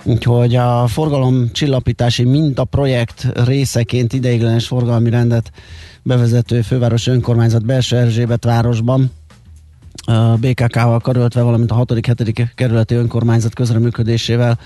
Úgyhogy 0.02 0.56
a 0.56 0.86
forgalom 0.86 1.52
csillapítási 1.52 2.24
mintaprojekt 2.24 3.26
részeként 3.44 4.12
ideiglenes 4.12 4.68
forgalmi 4.90 5.10
rendet 5.16 5.50
bevezető 6.02 6.60
főváros 6.60 7.06
önkormányzat 7.06 7.64
belső 7.64 7.96
Erzsébet 7.96 8.44
városban 8.44 9.10
BKK-val 10.36 11.00
karöltve, 11.00 11.42
valamint 11.42 11.70
a 11.70 11.74
6.-7. 11.74 12.48
kerületi 12.54 12.94
önkormányzat 12.94 13.54
közreműködésével 13.54 14.58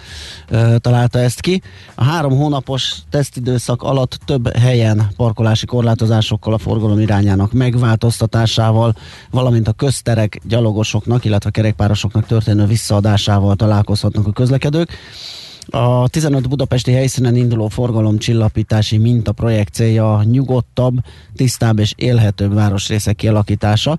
e, 0.48 0.78
találta 0.78 1.18
ezt 1.18 1.40
ki. 1.40 1.62
A 1.94 2.04
három 2.04 2.36
hónapos 2.36 2.94
tesztidőszak 3.10 3.82
alatt 3.82 4.18
több 4.24 4.56
helyen 4.56 5.08
parkolási 5.16 5.66
korlátozásokkal 5.66 6.52
a 6.52 6.58
forgalom 6.58 7.00
irányának 7.00 7.52
megváltoztatásával, 7.52 8.94
valamint 9.30 9.68
a 9.68 9.72
közterek 9.72 10.40
gyalogosoknak, 10.44 11.24
illetve 11.24 11.50
kerékpárosoknak 11.50 12.26
történő 12.26 12.66
visszaadásával 12.66 13.56
találkozhatnak 13.56 14.26
a 14.26 14.32
közlekedők. 14.32 14.98
A 15.66 16.08
15 16.08 16.48
budapesti 16.48 16.92
helyszínen 16.92 17.36
induló 17.36 17.68
forgalomcsillapítási 17.68 18.98
minta 18.98 19.32
projekt 19.32 19.74
célja 19.74 20.14
a 20.14 20.22
nyugodtabb, 20.22 20.94
tisztább 21.34 21.78
és 21.78 21.92
élhetőbb 21.96 22.54
városrészek 22.54 23.16
kialakítása. 23.16 23.98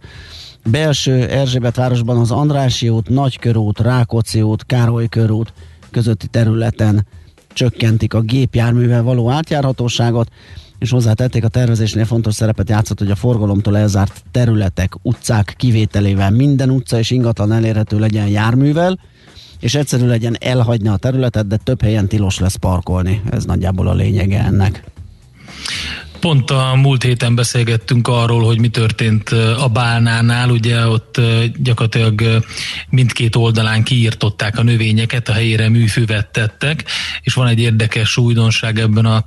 Belső 0.71 1.27
Erzsébet 1.27 1.75
városban 1.75 2.17
az 2.17 2.31
Andrási 2.31 2.89
út, 2.89 3.09
Nagykörút, 3.09 3.79
Rákóczi 3.79 4.41
út, 4.41 4.65
Károly 4.65 5.07
körút 5.07 5.53
közötti 5.91 6.27
területen 6.27 7.05
csökkentik 7.53 8.13
a 8.13 8.21
gépjárművel 8.21 9.03
való 9.03 9.29
átjárhatóságot, 9.29 10.29
és 10.79 10.89
hozzátették 10.89 11.43
a 11.43 11.47
tervezésnél 11.47 12.05
fontos 12.05 12.33
szerepet 12.33 12.69
játszott, 12.69 12.99
hogy 12.99 13.11
a 13.11 13.15
forgalomtól 13.15 13.77
elzárt 13.77 14.23
területek, 14.31 14.93
utcák 15.01 15.53
kivételével 15.57 16.31
minden 16.31 16.69
utca 16.69 16.97
és 16.97 17.11
ingatlan 17.11 17.51
elérhető 17.51 17.99
legyen 17.99 18.27
járművel, 18.27 18.99
és 19.65 19.75
egyszerű 19.75 20.05
legyen 20.05 20.37
elhagyni 20.39 20.87
a 20.87 20.97
területet, 20.97 21.47
de 21.47 21.57
több 21.57 21.81
helyen 21.81 22.07
tilos 22.07 22.39
lesz 22.39 22.55
parkolni. 22.55 23.21
Ez 23.31 23.45
nagyjából 23.45 23.87
a 23.87 23.93
lényege 23.93 24.43
ennek. 24.43 24.83
Pont 26.19 26.51
a 26.51 26.75
múlt 26.75 27.03
héten 27.03 27.35
beszélgettünk 27.35 28.07
arról, 28.07 28.43
hogy 28.43 28.59
mi 28.59 28.67
történt 28.67 29.29
a 29.59 29.69
Bálnánál, 29.73 30.49
ugye 30.49 30.87
ott 30.87 31.21
gyakorlatilag 31.57 32.45
mindkét 32.89 33.35
oldalán 33.35 33.83
kiírtották 33.83 34.57
a 34.59 34.63
növényeket, 34.63 35.29
a 35.29 35.33
helyére 35.33 35.69
műfüvet 35.69 36.31
tettek, 36.31 36.83
és 37.21 37.33
van 37.33 37.47
egy 37.47 37.59
érdekes 37.59 38.17
újdonság 38.17 38.79
ebben 38.79 39.05
a 39.05 39.25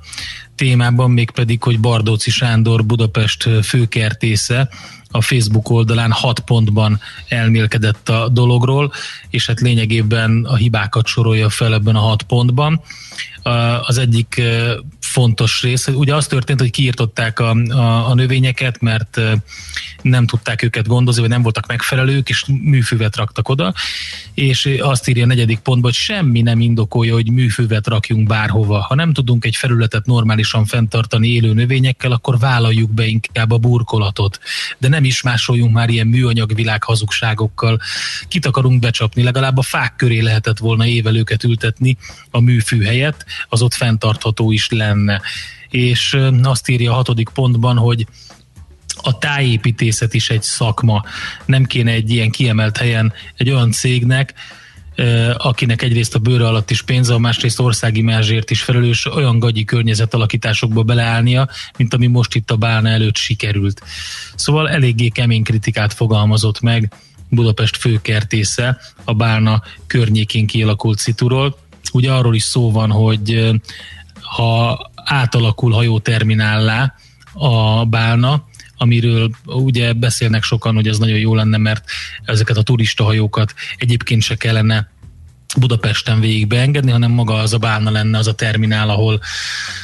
témában, 0.55 1.11
mégpedig, 1.11 1.63
hogy 1.63 1.79
Bardóci 1.79 2.31
Sándor 2.31 2.85
Budapest 2.85 3.49
főkertésze 3.63 4.69
a 5.11 5.21
Facebook 5.21 5.69
oldalán 5.69 6.11
hat 6.11 6.39
pontban 6.39 6.99
elmélkedett 7.27 8.09
a 8.09 8.29
dologról, 8.29 8.91
és 9.29 9.45
hát 9.45 9.59
lényegében 9.59 10.45
a 10.45 10.55
hibákat 10.55 11.07
sorolja 11.07 11.49
fel 11.49 11.73
ebben 11.73 11.95
a 11.95 11.99
hat 11.99 12.23
pontban. 12.23 12.81
Az 13.81 13.97
egyik 13.97 14.41
fontos 14.99 15.61
rész. 15.61 15.87
Ugye 15.87 16.15
az 16.15 16.27
történt, 16.27 16.59
hogy 16.59 16.71
kiirtották 16.71 17.39
a, 17.39 17.49
a, 17.49 18.09
a 18.09 18.13
növényeket, 18.13 18.81
mert 18.81 19.21
nem 20.01 20.25
tudták 20.25 20.63
őket 20.63 20.87
gondozni, 20.87 21.21
vagy 21.21 21.29
nem 21.29 21.41
voltak 21.41 21.67
megfelelők, 21.67 22.29
és 22.29 22.45
műfüvet 22.63 23.15
raktak 23.15 23.49
oda, 23.49 23.73
és 24.33 24.77
azt 24.79 25.07
írja 25.07 25.23
a 25.23 25.27
negyedik 25.27 25.59
pontban, 25.59 25.91
hogy 25.91 25.99
semmi 25.99 26.41
nem 26.41 26.59
indokolja, 26.59 27.13
hogy 27.13 27.31
műfüvet 27.31 27.87
rakjunk 27.87 28.27
bárhova. 28.27 28.81
Ha 28.81 28.95
nem 28.95 29.13
tudunk 29.13 29.45
egy 29.45 29.55
felületet 29.55 30.05
normálisan 30.05 30.65
fenntartani 30.65 31.27
élő 31.27 31.53
növényekkel, 31.53 32.11
akkor 32.11 32.39
vállaljuk 32.39 32.93
be 32.93 33.05
inkább 33.05 33.51
a 33.51 33.57
burkolatot. 33.57 34.39
De 34.77 34.87
nem 34.99 35.07
is 35.07 35.21
másoljunk 35.21 35.73
már 35.73 35.89
ilyen 35.89 36.07
műanyag 36.07 36.55
világ 36.55 36.83
hazugságokkal. 36.83 37.79
Kit 38.27 38.45
akarunk 38.45 38.79
becsapni? 38.79 39.23
Legalább 39.23 39.57
a 39.57 39.61
fák 39.61 39.95
köré 39.95 40.19
lehetett 40.19 40.57
volna 40.57 40.85
évelőket 40.85 41.43
ültetni 41.43 41.97
a 42.31 42.39
műfű 42.39 42.83
helyett, 42.83 43.25
az 43.49 43.61
ott 43.61 43.73
fenntartható 43.73 44.51
is 44.51 44.69
lenne. 44.69 45.21
És 45.69 46.17
azt 46.41 46.69
írja 46.69 46.91
a 46.91 46.95
hatodik 46.95 47.29
pontban, 47.29 47.77
hogy 47.77 48.07
a 49.01 49.17
tájépítészet 49.17 50.13
is 50.13 50.29
egy 50.29 50.43
szakma. 50.43 51.03
Nem 51.45 51.65
kéne 51.65 51.91
egy 51.91 52.09
ilyen 52.09 52.31
kiemelt 52.31 52.77
helyen 52.77 53.13
egy 53.35 53.49
olyan 53.49 53.71
cégnek, 53.71 54.33
akinek 55.37 55.81
egyrészt 55.81 56.15
a 56.15 56.19
bőre 56.19 56.47
alatt 56.47 56.71
is 56.71 56.81
pénze, 56.81 57.13
a 57.13 57.19
másrészt 57.19 57.59
országi 57.59 58.01
mázsért 58.01 58.49
is 58.49 58.61
felelős, 58.61 59.05
olyan 59.05 59.39
gagyi 59.39 59.63
környezetalakításokba 59.63 60.83
beleállnia, 60.83 61.49
mint 61.77 61.93
ami 61.93 62.07
most 62.07 62.35
itt 62.35 62.51
a 62.51 62.55
Bálna 62.55 62.89
előtt 62.89 63.15
sikerült. 63.15 63.81
Szóval 64.35 64.69
eléggé 64.69 65.07
kemény 65.07 65.43
kritikát 65.43 65.93
fogalmazott 65.93 66.61
meg 66.61 66.93
Budapest 67.29 67.77
főkertésze 67.77 68.77
a 69.03 69.13
Bálna 69.13 69.63
környékén 69.87 70.47
kialakult 70.47 70.99
szituról. 70.99 71.57
Ugye 71.93 72.11
arról 72.11 72.35
is 72.35 72.43
szó 72.43 72.71
van, 72.71 72.91
hogy 72.91 73.51
ha 74.21 74.91
átalakul 74.95 75.71
hajóterminállá 75.71 76.93
a 77.33 77.85
Bálna, 77.85 78.47
amiről 78.79 79.31
ugye 79.45 79.93
beszélnek 79.93 80.43
sokan, 80.43 80.75
hogy 80.75 80.87
ez 80.87 80.97
nagyon 80.97 81.17
jó 81.17 81.35
lenne, 81.35 81.57
mert 81.57 81.83
ezeket 82.23 82.57
a 82.57 82.63
turistahajókat 82.63 83.53
egyébként 83.77 84.21
se 84.21 84.35
kellene 84.35 84.89
Budapesten 85.57 86.19
végig 86.19 86.47
beengedni, 86.47 86.91
hanem 86.91 87.11
maga 87.11 87.33
az 87.33 87.53
a 87.53 87.57
bálna 87.57 87.91
lenne 87.91 88.17
az 88.17 88.27
a 88.27 88.33
terminál, 88.33 88.89
ahol, 88.89 89.19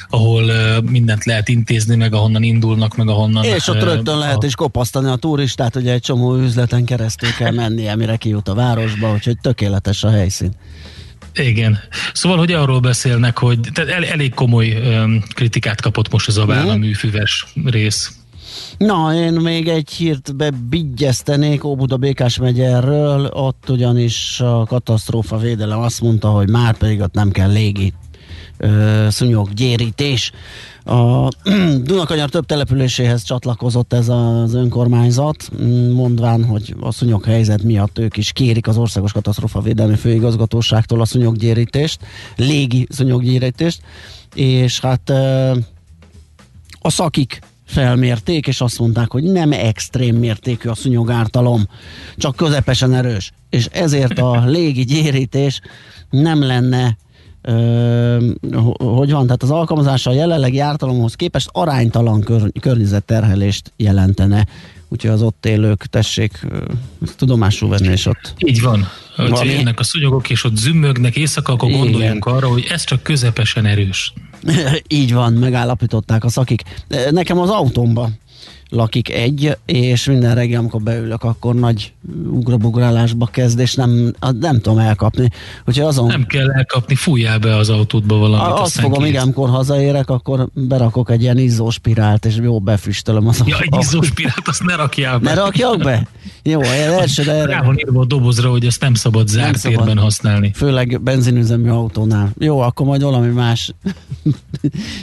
ahol 0.09 0.51
mindent 0.81 1.25
lehet 1.25 1.49
intézni, 1.49 1.95
meg 1.95 2.13
ahonnan 2.13 2.43
indulnak, 2.43 2.95
meg 2.95 3.07
ahonnan... 3.07 3.43
És 3.43 3.67
ott 3.67 3.83
rögtön 3.83 4.13
uh, 4.13 4.19
lehet 4.19 4.43
a... 4.43 4.45
is 4.45 4.55
kopasztani 4.55 5.09
a 5.09 5.15
turistát, 5.15 5.73
hogy 5.73 5.87
egy 5.87 6.01
csomó 6.01 6.35
üzleten 6.35 6.85
keresztül 6.85 7.29
kell 7.37 7.51
menni, 7.51 7.87
amire 7.87 8.15
kijut 8.15 8.47
a 8.47 8.53
városba, 8.53 9.13
úgyhogy 9.13 9.37
tökéletes 9.41 10.03
a 10.03 10.09
helyszín. 10.09 10.51
Igen. 11.33 11.79
Szóval, 12.13 12.37
hogy 12.37 12.51
arról 12.51 12.79
beszélnek, 12.79 13.37
hogy 13.37 13.59
tehát 13.73 13.91
el, 13.91 14.05
elég 14.05 14.33
komoly 14.33 14.71
um, 14.71 15.23
kritikát 15.33 15.81
kapott 15.81 16.11
most 16.11 16.27
ez 16.27 16.37
a 16.37 16.45
bálna 16.45 16.75
műfüves 16.75 17.45
rész. 17.65 18.11
Na, 18.77 19.13
én 19.13 19.33
még 19.33 19.67
egy 19.67 19.89
hírt 19.89 20.35
bebigyeztenék 20.35 21.63
Óbuda 21.63 21.97
Békás 21.97 22.37
megyerről, 22.37 23.25
ott 23.25 23.69
ugyanis 23.69 24.39
a 24.39 24.65
katasztrófa 24.67 25.37
védelem 25.37 25.79
azt 25.79 26.01
mondta, 26.01 26.29
hogy 26.29 26.49
már 26.49 26.77
pedig 26.77 27.01
ott 27.01 27.13
nem 27.13 27.31
kell 27.31 27.51
légi 27.51 27.93
szúnyoggyérítés. 29.09 30.31
A 30.83 31.27
Dunakanyar 31.83 32.29
több 32.29 32.45
településéhez 32.45 33.23
csatlakozott 33.23 33.93
ez 33.93 34.09
az 34.09 34.53
önkormányzat, 34.53 35.51
mondván, 35.93 36.45
hogy 36.45 36.75
a 36.79 36.91
szúnyog 36.91 37.25
helyzet 37.25 37.63
miatt 37.63 37.99
ők 37.99 38.17
is 38.17 38.31
kérik 38.31 38.67
az 38.67 38.77
Országos 38.77 39.11
Katasztrófa 39.11 39.61
Védelmi 39.61 39.95
Főigazgatóságtól 39.95 41.01
a 41.01 41.05
szúnyoggyérítést, 41.05 41.99
légi 42.35 42.87
szúnyoggyérítést, 42.89 43.81
és 44.33 44.79
hát 44.79 45.09
a 46.79 46.89
szakik 46.89 47.39
felmérték, 47.65 48.47
és 48.47 48.61
azt 48.61 48.79
mondták, 48.79 49.11
hogy 49.11 49.23
nem 49.23 49.51
extrém 49.51 50.15
mértékű 50.15 50.69
a 50.69 50.75
szúnyogártalom, 50.75 51.67
csak 52.17 52.35
közepesen 52.35 52.93
erős. 52.93 53.31
És 53.49 53.65
ezért 53.71 54.19
a 54.19 54.43
légi 54.55 54.83
gyérítés 54.83 55.61
nem 56.09 56.43
lenne 56.43 56.97
Ö, 57.47 58.31
hogy 58.77 59.11
van, 59.11 59.25
tehát 59.25 59.43
az 59.43 59.51
alkalmazása 59.51 60.09
a 60.09 60.13
jelenlegi 60.13 60.59
ártalomhoz 60.59 61.13
képest 61.13 61.49
aránytalan 61.51 62.21
kör, 62.21 62.51
környezetterhelést 62.59 63.73
jelentene. 63.77 64.45
Úgyhogy 64.87 65.09
az 65.09 65.21
ott 65.21 65.45
élők 65.45 65.85
tessék 65.85 66.47
tudomásul 67.17 67.69
venni, 67.69 67.87
és 67.87 68.05
ott... 68.05 68.33
Így 68.37 68.61
van. 68.61 68.87
Hogyha 69.15 69.43
jönnek 69.43 69.79
a 69.79 69.83
szúnyogok, 69.83 70.29
és 70.29 70.43
ott 70.43 70.55
zümmögnek 70.55 71.15
éjszaka, 71.15 71.53
akkor 71.53 71.69
Igen. 71.69 71.81
gondoljunk 71.81 72.25
arra, 72.25 72.47
hogy 72.47 72.67
ez 72.69 72.83
csak 72.83 73.03
közepesen 73.03 73.65
erős. 73.65 74.13
Így 74.87 75.13
van, 75.13 75.33
megállapították 75.33 76.23
a 76.23 76.29
szakik. 76.29 76.61
Nekem 77.11 77.39
az 77.39 77.49
autómba 77.49 78.09
lakik 78.75 79.11
egy, 79.11 79.57
és 79.65 80.05
minden 80.05 80.35
reggel, 80.35 80.59
amikor 80.59 80.81
beülök, 80.81 81.23
akkor 81.23 81.55
nagy 81.55 81.93
ugrabugrálásba 82.29 83.25
kezd, 83.25 83.59
és 83.59 83.73
nem, 83.73 84.13
nem 84.39 84.61
tudom 84.61 84.77
elkapni. 84.77 85.29
Úgyhogy 85.65 85.85
azon... 85.85 86.05
Nem 86.07 86.25
kell 86.25 86.51
elkapni, 86.51 86.95
fújjál 86.95 87.39
be 87.39 87.55
az 87.55 87.69
autódba 87.69 88.17
valamit. 88.17 88.59
Azt 88.59 88.79
fogom, 88.79 88.99
kész. 88.99 89.09
igen, 89.09 89.21
amikor 89.21 89.49
hazaérek, 89.49 90.09
akkor 90.09 90.47
berakok 90.53 91.09
egy 91.09 91.21
ilyen 91.21 91.37
izzóspirált, 91.37 92.25
és 92.25 92.35
jó 92.41 92.59
befüstölöm 92.59 93.27
az 93.27 93.43
Ja, 93.45 93.57
egy 93.59 93.75
izzóspirált, 93.79 94.47
azt 94.47 94.63
ne 94.63 94.75
rakjál 94.75 95.19
be. 95.19 95.33
Ne 95.33 95.41
rakjak 95.41 95.77
be? 95.77 96.07
Jó, 96.43 96.61
első, 96.61 97.23
de 97.23 97.31
erre... 97.31 97.51
Rá 97.51 97.61
van 97.61 97.77
írva 97.77 98.01
a 98.01 98.05
dobozra, 98.05 98.49
hogy 98.49 98.65
ezt 98.65 98.81
nem 98.81 98.93
szabad 98.93 99.27
zárt 99.27 99.63
nem 99.63 99.73
szabad. 99.73 99.99
használni. 99.99 100.51
Főleg 100.55 101.01
benzinüzemű 101.01 101.69
autónál. 101.69 102.31
Jó, 102.37 102.59
akkor 102.59 102.85
majd 102.85 103.01
valami 103.01 103.27
más 103.27 103.73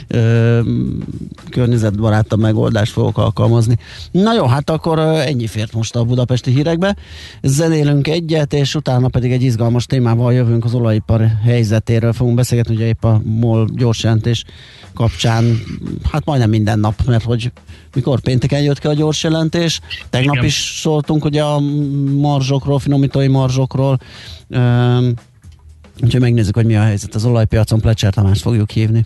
környezetbarátabb 1.49 2.39
megoldást 2.39 2.91
fogok 2.91 3.17
alkalmazni. 3.17 3.62
Na 4.11 4.33
jó, 4.33 4.45
hát 4.45 4.69
akkor 4.69 4.99
ennyi 4.99 5.47
fért 5.47 5.73
most 5.73 5.95
a 5.95 6.03
budapesti 6.03 6.51
hírekbe. 6.51 6.95
Zenélünk 7.41 8.07
egyet, 8.07 8.53
és 8.53 8.75
utána 8.75 9.07
pedig 9.07 9.31
egy 9.31 9.43
izgalmas 9.43 9.85
témával 9.85 10.33
jövünk 10.33 10.65
az 10.65 10.73
olajipar 10.73 11.27
helyzetéről. 11.43 12.13
Fogunk 12.13 12.35
beszélgetni, 12.35 12.75
ugye 12.75 12.85
épp 12.85 13.03
a 13.03 13.21
MOL 13.23 13.69
gyorsjelentés 13.75 14.45
kapcsán, 14.93 15.61
hát 16.11 16.25
majdnem 16.25 16.49
minden 16.49 16.79
nap, 16.79 17.05
mert 17.05 17.23
hogy 17.23 17.51
mikor 17.93 18.19
pénteken 18.19 18.61
jött 18.61 18.79
ki 18.79 18.87
a 18.87 18.93
gyors 18.93 19.23
jelentés, 19.23 19.79
tegnap 20.09 20.33
Igen. 20.33 20.45
is 20.45 20.79
szóltunk 20.81 21.25
ugye 21.25 21.43
a 21.43 21.59
marzsokról, 22.15 22.79
finomítói 22.79 23.27
marzsokról, 23.27 23.99
úgyhogy 26.03 26.21
megnézzük, 26.21 26.55
hogy 26.55 26.65
mi 26.65 26.75
a 26.75 26.81
helyzet 26.81 27.15
az 27.15 27.25
olajpiacon, 27.25 27.79
Plecser 27.79 28.13
Tamás 28.13 28.41
fogjuk 28.41 28.71
hívni. 28.71 29.05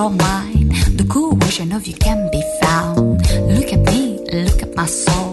your 0.00 0.10
mind, 0.10 0.72
the 0.96 1.06
cool 1.12 1.36
version 1.36 1.72
of 1.72 1.86
you 1.86 1.92
can 1.92 2.20
be 2.32 2.42
found. 2.62 3.20
Look 3.56 3.70
at 3.76 3.80
me, 3.92 4.02
look 4.32 4.62
at 4.62 4.72
my 4.74 4.86
soul. 4.86 5.32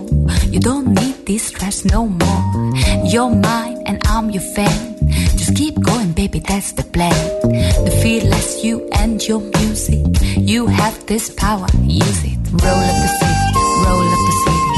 You 0.54 0.60
don't 0.60 0.88
need 1.00 1.16
this 1.26 1.44
stress 1.52 1.86
no 1.86 2.02
more. 2.22 2.44
You're 3.12 3.34
mine 3.48 3.78
and 3.86 3.98
I'm 4.14 4.30
your 4.30 4.48
fan. 4.56 4.84
Just 5.40 5.56
keep 5.56 5.76
going, 5.90 6.12
baby, 6.12 6.40
that's 6.40 6.74
the 6.74 6.84
plan. 6.84 7.24
The 7.88 7.94
fearless 8.02 8.62
you 8.66 8.76
and 9.02 9.26
your 9.30 9.40
music. 9.60 10.04
You 10.52 10.68
have 10.68 10.96
this 11.06 11.26
power, 11.30 11.68
use 11.84 12.22
it. 12.32 12.40
Roll 12.64 12.84
up 12.92 12.98
the 13.06 13.12
city, 13.20 13.48
roll 13.88 14.08
up 14.16 14.22
the 14.30 14.36
city. 14.44 14.72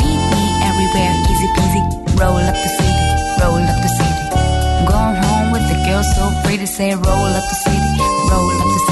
Meet 0.00 0.22
me 0.34 0.44
everywhere, 0.70 1.12
easy 1.30 1.48
peasy. 1.56 1.82
Roll 2.18 2.42
up 2.50 2.58
the 2.66 2.70
city, 2.78 3.06
roll 3.42 3.62
up 3.72 3.78
the 3.86 3.92
city. 3.98 4.24
I'm 4.78 4.84
going 4.90 5.16
home 5.22 5.48
with 5.54 5.66
the 5.70 5.78
girl 5.86 6.02
so 6.16 6.24
pretty, 6.44 6.66
say 6.66 6.90
roll 6.96 7.30
up 7.38 7.46
the 7.52 7.58
city, 7.66 7.90
roll 8.30 8.50
up 8.58 8.70
the 8.74 8.78
city. 8.78 8.89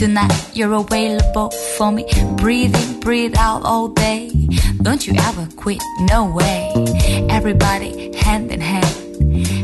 Tonight 0.00 0.32
you're 0.54 0.72
available 0.72 1.50
for 1.76 1.92
me. 1.92 2.06
Breathe 2.36 2.74
in, 2.74 3.00
breathe 3.00 3.36
out 3.36 3.62
all 3.66 3.88
day. 3.88 4.30
Don't 4.80 5.06
you 5.06 5.12
ever 5.28 5.46
quit, 5.56 5.82
no 6.12 6.24
way. 6.24 6.72
Everybody 7.28 8.16
hand 8.16 8.50
in 8.50 8.62
hand. 8.62 8.96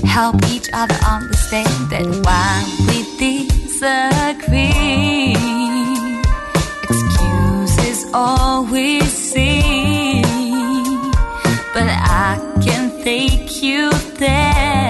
Help 0.04 0.36
each 0.50 0.68
other 0.74 0.98
understand 1.08 1.88
that 1.88 2.04
while 2.26 2.66
we 2.86 2.98
disagree, 3.16 4.54
excuses 6.82 8.10
all 8.12 8.66
we 8.66 9.00
see 9.00 10.20
but 11.72 11.88
I 11.88 12.38
can 12.62 13.02
take 13.02 13.62
you 13.62 13.90
there 14.18 14.85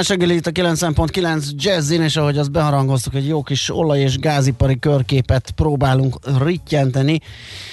millás 0.00 0.18
reggeli 0.18 0.34
itt 0.34 0.46
a 0.46 0.50
9.9 0.50 1.50
Jazzin, 1.56 2.02
és 2.02 2.16
ahogy 2.16 2.38
azt 2.38 2.50
beharangoztuk, 2.50 3.14
egy 3.14 3.26
jó 3.26 3.42
kis 3.42 3.70
olaj- 3.74 4.00
és 4.00 4.18
gázipari 4.18 4.78
körképet 4.78 5.50
próbálunk 5.50 6.16
rittyenteni, 6.44 7.20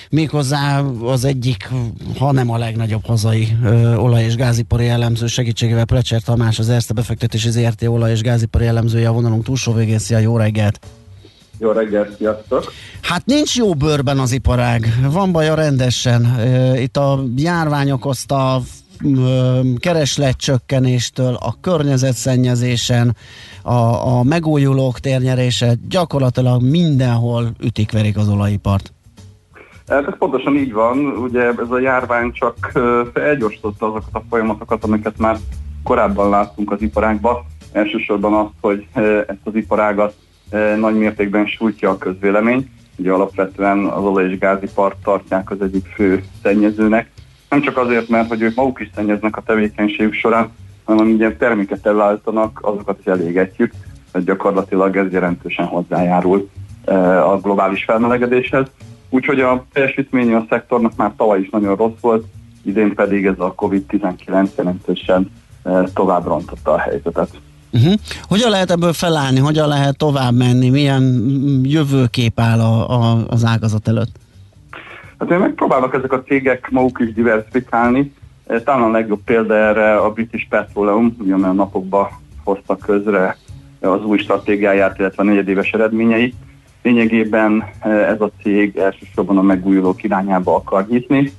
méghozzá 0.09 0.81
az 1.01 1.25
egyik, 1.25 1.69
ha 2.19 2.31
nem 2.31 2.49
a 2.51 2.57
legnagyobb 2.57 3.05
hazai 3.05 3.57
ö, 3.63 3.95
olaj- 3.95 4.23
és 4.23 4.35
gázipari 4.35 4.87
elemző 4.87 5.27
segítségével 5.27 5.85
Plecser 5.85 6.21
Tamás, 6.21 6.59
az 6.59 6.69
Erste 6.69 6.93
befektetési 6.93 7.51
ZRT 7.51 7.83
olaj- 7.83 8.11
és 8.11 8.21
gázipari 8.21 8.65
elemzője 8.65 9.07
a 9.07 9.11
vonalunk 9.11 9.43
túlsó 9.43 9.73
végén. 9.73 9.99
Szia, 9.99 10.17
jó 10.17 10.37
reggelt! 10.37 10.79
Jó 11.59 11.71
reggelt, 11.71 12.17
sziasztok! 12.17 12.73
Hát 13.01 13.25
nincs 13.25 13.55
jó 13.55 13.73
bőrben 13.73 14.19
az 14.19 14.31
iparág, 14.31 14.99
van 15.11 15.31
baja 15.31 15.53
rendesen. 15.55 16.39
Itt 16.77 16.97
a 16.97 17.23
járvány 17.35 17.91
okozta 17.91 18.61
keresletcsökkenéstől, 19.79 21.33
a 21.33 21.55
környezetszennyezésen, 21.61 23.15
a, 23.61 23.71
a 24.17 24.23
megújulók 24.23 24.99
térnyerése, 24.99 25.73
gyakorlatilag 25.89 26.61
mindenhol 26.61 27.51
ütik-verik 27.63 28.17
az 28.17 28.29
olajipart. 28.29 28.93
Hát 29.87 30.07
Ez 30.07 30.17
pontosan 30.17 30.55
így 30.55 30.73
van, 30.73 30.97
ugye 30.97 31.41
ez 31.41 31.69
a 31.69 31.79
járvány 31.79 32.31
csak 32.31 32.71
felgyorsította 33.13 33.85
azokat 33.85 34.09
a 34.11 34.23
folyamatokat, 34.29 34.83
amiket 34.83 35.17
már 35.17 35.37
korábban 35.83 36.29
láttunk 36.29 36.71
az 36.71 36.81
iparágban. 36.81 37.35
Elsősorban 37.71 38.33
azt, 38.33 38.53
hogy 38.61 38.87
ezt 39.27 39.39
az 39.43 39.55
iparágat 39.55 40.13
nagy 40.79 40.95
mértékben 40.95 41.45
sújtja 41.45 41.89
a 41.89 41.97
közvélemény. 41.97 42.69
Ugye 42.95 43.11
alapvetően 43.11 43.85
az 43.85 44.03
olaj- 44.03 44.31
és 44.31 44.37
gázipart 44.37 44.97
tartják 45.03 45.51
az 45.51 45.61
egyik 45.61 45.85
fő 45.85 46.23
szennyezőnek. 46.43 47.11
Nem 47.49 47.61
csak 47.61 47.77
azért, 47.77 48.09
mert 48.09 48.27
hogy 48.27 48.41
ők 48.41 48.55
maguk 48.55 48.79
is 48.79 48.89
szennyeznek 48.95 49.37
a 49.37 49.41
tevékenységük 49.41 50.13
során, 50.13 50.49
hanem 50.83 51.07
ilyen 51.09 51.37
terméket 51.37 51.85
előállítanak, 51.85 52.59
azokat 52.61 52.99
is 52.99 53.05
elégetjük. 53.05 53.71
Tehát 54.11 54.27
gyakorlatilag 54.27 54.97
ez 54.97 55.11
jelentősen 55.11 55.65
hozzájárul 55.65 56.49
ö, 56.85 56.93
a 57.17 57.39
globális 57.39 57.83
felmelegedéshez. 57.83 58.67
Úgyhogy 59.09 59.39
a 59.39 59.65
teljesítménye 59.73 60.35
a 60.35 60.45
szektornak 60.49 60.95
már 60.95 61.13
tavaly 61.17 61.39
is 61.39 61.49
nagyon 61.49 61.75
rossz 61.75 61.99
volt, 62.01 62.25
idén 62.67 62.95
pedig 62.95 63.25
ez 63.25 63.35
a 63.37 63.53
COVID-19 63.57 64.47
jelentősen 64.55 65.31
eh, 65.63 65.83
tovább 65.93 66.25
rontotta 66.25 66.71
a 66.71 66.77
helyzetet. 66.79 67.29
Uh-huh. 67.71 67.93
Hogyan 68.27 68.49
lehet 68.49 68.71
ebből 68.71 68.93
felállni, 68.93 69.39
hogyan 69.39 69.67
lehet 69.67 69.97
tovább 69.97 70.33
menni, 70.33 70.69
milyen 70.69 71.03
jövőkép 71.63 72.39
áll 72.39 72.59
a, 72.59 72.89
a, 72.89 73.25
az 73.27 73.45
ágazat 73.45 73.87
előtt? 73.87 74.15
Hát 75.19 75.31
én 75.31 75.37
megpróbálnak 75.37 75.93
ezek 75.93 76.11
a 76.11 76.23
cégek 76.23 76.69
maguk 76.69 76.99
is 76.99 77.13
diversifikálni. 77.13 78.13
Eh, 78.45 78.59
Talán 78.59 78.81
a 78.81 78.91
legjobb 78.91 79.21
példa 79.25 79.55
erre 79.55 79.97
a 79.97 80.11
British 80.11 80.47
Petroleum, 80.49 81.15
ugyanolyan 81.19 81.55
napokban 81.55 82.07
hozta 82.43 82.75
közre 82.75 83.37
az 83.81 84.05
új 84.05 84.17
stratégiáját, 84.17 84.99
illetve 84.99 85.23
a 85.23 85.25
negyedéves 85.25 85.71
eredményeit. 85.71 86.35
Lényegében 86.83 87.69
eh, 87.79 88.09
ez 88.09 88.21
a 88.21 88.31
cég 88.41 88.77
elsősorban 88.77 89.37
a 89.37 89.41
megújulók 89.41 90.03
irányába 90.03 90.55
akar 90.55 90.85
nyitni. 90.89 91.31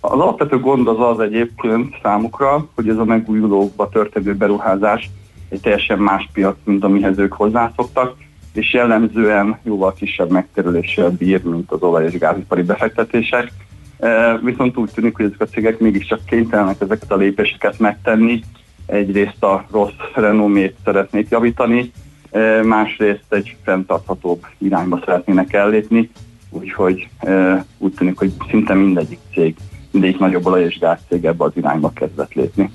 Az 0.00 0.20
alapvető 0.20 0.58
gond 0.58 0.88
az 0.88 1.00
az 1.00 1.20
egyébként 1.20 1.96
számukra, 2.02 2.68
hogy 2.74 2.88
ez 2.88 2.98
a 2.98 3.04
megújulókba 3.04 3.88
történő 3.88 4.34
beruházás 4.34 5.10
egy 5.48 5.60
teljesen 5.60 5.98
más 5.98 6.28
piac, 6.32 6.56
mint 6.64 6.84
amihez 6.84 7.18
ők 7.18 7.32
hozzászoktak, 7.32 8.16
és 8.58 8.72
jellemzően 8.72 9.58
jóval 9.62 9.92
kisebb 9.92 10.30
megterüléssel 10.30 11.10
bír, 11.10 11.42
mint 11.42 11.70
az 11.70 11.82
olaj- 11.82 12.06
és 12.06 12.18
gázipari 12.18 12.62
befektetések. 12.62 13.52
E, 13.98 14.38
Viszont 14.38 14.76
úgy 14.76 14.90
tűnik, 14.90 15.16
hogy 15.16 15.24
ezek 15.24 15.40
a 15.40 15.46
cégek 15.46 15.78
mégiscsak 15.78 16.24
kénytelenek 16.24 16.80
ezeket 16.80 17.12
a 17.12 17.16
lépéseket 17.16 17.78
megtenni. 17.78 18.42
Egyrészt 18.86 19.42
a 19.42 19.66
rossz 19.70 19.92
renomét 20.14 20.76
szeretnék 20.84 21.28
javítani, 21.28 21.92
e, 22.30 22.62
másrészt 22.62 23.24
egy 23.28 23.56
fenntarthatóbb 23.64 24.46
irányba 24.58 25.00
szeretnének 25.04 25.52
ellépni, 25.52 26.10
úgyhogy 26.50 27.08
e, 27.18 27.64
úgy 27.78 27.92
tűnik, 27.92 28.18
hogy 28.18 28.32
szinte 28.50 28.74
mindegyik 28.74 29.18
cég, 29.32 29.56
mindegyik 29.90 30.18
nagyobb 30.18 30.46
olaj- 30.46 30.64
és 30.64 30.78
gázcég 30.78 31.24
ebbe 31.24 31.44
az 31.44 31.52
irányba 31.54 31.90
kezdett 31.90 32.34
lépni. 32.34 32.70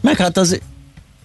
Meg 0.00 0.16
hát 0.16 0.36
az... 0.36 0.60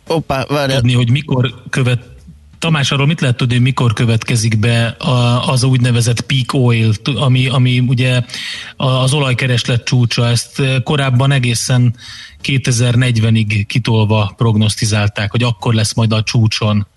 Hoppá, 0.07 0.45
várjál. 0.47 0.79
Tudni, 0.79 0.93
hogy 0.93 1.11
mikor 1.11 1.53
követ 1.69 2.17
Tamás, 2.59 2.91
arról 2.91 3.07
mit 3.07 3.21
lehet 3.21 3.37
tudni, 3.37 3.57
mikor 3.57 3.93
következik 3.93 4.59
be 4.59 4.95
az 5.47 5.63
úgynevezett 5.63 6.21
peak 6.21 6.53
oil, 6.53 6.91
ami, 7.19 7.47
ami 7.47 7.79
ugye 7.87 8.21
az 8.77 9.13
olajkereslet 9.13 9.83
csúcsa, 9.83 10.25
ezt 10.25 10.61
korábban 10.83 11.31
egészen 11.31 11.95
2040-ig 12.43 13.63
kitolva 13.67 14.33
prognosztizálták, 14.37 15.31
hogy 15.31 15.43
akkor 15.43 15.73
lesz 15.73 15.93
majd 15.93 16.11
a 16.11 16.23
csúcson. 16.23 16.87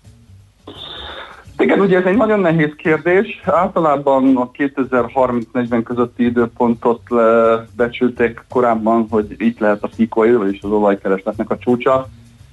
Igen, 1.57 1.79
ugye 1.79 1.97
ez 1.97 2.05
egy 2.05 2.17
nagyon 2.17 2.39
nehéz 2.39 2.71
kérdés. 2.77 3.41
Általában 3.45 4.35
a 4.37 4.51
2030-40 4.51 5.81
közötti 5.83 6.25
időpontot 6.25 7.01
becsülték 7.75 8.45
korábban, 8.49 9.07
hogy 9.09 9.35
itt 9.37 9.59
lehet 9.59 9.83
a 9.83 9.89
peak 9.97 10.15
oil, 10.15 10.37
vagyis 10.37 10.59
az 10.61 10.69
olajkeresletnek 10.69 11.49
a 11.49 11.57
csúcsa. 11.57 12.09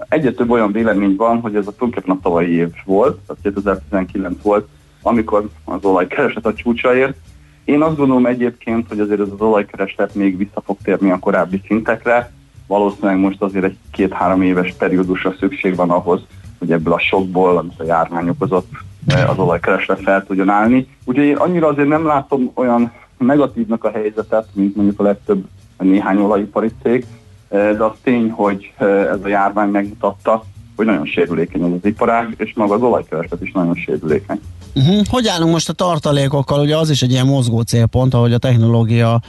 Egyre 0.09 0.33
több 0.33 0.51
olyan 0.51 0.73
vélemény 0.73 1.17
van, 1.17 1.41
hogy 1.41 1.55
ez 1.55 1.67
a 1.67 1.73
tulajdonképpen 1.73 2.17
a 2.17 2.23
tavalyi 2.23 2.53
év 2.53 2.73
volt, 2.85 3.19
tehát 3.27 3.43
2019 3.43 4.43
volt, 4.43 4.69
amikor 5.03 5.49
az 5.65 5.85
olajkereslet 5.85 6.47
a 6.47 6.55
csúcsa 6.55 6.97
ért. 6.97 7.17
Én 7.65 7.83
azt 7.83 7.97
gondolom 7.97 8.27
egyébként, 8.27 8.89
hogy 8.89 9.01
azért 9.01 9.21
ez 9.21 9.29
az 9.33 9.41
olajkereslet 9.41 10.15
még 10.15 10.37
vissza 10.37 10.61
fog 10.65 10.77
térni 10.83 11.11
a 11.11 11.19
korábbi 11.19 11.63
szintekre. 11.67 12.33
Valószínűleg 12.67 13.19
most 13.19 13.43
azért 13.43 13.65
egy 13.65 13.77
két-három 13.91 14.43
éves 14.43 14.75
periódusra 14.79 15.35
szükség 15.39 15.75
van 15.75 15.91
ahhoz, 15.91 16.21
hogy 16.59 16.73
ebből 16.73 16.93
a 16.93 16.99
sokból, 16.99 17.57
amit 17.57 17.81
a 17.81 17.85
járvány 17.85 18.29
okozott, 18.29 18.69
az 19.29 19.39
olajkereslet 19.39 20.01
fel 20.01 20.25
tudjon 20.27 20.49
állni. 20.49 20.89
Úgyhogy 21.05 21.25
én 21.25 21.37
annyira 21.37 21.67
azért 21.67 21.89
nem 21.89 22.07
látom 22.07 22.51
olyan 22.55 22.93
negatívnak 23.19 23.85
a 23.85 23.91
helyzetet, 23.91 24.49
mint 24.53 24.77
mondjuk 24.77 25.01
a 25.01 25.03
legtöbb 25.03 25.45
néhány 25.79 26.19
olajipari 26.19 26.71
cég, 26.83 27.07
de 27.51 27.85
az 27.85 27.93
tény, 28.03 28.31
hogy 28.31 28.73
ez 29.13 29.19
a 29.23 29.29
járvány 29.29 29.69
megmutatta, 29.69 30.45
hogy 30.77 30.87
nagyon 30.87 31.07
sérülékeny 31.07 31.63
az, 31.63 31.71
iparág, 31.83 32.35
és 32.39 32.53
maga 32.55 32.75
az 32.75 32.83
olajkereslet 32.83 33.43
is 33.43 33.53
nagyon 33.53 33.75
sérülékeny. 33.75 34.41
Uh-huh. 34.75 35.07
Hogy 35.07 35.27
állunk 35.27 35.53
most 35.53 35.69
a 35.69 35.73
tartalékokkal? 35.73 36.61
Ugye 36.61 36.77
az 36.77 36.91
is 36.91 37.03
egy 37.03 37.11
ilyen 37.11 37.27
mozgó 37.27 37.61
célpont, 37.61 38.15
ahogy 38.15 38.33
a 38.33 38.39
technológia 38.39 39.21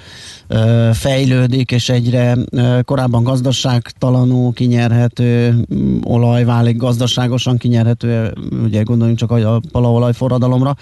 ö, 0.48 0.90
fejlődik, 0.94 1.72
és 1.72 1.90
egyre 1.90 2.38
ö, 2.52 2.80
korábban 2.86 3.24
gazdaságtalanul 3.24 4.54
kinyerhető 4.54 5.56
mm, 5.74 6.00
olaj 6.04 6.44
válik 6.44 6.78
gazdaságosan 6.78 7.58
kinyerhető, 7.58 8.34
ugye 8.64 8.82
gondoljunk 8.82 9.20
csak 9.20 9.32
a 9.32 9.62
palaolaj 9.72 10.14
forradalomra 10.14 10.76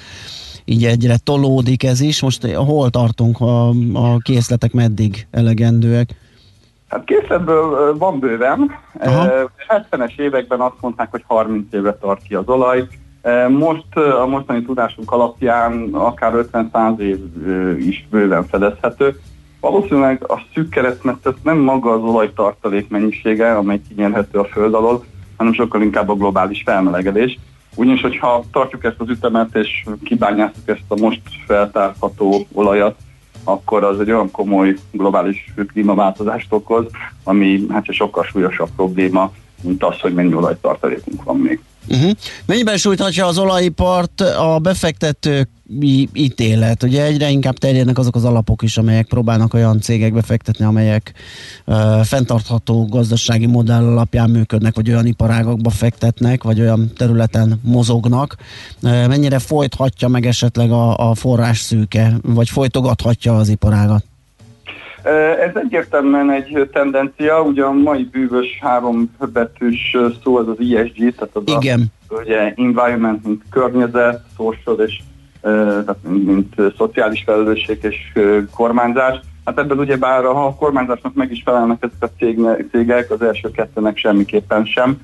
így 0.66 0.86
egyre 0.86 1.18
tolódik 1.18 1.84
ez 1.84 2.00
is. 2.02 2.22
Most 2.22 2.46
hol 2.46 2.90
tartunk, 2.90 3.40
a, 3.40 3.70
a 3.94 4.18
készletek 4.18 4.72
meddig 4.72 5.28
elegendőek? 5.32 6.16
Hát 6.90 7.04
készletből 7.04 7.98
van 7.98 8.20
bőven. 8.20 8.76
Aha. 9.00 9.52
70-es 9.68 10.20
években 10.20 10.60
azt 10.60 10.82
mondták, 10.82 11.12
hogy 11.12 11.24
30 11.28 11.74
évre 11.74 11.94
tart 11.94 12.22
ki 12.28 12.36
az 12.36 12.48
olaj. 12.48 12.88
Most 13.50 13.96
a 13.96 14.26
mostani 14.26 14.64
tudásunk 14.64 15.12
alapján 15.12 15.90
akár 15.92 16.34
50-100 16.52 17.00
év 17.00 17.18
is 17.80 18.08
bőven 18.10 18.44
fedezhető. 18.48 19.20
Valószínűleg 19.60 20.24
a 20.28 20.42
szűk 20.54 20.70
keresztmetszet 20.70 21.36
nem 21.44 21.58
maga 21.58 21.92
az 21.92 22.02
olajtartalék 22.02 22.90
mennyisége, 22.90 23.58
amely 23.58 23.82
kinyerhető 23.88 24.40
a 24.40 24.46
föld 24.46 24.74
alól, 24.74 25.04
hanem 25.38 25.54
sokkal 25.54 25.82
inkább 25.82 26.10
a 26.10 26.16
globális 26.16 26.62
felmelegedés. 26.66 27.40
Ugyanis, 27.76 28.02
hogyha 28.02 28.44
tartjuk 28.52 28.84
ezt 28.84 29.00
az 29.00 29.10
ütemet 29.10 29.56
és 29.56 29.86
kibányászunk 30.04 30.68
ezt 30.68 30.84
a 30.88 31.00
most 31.00 31.22
feltárható 31.46 32.46
olajat, 32.54 32.96
akkor 33.52 33.84
az 33.84 34.00
egy 34.00 34.12
olyan 34.12 34.32
komoly 34.32 34.76
globális 34.92 35.54
klímaváltozást 35.72 36.54
okoz, 36.54 36.86
ami 37.24 37.66
hát 37.70 37.94
sokkal 37.94 38.24
súlyosabb 38.24 38.70
probléma, 38.76 39.32
mint 39.62 39.84
az, 39.84 40.00
hogy 40.00 40.14
mennyi 40.14 40.34
olajtartalékunk 40.34 41.24
van 41.24 41.38
még. 41.38 41.60
Uh-huh. 41.90 42.12
Mennyiben 42.46 42.78
sújthatja 42.78 43.26
az 43.26 43.38
olajipart 43.38 44.22
a 44.22 44.60
befektetők 44.60 45.50
ítélet. 46.14 46.84
Ugye 46.84 47.04
egyre 47.04 47.30
inkább 47.30 47.58
terjednek 47.58 47.98
azok 47.98 48.16
az 48.16 48.26
alapok 48.26 48.62
is, 48.62 48.78
amelyek 48.78 49.08
próbálnak 49.08 49.54
olyan 49.54 49.82
cégekbe 49.82 50.22
fektetni, 50.22 50.66
amelyek 50.66 51.14
uh, 51.66 52.04
fenntartható 52.04 52.86
gazdasági 52.86 53.46
modell 53.46 53.84
alapján 53.84 54.30
működnek, 54.30 54.76
vagy 54.76 54.90
olyan 54.90 55.06
iparágakba 55.06 55.70
fektetnek, 55.70 56.44
vagy 56.44 56.60
olyan 56.60 56.92
területen 56.98 57.60
mozognak. 57.64 58.36
Uh, 58.82 59.08
mennyire 59.08 59.40
folythatja 59.40 60.08
meg 60.08 60.26
esetleg 60.26 60.72
a, 60.72 61.10
a 61.10 61.16
forrás 61.16 61.60
szűke, 61.60 62.14
vagy 62.22 62.50
folytogathatja 62.50 63.38
az 63.38 63.50
iparágat? 63.50 64.09
Ez 65.40 65.56
egyértelműen 65.56 66.32
egy 66.32 66.70
tendencia, 66.72 67.42
ugye 67.42 67.64
a 67.64 67.72
mai 67.72 68.04
bűvös 68.04 68.60
három 68.62 69.16
betűs 69.34 69.98
szó 70.24 70.38
az 70.38 70.48
az 70.48 70.58
ESG, 70.60 71.16
tehát 71.16 71.30
az 71.36 71.44
Igen. 71.46 71.92
a 72.08 72.14
ugye 72.14 72.54
environment, 72.56 73.26
mint 73.26 73.44
környezet, 73.50 74.22
social 74.36 74.80
és 74.80 75.00
tehát 75.42 75.98
mint, 76.08 76.26
mint 76.26 76.56
szociális 76.78 77.24
felelősség 77.26 77.78
és 77.82 78.20
kormányzás. 78.56 79.20
Hát 79.46 79.58
ebből 79.60 79.78
ugye 79.78 79.98
bár 79.98 80.24
ha 80.24 80.46
a 80.46 80.56
kormányzásnak 80.56 81.14
meg 81.14 81.32
is 81.32 81.42
felelnek 81.46 81.84
ezek 81.84 82.12
a 82.12 82.26
cégek, 82.72 83.12
az 83.12 83.22
első 83.22 83.52
kettőnek 83.52 83.98
semmiképpen 83.98 84.66
sem. 84.66 84.98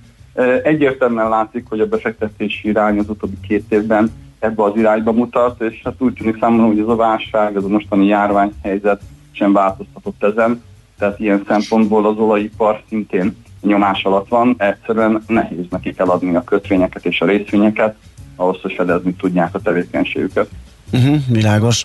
Egyértelműen 0.64 1.30
látszik, 1.30 1.66
hogy 1.70 1.80
a 1.80 1.88
befektetési 1.88 2.68
irány 2.68 2.98
az 2.98 3.10
utóbbi 3.10 3.38
két 3.48 3.72
évben 3.72 4.12
ebbe 4.40 4.64
az 4.64 4.76
irányba 4.76 5.12
mutat, 5.12 5.62
és 5.62 5.82
hát 5.84 5.94
úgy 5.98 6.14
tűnik 6.14 6.38
számomra, 6.40 6.66
hogy 6.66 6.80
ez 6.80 6.88
a 6.88 6.96
válság, 6.96 7.56
ez 7.56 7.64
a 7.64 7.68
mostani 7.68 8.06
járványhelyzet 8.06 9.02
sem 9.36 9.54
változtatott 9.54 10.24
ezen, 10.24 10.64
tehát 10.98 11.20
ilyen 11.20 11.44
szempontból 11.48 12.06
az 12.06 12.18
olajipar 12.18 12.82
szintén 12.90 13.36
nyomás 13.62 14.04
alatt 14.04 14.28
van, 14.28 14.56
egyszerűen 14.58 15.24
nehéz 15.28 15.66
nekik 15.70 16.00
eladni 16.00 16.36
a 16.36 16.44
kötvényeket 16.44 17.06
és 17.06 17.22
a 17.22 17.26
részvényeket, 17.26 17.96
ahhoz, 18.36 18.62
hogy 18.62 18.74
fedezni 18.74 19.14
tudják 19.14 19.56
a 19.56 19.60
tevékenységüket. 19.60 20.50
Uh-huh, 20.92 21.18
világos. 21.28 21.84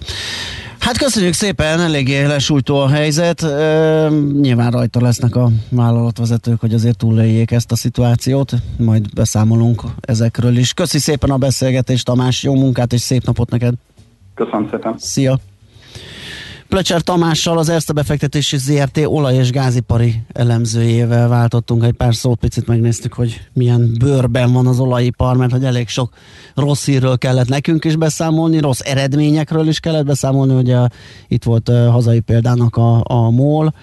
Hát 0.78 0.98
köszönjük 0.98 1.32
szépen, 1.32 1.80
eléggé 1.80 2.24
lesújtó 2.24 2.76
a 2.76 2.88
helyzet. 2.88 3.42
E, 3.42 4.08
nyilván 4.40 4.70
rajta 4.70 5.00
lesznek 5.00 5.36
a 5.36 5.48
vállalatvezetők, 5.68 6.60
hogy 6.60 6.74
azért 6.74 6.96
túléljék 6.96 7.50
ezt 7.50 7.72
a 7.72 7.76
szituációt, 7.76 8.52
majd 8.78 9.14
beszámolunk 9.14 9.82
ezekről 10.00 10.56
is. 10.56 10.72
Köszi 10.72 10.98
szépen 10.98 11.30
a 11.30 11.36
beszélgetést, 11.36 12.04
Tamás, 12.04 12.42
jó 12.42 12.54
munkát 12.54 12.92
és 12.92 13.00
szép 13.00 13.24
napot 13.24 13.50
neked! 13.50 13.74
Köszönöm 14.34 14.68
szépen! 14.70 14.94
Szia! 14.98 15.38
Plecser 16.70 17.00
Tamással, 17.00 17.58
az 17.58 17.68
Erste 17.68 17.92
befektetési 17.92 18.56
ZRT 18.58 18.98
olaj- 19.04 19.36
és 19.36 19.50
gázipari 19.50 20.22
elemzőjével 20.32 21.28
váltottunk 21.28 21.84
egy 21.84 21.92
pár 21.92 22.14
szót, 22.14 22.38
picit 22.38 22.66
megnéztük, 22.66 23.12
hogy 23.12 23.40
milyen 23.52 23.96
bőrben 23.98 24.52
van 24.52 24.66
az 24.66 24.78
olajipar, 24.78 25.36
mert 25.36 25.50
hogy 25.50 25.64
elég 25.64 25.88
sok 25.88 26.14
rossz 26.54 26.84
hírről 26.84 27.18
kellett 27.18 27.48
nekünk 27.48 27.84
is 27.84 27.96
beszámolni, 27.96 28.58
rossz 28.58 28.80
eredményekről 28.80 29.68
is 29.68 29.80
kellett 29.80 30.04
beszámolni, 30.04 30.54
ugye 30.54 30.78
itt 31.28 31.44
volt 31.44 31.68
uh, 31.68 31.86
hazai 31.86 32.20
példának 32.20 32.76
a, 32.76 33.02
a 33.04 33.30
MOL, 33.30 33.74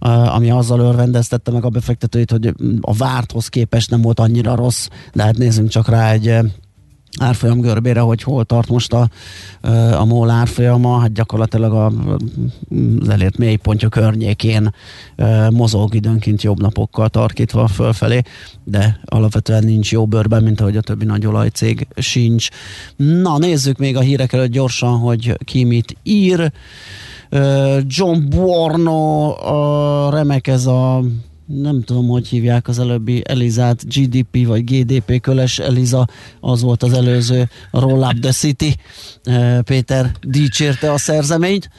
uh, 0.00 0.34
ami 0.34 0.50
azzal 0.50 0.80
örvendeztette 0.80 1.50
meg 1.50 1.64
a 1.64 1.68
befektetőit, 1.68 2.30
hogy 2.30 2.54
a 2.80 2.94
várthoz 2.94 3.48
képest 3.48 3.90
nem 3.90 4.00
volt 4.00 4.20
annyira 4.20 4.54
rossz, 4.54 4.88
de 5.12 5.22
hát 5.22 5.38
nézzünk 5.38 5.68
csak 5.68 5.88
rá 5.88 6.12
egy 6.12 6.38
árfolyam 7.18 7.60
görbére, 7.60 8.00
hogy 8.00 8.22
hol 8.22 8.44
tart 8.44 8.68
most 8.68 8.92
a, 8.92 9.08
a 9.92 10.04
MOL 10.04 10.30
árfolyama, 10.30 10.98
hát 10.98 11.12
gyakorlatilag 11.12 11.72
a, 11.72 11.86
az 13.00 13.08
elért 13.08 13.38
mélypontja 13.38 13.88
környékén 13.88 14.74
mozog 15.50 15.94
időnként 15.94 16.42
jobb 16.42 16.60
napokkal 16.60 17.08
tarkítva 17.08 17.66
fölfelé, 17.66 18.22
de 18.64 19.00
alapvetően 19.04 19.64
nincs 19.64 19.92
jó 19.92 20.06
bőrben, 20.06 20.42
mint 20.42 20.60
ahogy 20.60 20.76
a 20.76 20.80
többi 20.80 21.04
nagy 21.04 21.26
olajcég 21.26 21.86
sincs. 21.96 22.48
Na, 22.96 23.38
nézzük 23.38 23.78
még 23.78 23.96
a 23.96 24.00
hírek 24.00 24.32
előtt 24.32 24.50
gyorsan, 24.50 24.98
hogy 24.98 25.36
ki 25.44 25.64
mit 25.64 25.96
ír. 26.02 26.52
John 27.86 28.28
Buorno, 28.28 29.28
a 29.30 30.10
remek 30.10 30.46
ez 30.46 30.66
a 30.66 31.02
nem 31.46 31.82
tudom, 31.82 32.08
hogy 32.08 32.26
hívják 32.26 32.68
az 32.68 32.78
előbbi 32.78 33.22
Elizát, 33.26 33.84
GDP 33.94 34.46
vagy 34.46 34.64
GDP 34.64 35.20
köles 35.20 35.58
Eliza, 35.58 36.06
az 36.40 36.62
volt 36.62 36.82
az 36.82 36.92
előző 36.92 37.48
Roll 37.70 38.02
Up 38.02 38.20
the 38.20 38.32
City. 38.32 38.76
Péter 39.64 40.10
dicsérte 40.20 40.92
a 40.92 40.98
szerzeményt. 40.98 41.70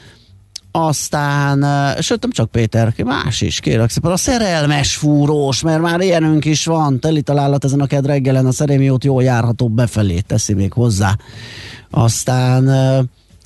Aztán, 0.70 1.64
sőt 2.00 2.22
nem 2.22 2.30
csak 2.30 2.50
Péter, 2.50 2.94
más 3.04 3.40
is, 3.40 3.60
kérlek 3.60 3.90
szépen, 3.90 4.10
a 4.10 4.16
szerelmes 4.16 4.96
fúrós, 4.96 5.62
mert 5.62 5.80
már 5.80 6.00
ilyenünk 6.00 6.44
is 6.44 6.64
van, 6.64 7.00
teli 7.00 7.22
találat 7.22 7.64
ezen 7.64 7.80
a 7.80 7.86
ked 7.86 8.06
reggelen, 8.06 8.46
a 8.46 8.52
szerémiót 8.52 9.04
jól 9.04 9.22
járható 9.22 9.68
befelé, 9.68 10.20
teszi 10.20 10.54
még 10.54 10.72
hozzá. 10.72 11.16
Aztán 11.90 12.64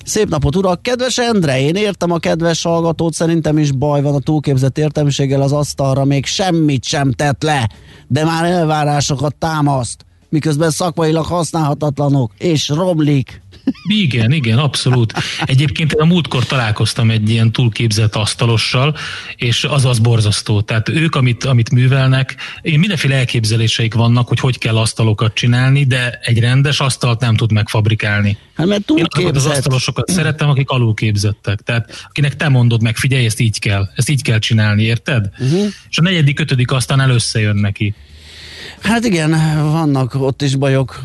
Szép 0.03 0.29
napot, 0.29 0.55
urak! 0.55 0.81
Kedves 0.81 1.17
Endre, 1.17 1.61
én 1.61 1.75
értem 1.75 2.11
a 2.11 2.17
kedves 2.17 2.63
hallgatót, 2.63 3.13
szerintem 3.13 3.57
is 3.57 3.71
baj 3.71 4.01
van 4.01 4.15
a 4.15 4.19
túlképzett 4.19 4.77
értelmiséggel 4.77 5.41
az 5.41 5.51
asztalra, 5.51 6.05
még 6.05 6.25
semmit 6.25 6.83
sem 6.83 7.11
tett 7.11 7.43
le, 7.43 7.69
de 8.07 8.23
már 8.23 8.45
elvárásokat 8.45 9.35
támaszt. 9.35 10.05
miközben 10.29 10.69
szakmailag 10.69 11.25
használhatatlanok, 11.25 12.31
és 12.37 12.69
romlik. 12.69 13.42
Igen, 13.83 14.31
igen, 14.31 14.57
abszolút. 14.57 15.13
Egyébként 15.45 15.91
én 15.91 16.01
a 16.01 16.05
múltkor 16.05 16.45
találkoztam 16.45 17.09
egy 17.09 17.29
ilyen 17.29 17.51
túlképzett 17.51 18.15
asztalossal, 18.15 18.95
és 19.35 19.63
az 19.63 19.85
az 19.85 19.99
borzasztó. 19.99 20.61
Tehát 20.61 20.89
ők, 20.89 21.15
amit, 21.15 21.43
amit 21.43 21.71
művelnek, 21.71 22.35
én 22.61 22.79
mindenféle 22.79 23.15
elképzeléseik 23.15 23.93
vannak, 23.93 24.27
hogy 24.27 24.39
hogy 24.39 24.57
kell 24.57 24.77
asztalokat 24.77 25.33
csinálni, 25.33 25.85
de 25.85 26.19
egy 26.21 26.39
rendes 26.39 26.79
asztalt 26.79 27.19
nem 27.19 27.35
tud 27.35 27.51
megfabrikálni. 27.51 28.37
Hát 28.55 28.67
mert 28.67 28.89
Én 28.95 29.05
azokat 29.09 29.35
az 29.35 29.45
asztalosokat 29.45 30.09
szeretem, 30.09 30.49
akik 30.49 30.69
alulképzettek. 30.69 31.61
Tehát 31.61 32.07
akinek 32.09 32.35
te 32.35 32.49
mondod 32.49 32.81
meg, 32.81 32.97
figyelj, 32.97 33.25
ezt 33.25 33.39
így 33.39 33.59
kell, 33.59 33.89
ezt 33.95 34.09
így 34.09 34.21
kell 34.21 34.39
csinálni, 34.39 34.83
érted? 34.83 35.29
Uh-huh. 35.39 35.65
És 35.89 35.97
a 35.97 36.01
negyedik, 36.01 36.39
ötödik 36.39 36.71
aztán 36.71 37.09
összejön 37.09 37.55
neki. 37.55 37.93
Hát 38.79 39.05
igen, 39.05 39.29
vannak 39.71 40.15
ott 40.15 40.41
is 40.41 40.55
bajok. 40.55 41.03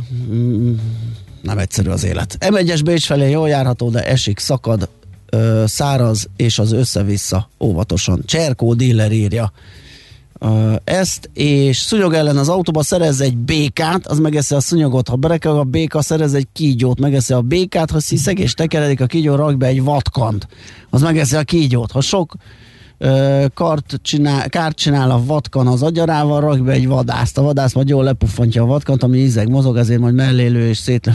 Nem 1.41 1.59
egyszerű 1.59 1.89
az 1.91 2.05
élet. 2.05 2.37
M1-es 2.41 2.81
Bécs 2.85 3.05
felé 3.05 3.31
jól 3.31 3.49
járható, 3.49 3.91
de 3.91 4.07
esik, 4.07 4.39
szakad, 4.39 4.89
ö, 5.31 5.65
száraz, 5.67 6.29
és 6.37 6.59
az 6.59 6.73
össze-vissza 6.73 7.49
óvatosan. 7.61 8.23
Cserkó 8.27 8.75
dealer 8.75 9.13
írja 9.13 9.53
ö, 10.39 10.75
ezt, 10.85 11.31
és 11.33 11.79
szúnyog 11.79 12.13
ellen 12.13 12.37
az 12.37 12.49
autóba 12.49 12.83
szerez 12.83 13.21
egy 13.21 13.37
békát, 13.37 14.07
az 14.07 14.19
megeszi 14.19 14.55
a 14.55 14.61
szúnyogot, 14.61 15.09
ha 15.09 15.17
berekel 15.17 15.59
a 15.59 15.65
béka, 15.65 16.03
szerez 16.03 16.35
egy 16.35 16.49
kígyót, 16.53 17.01
megeszi 17.01 17.33
a 17.33 17.41
békát, 17.41 17.91
ha 17.91 18.01
sziszeg 18.01 18.39
és 18.39 18.55
tekeredik 18.55 19.01
a 19.01 19.07
kígyó, 19.07 19.35
rak 19.35 19.57
be 19.57 19.67
egy 19.67 19.83
vatkant, 19.83 20.49
az 20.91 21.03
megeszi 21.03 21.37
a 21.37 21.43
kígyót. 21.43 21.93
Ha 21.93 22.01
sok 22.01 22.35
kart 23.55 23.99
csinál, 24.03 24.49
kárt 24.49 24.77
csinál 24.77 25.11
a 25.11 25.25
vatkan 25.25 25.67
az 25.67 25.83
agyarával, 25.83 26.41
rak 26.41 26.65
be 26.65 26.73
egy 26.73 26.89
vadászt. 26.89 27.39
A 27.39 27.43
vadász 27.43 27.75
majd 27.75 27.89
jól 27.89 28.05
lepuffantja 28.05 28.63
a 28.63 28.67
vatkant, 28.67 29.03
ami 29.03 29.19
ízeg 29.19 29.49
mozog, 29.49 29.77
ezért 29.77 30.01
majd 30.01 30.15
mellélő 30.15 30.69
és 30.69 30.79
szétlő. 30.79 31.13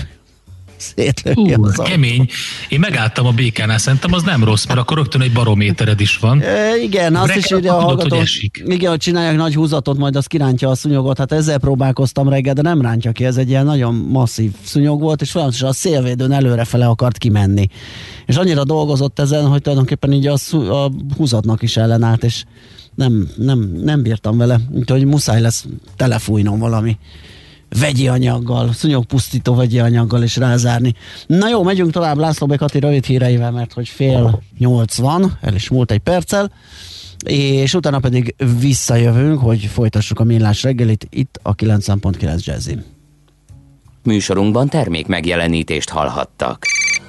Szétlője 0.96 1.56
Hú, 1.56 1.66
az 1.66 1.82
kemény. 1.84 2.28
Én 2.70 2.80
megálltam 2.80 3.26
a 3.26 3.32
békánál, 3.32 3.78
szerintem 3.78 4.14
az 4.14 4.24
nem 4.24 4.44
rossz, 4.44 4.66
mert 4.66 4.80
akkor 4.80 4.98
rögtön 4.98 5.22
egy 5.22 5.32
barométered 5.32 6.00
is 6.00 6.18
van. 6.18 6.42
E, 6.42 6.78
igen, 6.78 7.16
azt 7.16 7.28
Reggel 7.28 7.44
is 7.44 7.52
írja 7.52 7.78
a 7.78 7.82
hallgató. 7.82 8.18
hogy. 8.18 8.52
Igen, 8.66 8.90
hogy 8.90 9.00
csinálják 9.00 9.36
nagy 9.36 9.56
húzatot, 9.56 9.98
majd 9.98 10.16
az 10.16 10.26
kirántja 10.26 10.70
a 10.70 10.76
szúnyogot. 10.76 11.18
Hát 11.18 11.32
ezzel 11.32 11.58
próbálkoztam 11.58 12.30
reggel, 12.30 12.54
de 12.54 12.62
nem 12.62 12.82
rántja 12.82 13.12
ki. 13.12 13.26
Ez 13.26 13.38
egy 13.38 13.50
ilyen 13.50 13.66
nagyon 13.66 13.96
masszív 13.96 14.52
szúnyog 14.64 15.02
volt, 15.02 15.22
és 15.22 15.32
folyamatosan 15.32 15.70
a 15.70 15.74
szélvédőn 15.74 16.32
előrefele 16.32 16.88
akart 16.88 17.18
kimenni. 17.18 17.68
És 18.26 18.36
annyira 18.36 18.64
dolgozott 18.64 19.20
ezen, 19.20 19.48
hogy 19.48 19.62
tulajdonképpen 19.62 20.12
így 20.14 20.28
a, 20.28 20.38
szú, 20.38 20.72
a 20.72 20.92
húzatnak 21.18 21.62
is 21.62 21.78
ellenállt, 21.78 22.24
és 22.24 22.44
nem, 22.96 23.30
nem, 23.36 23.60
nem 23.84 24.02
bírtam 24.02 24.38
vele. 24.38 24.60
Úgyhogy 24.72 25.06
muszáj 25.06 25.42
lesz 25.42 25.66
telefújnom 25.96 26.60
valami 26.60 26.98
vegyi 27.80 28.08
anyaggal, 28.08 28.74
szúnyogpusztító 28.74 29.56
vegyi 29.56 29.80
anyaggal 29.80 30.24
és 30.24 30.36
rázárni. 30.36 30.94
Na 31.28 31.50
jó, 31.50 31.64
megyünk 31.64 31.92
tovább 31.92 32.18
László 32.18 32.48
Bekati 32.48 32.80
rövid 32.80 33.06
híreivel, 33.06 33.52
mert 33.52 33.74
hogy 33.74 33.88
fél 33.88 34.42
nyolc 34.58 34.98
van, 34.98 35.38
el 35.42 35.56
is 35.56 35.70
múlt 35.70 35.92
egy 35.92 36.00
perccel, 36.00 36.52
és 37.26 37.74
utána 37.74 38.00
pedig 38.00 38.36
visszajövünk, 38.60 39.40
hogy 39.40 39.66
folytassuk 39.66 40.20
a 40.20 40.24
millás 40.24 40.64
reggelit 40.64 41.08
itt 41.10 41.40
a 41.42 41.56
90.9 41.56 42.44
Jazzin. 42.44 42.84
Műsorunkban 44.04 44.70
termék 44.70 45.08
megjelenítést 45.08 45.90
hallhattak. 45.90 46.66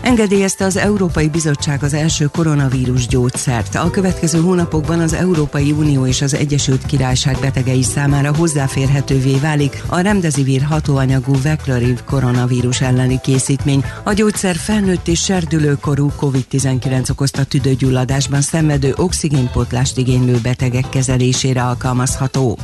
Engedélyezte 0.00 0.64
az 0.64 0.76
Európai 0.76 1.28
Bizottság 1.28 1.82
az 1.82 1.94
első 1.94 2.26
koronavírus 2.26 3.06
gyógyszert. 3.06 3.74
A 3.74 3.90
következő 3.90 4.40
hónapokban 4.40 5.00
az 5.00 5.12
Európai 5.12 5.72
Unió 5.72 6.06
és 6.06 6.22
az 6.22 6.34
Egyesült 6.34 6.86
Királyság 6.86 7.36
betegei 7.40 7.82
számára 7.82 8.34
hozzáférhetővé 8.36 9.38
válik 9.38 9.82
a 9.86 10.00
remdesivir 10.00 10.62
hatóanyagú 10.62 11.34
Vecloriv 11.42 12.04
koronavírus 12.04 12.80
elleni 12.80 13.20
készítmény. 13.22 13.84
A 14.02 14.12
gyógyszer 14.12 14.56
felnőtt 14.56 15.08
és 15.08 15.24
serdülőkorú 15.24 16.12
COVID-19 16.20 17.10
okozta 17.10 17.44
tüdőgyulladásban 17.44 18.40
szenvedő 18.40 18.94
oxigénpótlást 18.96 19.98
igénylő 19.98 20.38
betegek 20.42 20.88
kezelésére 20.88 21.62
alkalmazható. 21.62 22.58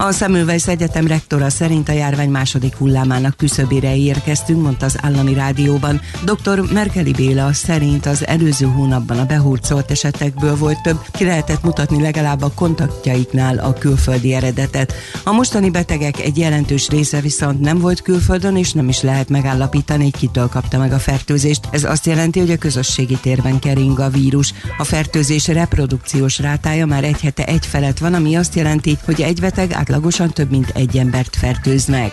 A 0.00 0.12
Semmelweis 0.12 0.66
Egyetem 0.66 1.06
rektora 1.06 1.50
szerint 1.50 1.88
a 1.88 1.92
járvány 1.92 2.30
második 2.30 2.74
hullámának 2.76 3.36
küszöbére 3.36 3.96
érkeztünk, 3.96 4.62
mondta 4.62 4.86
az 4.86 4.98
állami 5.02 5.34
rádióban. 5.34 6.00
Dr. 6.24 6.72
Merkeli 6.72 7.12
Béla 7.12 7.52
szerint 7.52 8.06
az 8.06 8.26
előző 8.26 8.66
hónapban 8.66 9.18
a 9.18 9.24
behurcolt 9.24 9.90
esetekből 9.90 10.56
volt 10.56 10.82
több, 10.82 10.98
ki 11.10 11.24
lehetett 11.24 11.62
mutatni 11.62 12.02
legalább 12.02 12.42
a 12.42 12.52
kontaktjaiknál 12.54 13.58
a 13.58 13.72
külföldi 13.72 14.34
eredetet. 14.34 14.94
A 15.24 15.32
mostani 15.32 15.70
betegek 15.70 16.20
egy 16.20 16.38
jelentős 16.38 16.88
része 16.88 17.20
viszont 17.20 17.60
nem 17.60 17.78
volt 17.78 18.02
külföldön, 18.02 18.56
és 18.56 18.72
nem 18.72 18.88
is 18.88 19.00
lehet 19.00 19.28
megállapítani, 19.28 20.02
hogy 20.02 20.16
kitől 20.16 20.48
kapta 20.48 20.78
meg 20.78 20.92
a 20.92 20.98
fertőzést. 20.98 21.68
Ez 21.70 21.84
azt 21.84 22.06
jelenti, 22.06 22.38
hogy 22.38 22.50
a 22.50 22.56
közösségi 22.56 23.18
térben 23.20 23.58
kering 23.58 23.98
a 23.98 24.08
vírus. 24.08 24.52
A 24.78 24.84
fertőzés 24.84 25.46
reprodukciós 25.46 26.38
rátája 26.38 26.86
már 26.86 27.04
egy 27.04 27.20
hete 27.20 27.44
egy 27.44 27.66
felett 27.66 27.98
van, 27.98 28.14
ami 28.14 28.36
azt 28.36 28.54
jelenti, 28.54 28.98
hogy 29.04 29.22
egy 29.22 29.40
beteg 29.40 29.72
átlagosan 29.88 30.30
több 30.30 30.50
mint 30.50 30.70
egy 30.74 30.96
embert 30.96 31.36
fertőz 31.36 31.86
meg. 31.86 32.12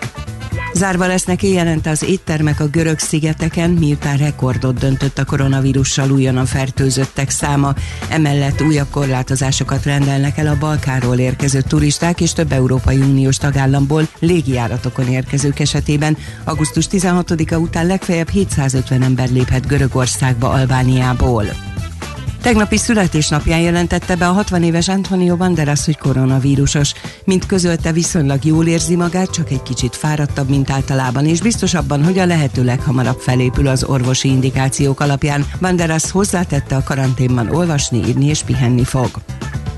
Zárva 0.74 1.06
lesznek 1.06 1.42
jelent 1.42 1.86
az 1.86 2.02
éttermek 2.02 2.60
a 2.60 2.66
görög 2.66 2.98
szigeteken, 2.98 3.70
miután 3.70 4.16
rekordot 4.16 4.78
döntött 4.78 5.18
a 5.18 5.24
koronavírussal 5.24 6.10
újonnan 6.10 6.46
fertőzöttek 6.46 7.30
száma. 7.30 7.74
Emellett 8.08 8.62
újabb 8.62 8.90
korlátozásokat 8.90 9.84
rendelnek 9.84 10.38
el 10.38 10.46
a 10.46 10.58
Balkáról 10.58 11.18
érkező 11.18 11.60
turisták 11.60 12.20
és 12.20 12.32
több 12.32 12.52
Európai 12.52 12.98
Uniós 12.98 13.36
tagállamból 13.36 14.08
légijáratokon 14.18 15.08
érkezők 15.08 15.58
esetében. 15.58 16.16
Augusztus 16.44 16.86
16-a 16.90 17.56
után 17.56 17.86
legfeljebb 17.86 18.28
750 18.28 19.02
ember 19.02 19.30
léphet 19.30 19.66
Görögországba 19.66 20.48
Albániából. 20.48 21.75
Tegnapi 22.46 22.76
születésnapján 22.76 23.60
jelentette 23.60 24.16
be 24.16 24.28
a 24.28 24.32
60 24.32 24.62
éves 24.62 24.88
Antonio 24.88 25.36
Banderas, 25.36 25.84
hogy 25.84 25.98
koronavírusos. 25.98 26.92
Mint 27.24 27.46
közölte, 27.46 27.92
viszonylag 27.92 28.44
jól 28.44 28.66
érzi 28.66 28.96
magát, 28.96 29.30
csak 29.30 29.50
egy 29.50 29.62
kicsit 29.62 29.96
fáradtabb, 29.96 30.48
mint 30.48 30.70
általában, 30.70 31.26
és 31.26 31.40
biztos 31.40 31.74
abban, 31.74 32.04
hogy 32.04 32.18
a 32.18 32.26
lehető 32.26 32.64
leghamarabb 32.64 33.18
felépül 33.18 33.66
az 33.66 33.84
orvosi 33.84 34.28
indikációk 34.28 35.00
alapján. 35.00 35.46
Banderas 35.60 36.10
hozzátette 36.10 36.76
a 36.76 36.82
karanténban 36.82 37.50
olvasni, 37.50 37.98
írni 38.06 38.26
és 38.26 38.42
pihenni 38.42 38.84
fog. 38.84 39.10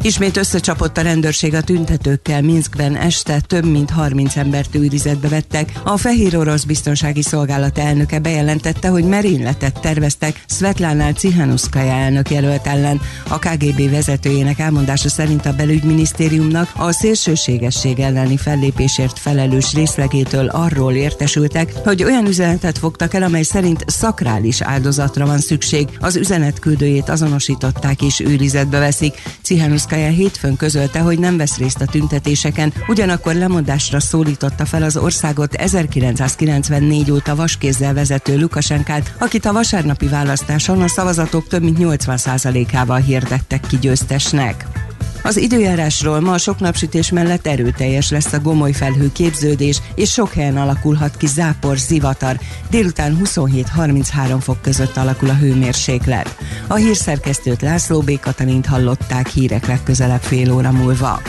Ismét 0.02 0.36
összecsapott 0.36 0.96
a 0.98 1.02
rendőrség 1.02 1.54
a 1.54 1.62
tüntetőkkel. 1.62 2.42
Minskben 2.42 2.96
este 2.96 3.40
több 3.40 3.64
mint 3.64 3.90
30 3.90 4.36
embert 4.36 4.74
őrizetbe 4.74 5.28
vettek. 5.28 5.72
A 5.84 5.96
Fehér 5.96 6.36
Orosz 6.36 6.64
Biztonsági 6.64 7.22
Szolgálat 7.22 7.78
elnöke 7.78 8.18
bejelentette, 8.18 8.88
hogy 8.88 9.04
merényletet 9.04 9.80
terveztek 9.80 10.44
Svetlánál 10.46 11.12
Cihanuszkaja 11.12 11.92
elnök 11.92 12.30
jelölt 12.30 12.66
ellen. 12.66 13.00
A 13.28 13.38
KGB 13.38 13.90
vezetőjének 13.90 14.58
elmondása 14.58 15.08
szerint 15.08 15.46
a 15.46 15.52
belügyminisztériumnak 15.52 16.72
a 16.76 16.92
szélsőségesség 16.92 17.98
elleni 17.98 18.36
fellépésért 18.36 19.18
felelős 19.18 19.74
részlegétől 19.74 20.46
arról 20.46 20.92
értesültek, 20.92 21.72
hogy 21.84 22.04
olyan 22.04 22.26
üzenetet 22.26 22.78
fogtak 22.78 23.14
el, 23.14 23.22
amely 23.22 23.42
szerint 23.42 23.84
szakrális 23.86 24.60
áldozatra 24.60 25.26
van 25.26 25.38
szükség. 25.38 25.88
Az 26.00 26.16
üzenet 26.16 26.58
küldőjét 26.58 27.08
azonosították 27.08 28.02
és 28.02 28.20
őrizetbe 28.20 28.78
veszik. 28.78 29.22
Cihanuszkaja 29.42 29.86
hétfőn 29.96 30.56
közölte, 30.56 31.00
hogy 31.00 31.18
nem 31.18 31.36
vesz 31.36 31.56
részt 31.56 31.80
a 31.80 31.86
tüntetéseken, 31.86 32.72
ugyanakkor 32.86 33.34
lemondásra 33.34 34.00
szólította 34.00 34.66
fel 34.66 34.82
az 34.82 34.96
országot 34.96 35.54
1994 35.54 37.10
óta 37.10 37.34
vaskézzel 37.34 37.94
vezető 37.94 38.38
Lukasenkát, 38.38 39.14
akit 39.18 39.44
a 39.44 39.52
vasárnapi 39.52 40.06
választáson 40.06 40.82
a 40.82 40.88
szavazatok 40.88 41.46
több 41.46 41.62
mint 41.62 41.78
80%-ával 41.80 43.00
hirdettek 43.00 43.60
ki 43.68 43.78
győztesnek. 43.78 44.87
Az 45.22 45.36
időjárásról 45.36 46.20
ma 46.20 46.32
a 46.32 46.38
sok 46.38 46.58
napsütés 46.58 47.10
mellett 47.10 47.46
erőteljes 47.46 48.10
lesz 48.10 48.32
a 48.32 48.40
gomoly 48.40 48.72
felhő 48.72 49.12
képződés, 49.12 49.80
és 49.94 50.12
sok 50.12 50.32
helyen 50.32 50.56
alakulhat 50.56 51.16
ki 51.16 51.26
zápor, 51.26 51.76
zivatar. 51.76 52.38
Délután 52.70 53.20
27-33 53.24 54.36
fok 54.40 54.62
között 54.62 54.96
alakul 54.96 55.28
a 55.28 55.34
hőmérséklet. 55.34 56.36
A 56.66 56.74
hírszerkesztőt 56.74 57.62
László 57.62 58.00
B. 58.00 58.20
Katalint 58.20 58.66
hallották 58.66 59.28
hírek 59.28 59.66
legközelebb 59.66 60.22
fél 60.22 60.52
óra 60.52 60.70
múlva. 60.70 61.22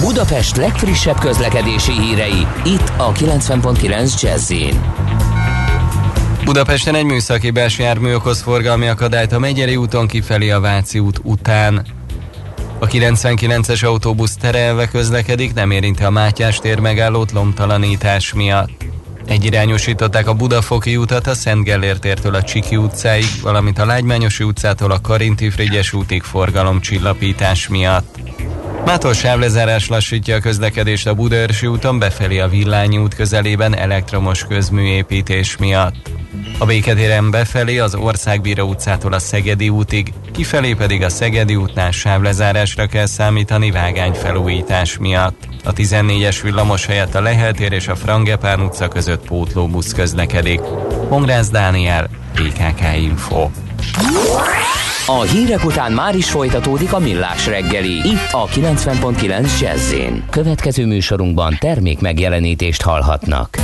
Budapest 0.00 0.56
legfrissebb 0.56 1.18
közlekedési 1.18 1.92
hírei, 1.92 2.46
itt 2.64 2.92
a 2.96 3.12
90.9 3.12 4.20
jazz 4.20 4.52
Budapesten 6.44 6.94
egy 6.94 7.04
műszaki 7.04 7.50
belső 7.50 7.82
jármű 7.82 8.14
okoz 8.14 8.40
forgalmi 8.40 8.88
akadályt 8.88 9.32
a 9.32 9.38
Megyeri 9.38 9.76
úton 9.76 10.06
kifelé 10.06 10.50
a 10.50 10.60
Váci 10.60 10.98
út 10.98 11.20
után. 11.22 11.86
A 12.82 12.86
99-es 12.86 13.84
autóbusz 13.84 14.36
terelve 14.36 14.88
közlekedik, 14.88 15.54
nem 15.54 15.70
érinti 15.70 16.02
a 16.02 16.10
Mátyás 16.10 16.58
tér 16.58 16.78
megállót 16.78 17.32
lomtalanítás 17.32 18.34
miatt. 18.34 18.84
Egyirányosították 19.26 20.28
a 20.28 20.34
Budafoki 20.34 20.96
utat 20.96 21.26
a 21.26 21.34
Szent 21.34 21.64
Gellért 21.64 22.00
tértől 22.00 22.34
a 22.34 22.42
Csiki 22.42 22.76
utcáig, 22.76 23.24
valamint 23.42 23.78
a 23.78 23.86
Lágymányosi 23.86 24.44
utcától 24.44 24.90
a 24.90 25.00
Karinti 25.00 25.50
Frigyes 25.50 25.92
útig 25.92 26.22
forgalomcsillapítás 26.22 27.68
miatt. 27.68 28.18
Mától 28.84 29.12
sávlezárás 29.12 29.88
lassítja 29.88 30.36
a 30.36 30.40
közlekedést 30.40 31.06
a 31.06 31.14
Budaörsi 31.14 31.66
úton 31.66 31.98
befelé 31.98 32.38
a 32.38 32.48
Villányi 32.48 32.98
út 32.98 33.14
közelében 33.14 33.76
elektromos 33.76 34.44
közműépítés 34.44 35.56
miatt. 35.56 36.10
A 36.58 36.64
Béketéren 36.64 37.30
befelé 37.30 37.78
az 37.78 37.94
Országbíró 37.94 38.68
utcától 38.68 39.12
a 39.12 39.18
Szegedi 39.18 39.68
útig, 39.68 40.12
kifelé 40.32 40.72
pedig 40.74 41.02
a 41.02 41.08
Szegedi 41.08 41.56
útnál 41.56 41.90
sávlezárásra 41.90 42.86
kell 42.86 43.06
számítani 43.06 43.70
vágányfelújítás 43.70 44.98
miatt. 44.98 45.48
A 45.64 45.72
14-es 45.72 46.38
villamos 46.42 46.86
helyett 46.86 47.14
a 47.14 47.20
Leheltér 47.20 47.72
és 47.72 47.88
a 47.88 47.96
Frangepán 47.96 48.60
utca 48.60 48.88
között 48.88 49.24
pótlóbusz 49.24 49.92
közlekedik. 49.92 50.60
Hongrász 51.08 51.48
Dániel, 51.48 52.08
PKK 52.34 52.96
Info. 52.96 53.48
A 55.10 55.22
hírek 55.22 55.64
után 55.64 55.92
már 55.92 56.14
is 56.14 56.30
folytatódik 56.30 56.92
a 56.92 56.98
millás 56.98 57.46
reggeli. 57.46 57.92
Itt 57.92 58.32
a 58.32 58.46
90.9 58.46 59.60
jazz 59.60 59.94
Következő 60.30 60.86
műsorunkban 60.86 61.56
termék 61.58 62.00
megjelenítést 62.00 62.82
hallhatnak. 62.82 63.56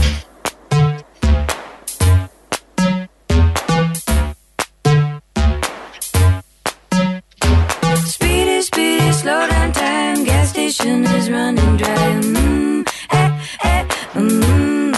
Running 11.28 11.76
dry. 11.76 12.12
Mm, 12.24 12.80
eh, 13.08 13.30
eh, 13.58 13.84
mm. 14.18 14.92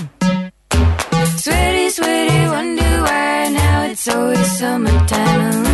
Sweaty, 1.36 1.88
sweaty, 1.88 2.46
wonder 2.46 3.02
why 3.02 3.48
now 3.48 3.84
it's 3.90 4.08
always 4.08 4.58
summertime. 4.58 5.67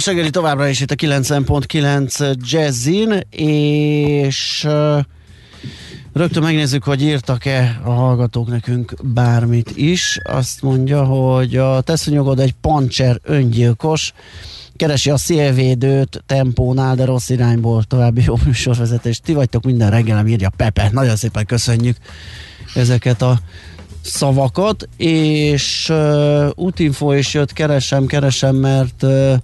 Mélás 0.00 0.14
reggeli 0.14 0.34
továbbra 0.34 0.68
is 0.68 0.80
itt 0.80 0.90
a 0.90 0.94
90.9 0.94 2.36
Jazzin, 2.50 3.20
és 3.30 4.66
rögtön 6.12 6.42
megnézzük, 6.42 6.84
hogy 6.84 7.02
írtak-e 7.02 7.80
a 7.84 7.90
hallgatók 7.90 8.48
nekünk 8.48 8.94
bármit 9.02 9.70
is. 9.76 10.18
Azt 10.24 10.62
mondja, 10.62 11.04
hogy 11.04 11.56
a 11.56 11.80
teszonyogod 11.80 12.38
egy 12.38 12.54
pancser 12.60 13.20
öngyilkos, 13.22 14.12
keresi 14.76 15.10
a 15.10 15.16
szélvédőt 15.16 16.22
tempónál, 16.26 16.94
de 16.94 17.04
rossz 17.04 17.28
irányból 17.28 17.82
további 17.82 18.22
jó 18.26 18.34
műsorvezetést. 18.44 19.22
Ti 19.22 19.32
vagytok 19.32 19.64
minden 19.64 19.90
reggelem, 19.90 20.26
írja 20.26 20.50
Pepe. 20.56 20.88
Nagyon 20.92 21.16
szépen 21.16 21.46
köszönjük 21.46 21.96
ezeket 22.74 23.22
a 23.22 23.38
szavakat, 24.02 24.88
és 24.96 25.88
uh, 25.88 26.48
útinfo 26.54 27.12
is 27.12 27.34
jött, 27.34 27.52
keresem, 27.52 28.06
keresem, 28.06 28.56
mert 28.56 29.02
uh, 29.02 29.34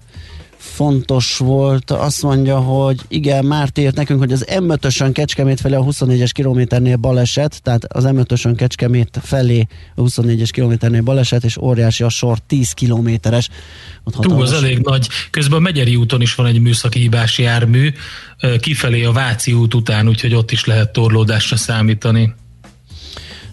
fontos 0.73 1.37
volt, 1.37 1.91
azt 1.91 2.23
mondja, 2.23 2.59
hogy 2.59 3.01
igen, 3.09 3.45
Márti 3.45 3.81
írt 3.81 3.97
nekünk, 3.97 4.19
hogy 4.19 4.33
az 4.33 4.47
M5-ösön 4.49 5.11
Kecskemét 5.13 5.61
felé 5.61 5.75
a 5.75 5.85
24-es 5.85 6.31
kilométernél 6.33 6.97
baleset, 6.97 7.63
tehát 7.63 7.85
az 7.85 8.05
M5-ösön 8.07 8.53
Kecskemét 8.57 9.19
felé 9.23 9.67
a 9.95 10.03
24-es 10.03 10.49
kilométernél 10.53 11.03
baleset, 11.03 11.45
és 11.45 11.57
óriási 11.57 12.03
a 12.03 12.09
sor 12.09 12.39
10 12.39 12.73
kilométeres. 12.73 13.49
Túl, 14.21 14.43
az 14.43 14.53
elég 14.53 14.79
nagy. 14.79 15.09
Közben 15.31 15.59
a 15.59 15.61
Megyeri 15.61 15.97
úton 15.97 16.21
is 16.21 16.35
van 16.35 16.47
egy 16.47 16.61
műszaki 16.61 16.99
hibás 16.99 17.39
jármű, 17.39 17.93
kifelé 18.61 19.05
a 19.05 19.13
Váci 19.13 19.53
út 19.53 19.75
után, 19.75 20.09
úgyhogy 20.09 20.35
ott 20.35 20.51
is 20.51 20.65
lehet 20.65 20.93
torlódásra 20.93 21.57
számítani. 21.57 22.35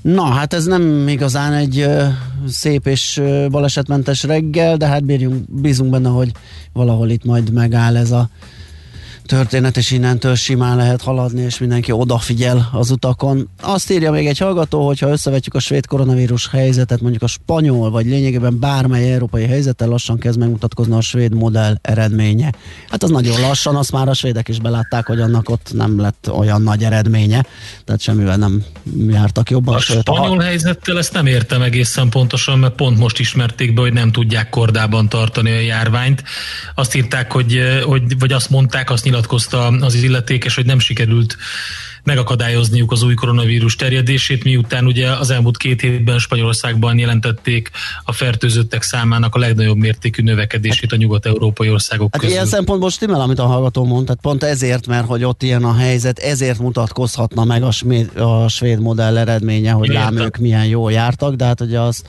Na, 0.04 0.24
hát 0.24 0.54
ez 0.54 0.66
nem 0.66 1.08
igazán 1.08 1.54
egy 1.54 1.80
ö, 1.80 2.06
szép 2.48 2.88
és 2.88 3.18
ö, 3.18 3.48
balesetmentes 3.50 4.24
reggel, 4.24 4.78
de 4.78 4.88
hát 4.88 5.04
bírjunk, 5.04 5.62
bízunk 5.62 5.92
benne, 5.92 6.10
hogy 6.10 6.32
valahol 6.74 7.10
itt 7.10 7.24
majd 7.24 7.52
megáll 7.52 7.98
ez 7.98 8.12
a 8.12 8.30
történet, 9.26 9.78
és 9.78 9.91
innentől 9.91 10.36
simán 10.36 10.78
lehet 10.78 11.02
haladni, 11.02 11.41
és 11.41 11.58
mindenki 11.58 11.91
odafigyel 11.91 12.70
az 12.72 12.91
utakon. 12.91 13.50
Azt 13.62 13.91
írja 13.91 14.12
még 14.12 14.28
egy 14.28 14.38
hallgató, 14.38 14.86
hogy 14.86 15.00
ha 15.00 15.10
összevetjük 15.10 15.54
a 15.54 15.60
svéd 15.60 15.86
koronavírus 15.86 16.50
helyzetet, 16.50 17.02
mondjuk 17.02 17.24
a 17.24 17.28
spanyol, 17.28 17.91
vagy 17.91 18.06
lényegében 18.06 18.60
bármely 18.60 19.14
európai 19.14 19.45
helyzettel, 19.45 19.88
lassan 19.88 20.18
kezd 20.18 20.40
megmutatkozni 20.40 20.95
a 20.95 21.02
svéd 21.02 21.34
modell 21.34 21.78
eredménye. 21.82 22.52
Hát 22.90 23.04
az 23.04 23.10
nagyon 23.10 23.40
lassan, 23.40 23.76
azt 23.76 23.91
már 23.91 24.08
a 24.08 24.14
svédek 24.14 24.48
is 24.48 24.60
belátták, 24.60 25.06
hogy 25.06 25.20
annak 25.20 25.50
ott 25.50 25.70
nem 25.74 26.00
lett 26.00 26.30
olyan 26.32 26.62
nagy 26.62 26.84
eredménye, 26.84 27.45
tehát 27.86 28.02
semmivel 28.02 28.38
nem 28.38 28.64
jártak 29.08 29.50
jobban. 29.50 29.76
A 29.76 29.80
sőt, 29.80 30.10
a- 30.10 30.16
spanyol 30.16 30.40
helyzettel 30.40 30.98
ezt 30.98 31.14
nem 31.14 31.26
értem 31.26 31.62
egészen 31.62 32.10
pontosan, 32.10 32.60
mert 32.60 32.76
pont 32.76 32.98
most 32.98 33.20
ismerték 33.20 33.74
be, 33.74 33.82
hogy 33.82 33.94
nem 33.94 34.12
tudják 34.12 34.50
kordában 34.50 35.10
tartani 35.10 35.52
a 35.52 35.60
járványt. 35.60 36.24
Azt 36.76 36.95
írták, 36.95 37.32
hogy, 37.32 37.60
hogy 37.86 38.20
vagy 38.20 38.32
azt 38.32 38.50
mondták, 38.50 38.90
azt 38.90 39.06
nyilatkozta 39.14 39.68
az 39.68 39.94
illetékes, 39.94 40.56
hogy 40.56 40.65
nem 40.65 40.80
sikerült 40.80 41.38
megakadályozniuk 42.03 42.91
az 42.91 43.03
új 43.03 43.14
koronavírus 43.14 43.76
terjedését, 43.76 44.44
miután 44.44 44.85
ugye 44.85 45.11
az 45.11 45.30
elmúlt 45.30 45.57
két 45.57 45.81
hétben 45.81 46.19
Spanyolországban 46.19 46.98
jelentették 46.98 47.72
a 48.03 48.11
fertőzöttek 48.11 48.81
számának 48.81 49.35
a 49.35 49.40
legnagyobb 49.40 49.77
mértékű 49.77 50.23
növekedését 50.23 50.91
a 50.91 50.95
nyugat-európai 50.95 51.69
országok 51.69 52.10
Hát 52.11 52.22
közül. 52.22 52.35
ilyen 52.35 52.48
szempontból 52.48 52.90
stimmel, 52.90 53.22
amit 53.22 53.40
a 53.40 53.45
hallgató 53.45 53.85
mond, 53.85 54.06
tehát 54.06 54.22
pont 54.22 54.44
ezért, 54.44 54.88
mert 54.88 55.06
hogy 55.06 55.23
ott 55.23 55.44
ilyen 55.44 55.64
a 55.64 55.76
helyzet, 55.76 56.19
ezért 56.19 56.60
mutatkozhatna 56.60 57.44
meg 57.44 57.64
a, 57.64 57.72
svéd, 57.72 58.18
a 58.18 58.48
svéd 58.48 58.80
modell 58.80 59.18
eredménye, 59.18 59.72
hogy 59.72 59.88
lám 59.88 60.11
Értem. 60.11 60.26
ők 60.26 60.38
milyen 60.38 60.65
jól 60.65 60.91
jártak, 60.91 61.35
de 61.35 61.45
hát 61.45 61.61
ugye 61.61 61.80
az 61.80 62.03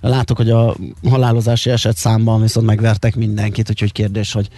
látok, 0.00 0.36
hogy 0.36 0.50
a 0.50 0.76
halálozási 1.08 1.70
eset 1.70 1.96
számban 1.96 2.40
viszont 2.40 2.66
megvertek 2.66 3.16
mindenkit, 3.16 3.70
úgyhogy 3.70 3.92
kérdés, 3.92 4.32
hogy 4.32 4.48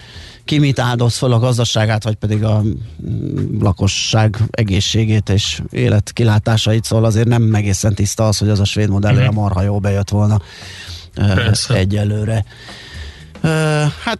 ki 0.50 0.58
mit 0.58 0.78
áldoz 0.78 1.16
fel 1.16 1.32
a 1.32 1.38
gazdaságát, 1.38 2.04
vagy 2.04 2.14
pedig 2.14 2.44
a 2.44 2.62
mm, 2.62 3.60
lakosság 3.60 4.36
egészségét 4.50 5.28
és 5.28 5.62
életkilátásait, 5.70 6.84
szóval 6.84 7.04
azért 7.04 7.28
nem 7.28 7.54
egészen 7.54 7.94
tiszta 7.94 8.26
az, 8.26 8.38
hogy 8.38 8.48
az 8.48 8.60
a 8.60 8.64
svéd 8.64 8.88
modell 8.88 9.16
olyan 9.16 9.34
marha 9.34 9.62
jó 9.62 9.78
bejött 9.78 10.08
volna 10.08 10.40
Persze. 11.14 11.74
egyelőre. 11.74 12.44
Hát 14.04 14.18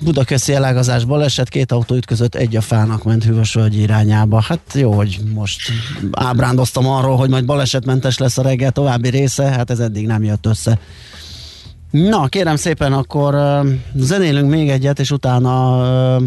Budakeszi 0.00 0.54
elágazás 0.54 1.04
baleset, 1.04 1.48
két 1.48 1.72
autó 1.72 1.94
ütközött, 1.94 2.34
egy 2.34 2.56
a 2.56 2.60
fának 2.60 3.04
ment 3.04 3.24
Hűvösvölgy 3.24 3.78
irányába. 3.78 4.40
Hát 4.40 4.60
jó, 4.74 4.92
hogy 4.92 5.20
most 5.34 5.60
ábrándoztam 6.10 6.88
arról, 6.88 7.16
hogy 7.16 7.28
majd 7.28 7.44
balesetmentes 7.44 8.18
lesz 8.18 8.38
a 8.38 8.42
reggel 8.42 8.70
további 8.70 9.08
része, 9.08 9.44
hát 9.44 9.70
ez 9.70 9.78
eddig 9.78 10.06
nem 10.06 10.22
jött 10.22 10.46
össze. 10.46 10.78
Na, 11.90 12.26
kérem 12.26 12.56
szépen, 12.56 12.92
akkor 12.92 13.34
ö, 13.34 13.60
zenélünk 13.94 14.50
még 14.50 14.68
egyet, 14.68 14.98
és 14.98 15.10
utána 15.10 15.82
ö, 15.82 16.24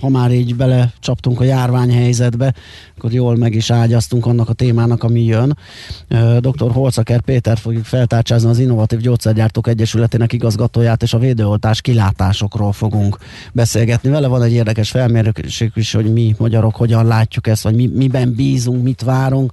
ha 0.00 0.08
már 0.08 0.32
így 0.32 0.56
belecsaptunk 0.56 1.40
a 1.40 1.44
járványhelyzetbe, 1.44 2.54
akkor 2.96 3.12
jól 3.12 3.36
meg 3.36 3.54
is 3.54 3.70
ágyaztunk 3.70 4.26
annak 4.26 4.48
a 4.48 4.52
témának, 4.52 5.02
ami 5.02 5.24
jön. 5.24 5.58
Ö, 6.08 6.36
Dr. 6.40 6.70
Holcaker 6.70 7.20
Péter 7.20 7.58
fogjuk 7.58 7.84
feltárcsázni 7.84 8.48
az 8.48 8.58
Innovatív 8.58 8.98
Gyógyszergyártók 8.98 9.68
Egyesületének 9.68 10.32
igazgatóját, 10.32 11.02
és 11.02 11.12
a 11.12 11.18
védőoltás 11.18 11.80
kilátásokról 11.80 12.72
fogunk 12.72 13.18
beszélgetni. 13.52 14.10
Vele 14.10 14.26
van 14.26 14.42
egy 14.42 14.52
érdekes 14.52 14.90
felmérésük 14.90 15.76
is, 15.76 15.92
hogy 15.92 16.12
mi 16.12 16.34
magyarok 16.38 16.76
hogyan 16.76 17.06
látjuk 17.06 17.46
ezt, 17.46 17.62
vagy 17.62 17.74
mi, 17.74 17.86
miben 17.94 18.34
bízunk, 18.34 18.82
mit 18.82 19.02
várunk, 19.02 19.52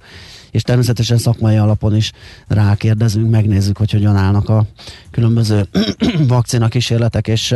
és 0.50 0.62
természetesen 0.62 1.18
szakmai 1.18 1.56
alapon 1.56 1.96
is 1.96 2.12
rákérdezünk, 2.48 3.30
megnézzük, 3.30 3.76
hogy 3.76 3.90
hogyan 3.90 4.16
állnak 4.16 4.48
a 4.48 4.66
különböző 5.10 5.66
vakcina 6.28 6.68
kísérletek, 6.68 7.28
és 7.28 7.54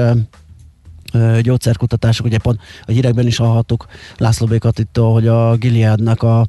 gyógyszerkutatások, 1.41 2.27
ugye 2.27 2.39
pont 2.39 2.61
a 2.87 2.91
hírekben 2.91 3.27
is 3.27 3.37
hallhattuk 3.37 3.87
László 4.17 4.47
B. 4.47 4.59
Katittól, 4.59 5.13
hogy 5.13 5.27
a 5.27 5.57
Gileadnak 5.57 6.23
a 6.23 6.47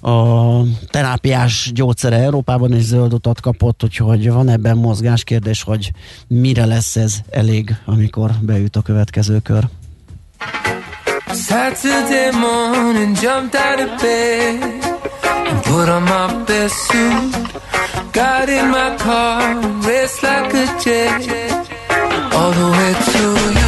a 0.00 0.62
terápiás 0.90 1.70
gyógyszere 1.74 2.16
Európában 2.16 2.74
is 2.74 2.82
zöld 2.82 3.12
utat 3.12 3.40
kapott, 3.40 3.84
úgyhogy 3.84 4.30
van 4.30 4.48
ebben 4.48 4.76
mozgás 4.76 5.24
kérdés, 5.24 5.62
hogy 5.62 5.90
mire 6.28 6.64
lesz 6.64 6.96
ez 6.96 7.16
elég, 7.30 7.76
amikor 7.84 8.30
beüt 8.40 8.76
a 8.76 8.82
következő 8.82 9.38
kör. 9.38 9.68
Saturday 11.32 12.30
morning, 12.30 13.16
jumped 13.22 13.60
out 13.60 13.80
of 13.80 14.02
bed 14.02 15.17
and 15.48 15.64
put 15.64 15.88
on 15.88 16.02
my 16.04 16.44
best 16.44 16.76
suit. 16.88 17.32
Got 18.12 18.48
in 18.48 18.70
my 18.70 18.96
car, 18.96 19.56
raced 19.86 20.22
like 20.22 20.52
a 20.54 20.66
jet 20.82 21.48
all 22.34 22.52
the 22.60 22.68
way 22.76 22.92
to 23.12 23.60
you. 23.60 23.67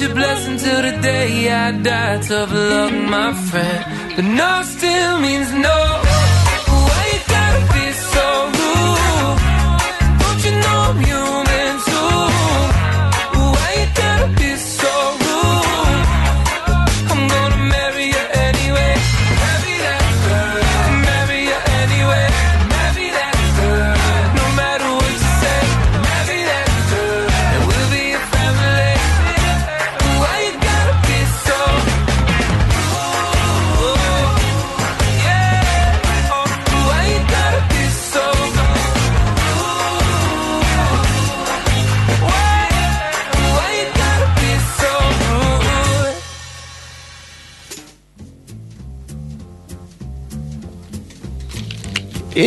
Your 0.00 0.14
blessing 0.14 0.56
till 0.58 0.82
the 0.82 0.94
day 1.02 1.50
I 1.50 1.72
die. 1.72 2.18
Tough 2.22 2.52
luck, 2.52 2.92
my 2.92 3.32
friend. 3.48 3.84
But 4.16 4.24
no 4.24 4.62
still 4.62 4.87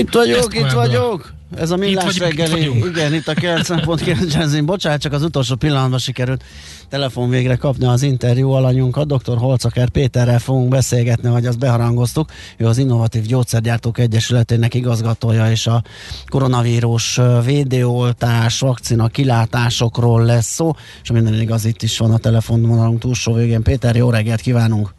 Itt 0.02 0.14
vagyok, 0.14 0.56
itt 0.56 0.72
vagyok. 0.72 1.34
Ez 1.58 1.72
a 1.72 1.76
millás 1.76 2.04
vagyunk, 2.04 2.34
itt 2.34 2.40
reggeli. 2.40 2.68
vagyunk. 2.68 2.86
Igen, 2.86 3.14
itt 3.14 3.28
a 3.28 3.34
90.9 3.34 4.34
Jazzin. 4.34 4.66
Bocsánat, 4.66 5.02
csak 5.02 5.14
az 5.14 5.24
utolsó 5.24 5.56
pillanatban 5.56 6.00
sikerült 6.00 6.44
telefon 6.90 7.30
végre 7.30 7.56
kapni 7.56 7.86
az 7.86 8.02
interjú 8.02 8.50
alanyunkat. 8.50 9.08
Dr. 9.08 9.38
Holcaker 9.38 9.90
Péterrel 9.90 10.40
fogunk 10.40 10.70
beszélgetni, 10.70 11.30
hogy 11.30 11.46
azt 11.46 11.60
beharangoztuk. 11.60 12.30
Ő 12.58 12.66
az 12.66 12.78
Innovatív 12.78 13.22
Gyógyszergyártók 13.22 13.98
Egyesületének 13.98 14.74
igazgatója, 14.74 15.52
és 15.52 15.68
a 15.68 15.84
koronavírus 16.30 17.20
védőoltás, 17.46 18.60
vakcina 18.60 19.08
kilátásokról 19.08 20.26
lesz 20.26 20.54
szó, 20.54 20.72
és 21.04 21.12
minden 21.12 21.42
igaz 21.42 21.66
itt 21.66 21.82
is 21.82 21.98
van 21.98 22.12
a 22.12 22.18
telefonvonalunk 22.18 23.00
túlsó 23.00 23.34
végén. 23.34 23.64
Péter, 23.64 23.96
jó 23.96 24.10
reggelt 24.10 24.42
kívánunk! 24.42 24.94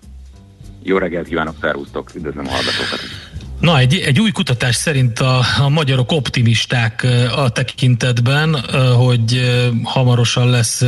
Jó 0.82 0.98
reggelt 0.98 1.26
kívánok, 1.26 1.54
szervusztok, 1.60 2.10
üdvözlöm 2.14 2.46
a 2.46 2.50
hallgatókat. 2.50 3.21
Na, 3.62 3.78
egy, 3.78 3.94
egy 3.94 4.20
új 4.20 4.30
kutatás 4.30 4.76
szerint 4.76 5.18
a, 5.18 5.44
a 5.58 5.68
magyarok 5.68 6.12
optimisták 6.12 7.06
a 7.36 7.48
tekintetben, 7.48 8.54
hogy 8.96 9.40
hamarosan 9.82 10.50
lesz 10.50 10.84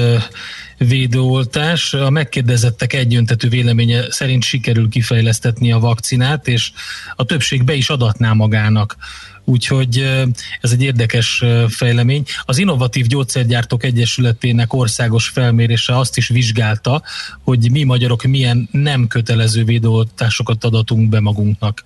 védőoltás. 0.78 1.94
A 1.94 2.10
megkérdezettek 2.10 2.92
egyöntetű 2.92 3.48
véleménye 3.48 4.10
szerint 4.10 4.42
sikerül 4.42 4.88
kifejlesztetni 4.88 5.72
a 5.72 5.78
vakcinát, 5.78 6.48
és 6.48 6.72
a 7.16 7.24
többség 7.24 7.64
be 7.64 7.74
is 7.74 7.88
adatná 7.88 8.32
magának. 8.32 8.96
Úgyhogy 9.44 10.24
ez 10.60 10.72
egy 10.72 10.82
érdekes 10.82 11.44
fejlemény. 11.68 12.24
Az 12.44 12.58
Innovatív 12.58 13.06
Gyógyszergyártók 13.06 13.84
Egyesületének 13.84 14.72
országos 14.72 15.28
felmérése 15.28 15.98
azt 15.98 16.16
is 16.16 16.28
vizsgálta, 16.28 17.02
hogy 17.42 17.70
mi 17.70 17.82
magyarok 17.82 18.22
milyen 18.22 18.68
nem 18.72 19.06
kötelező 19.06 19.64
védőoltásokat 19.64 20.64
adatunk 20.64 21.08
be 21.08 21.20
magunknak. 21.20 21.84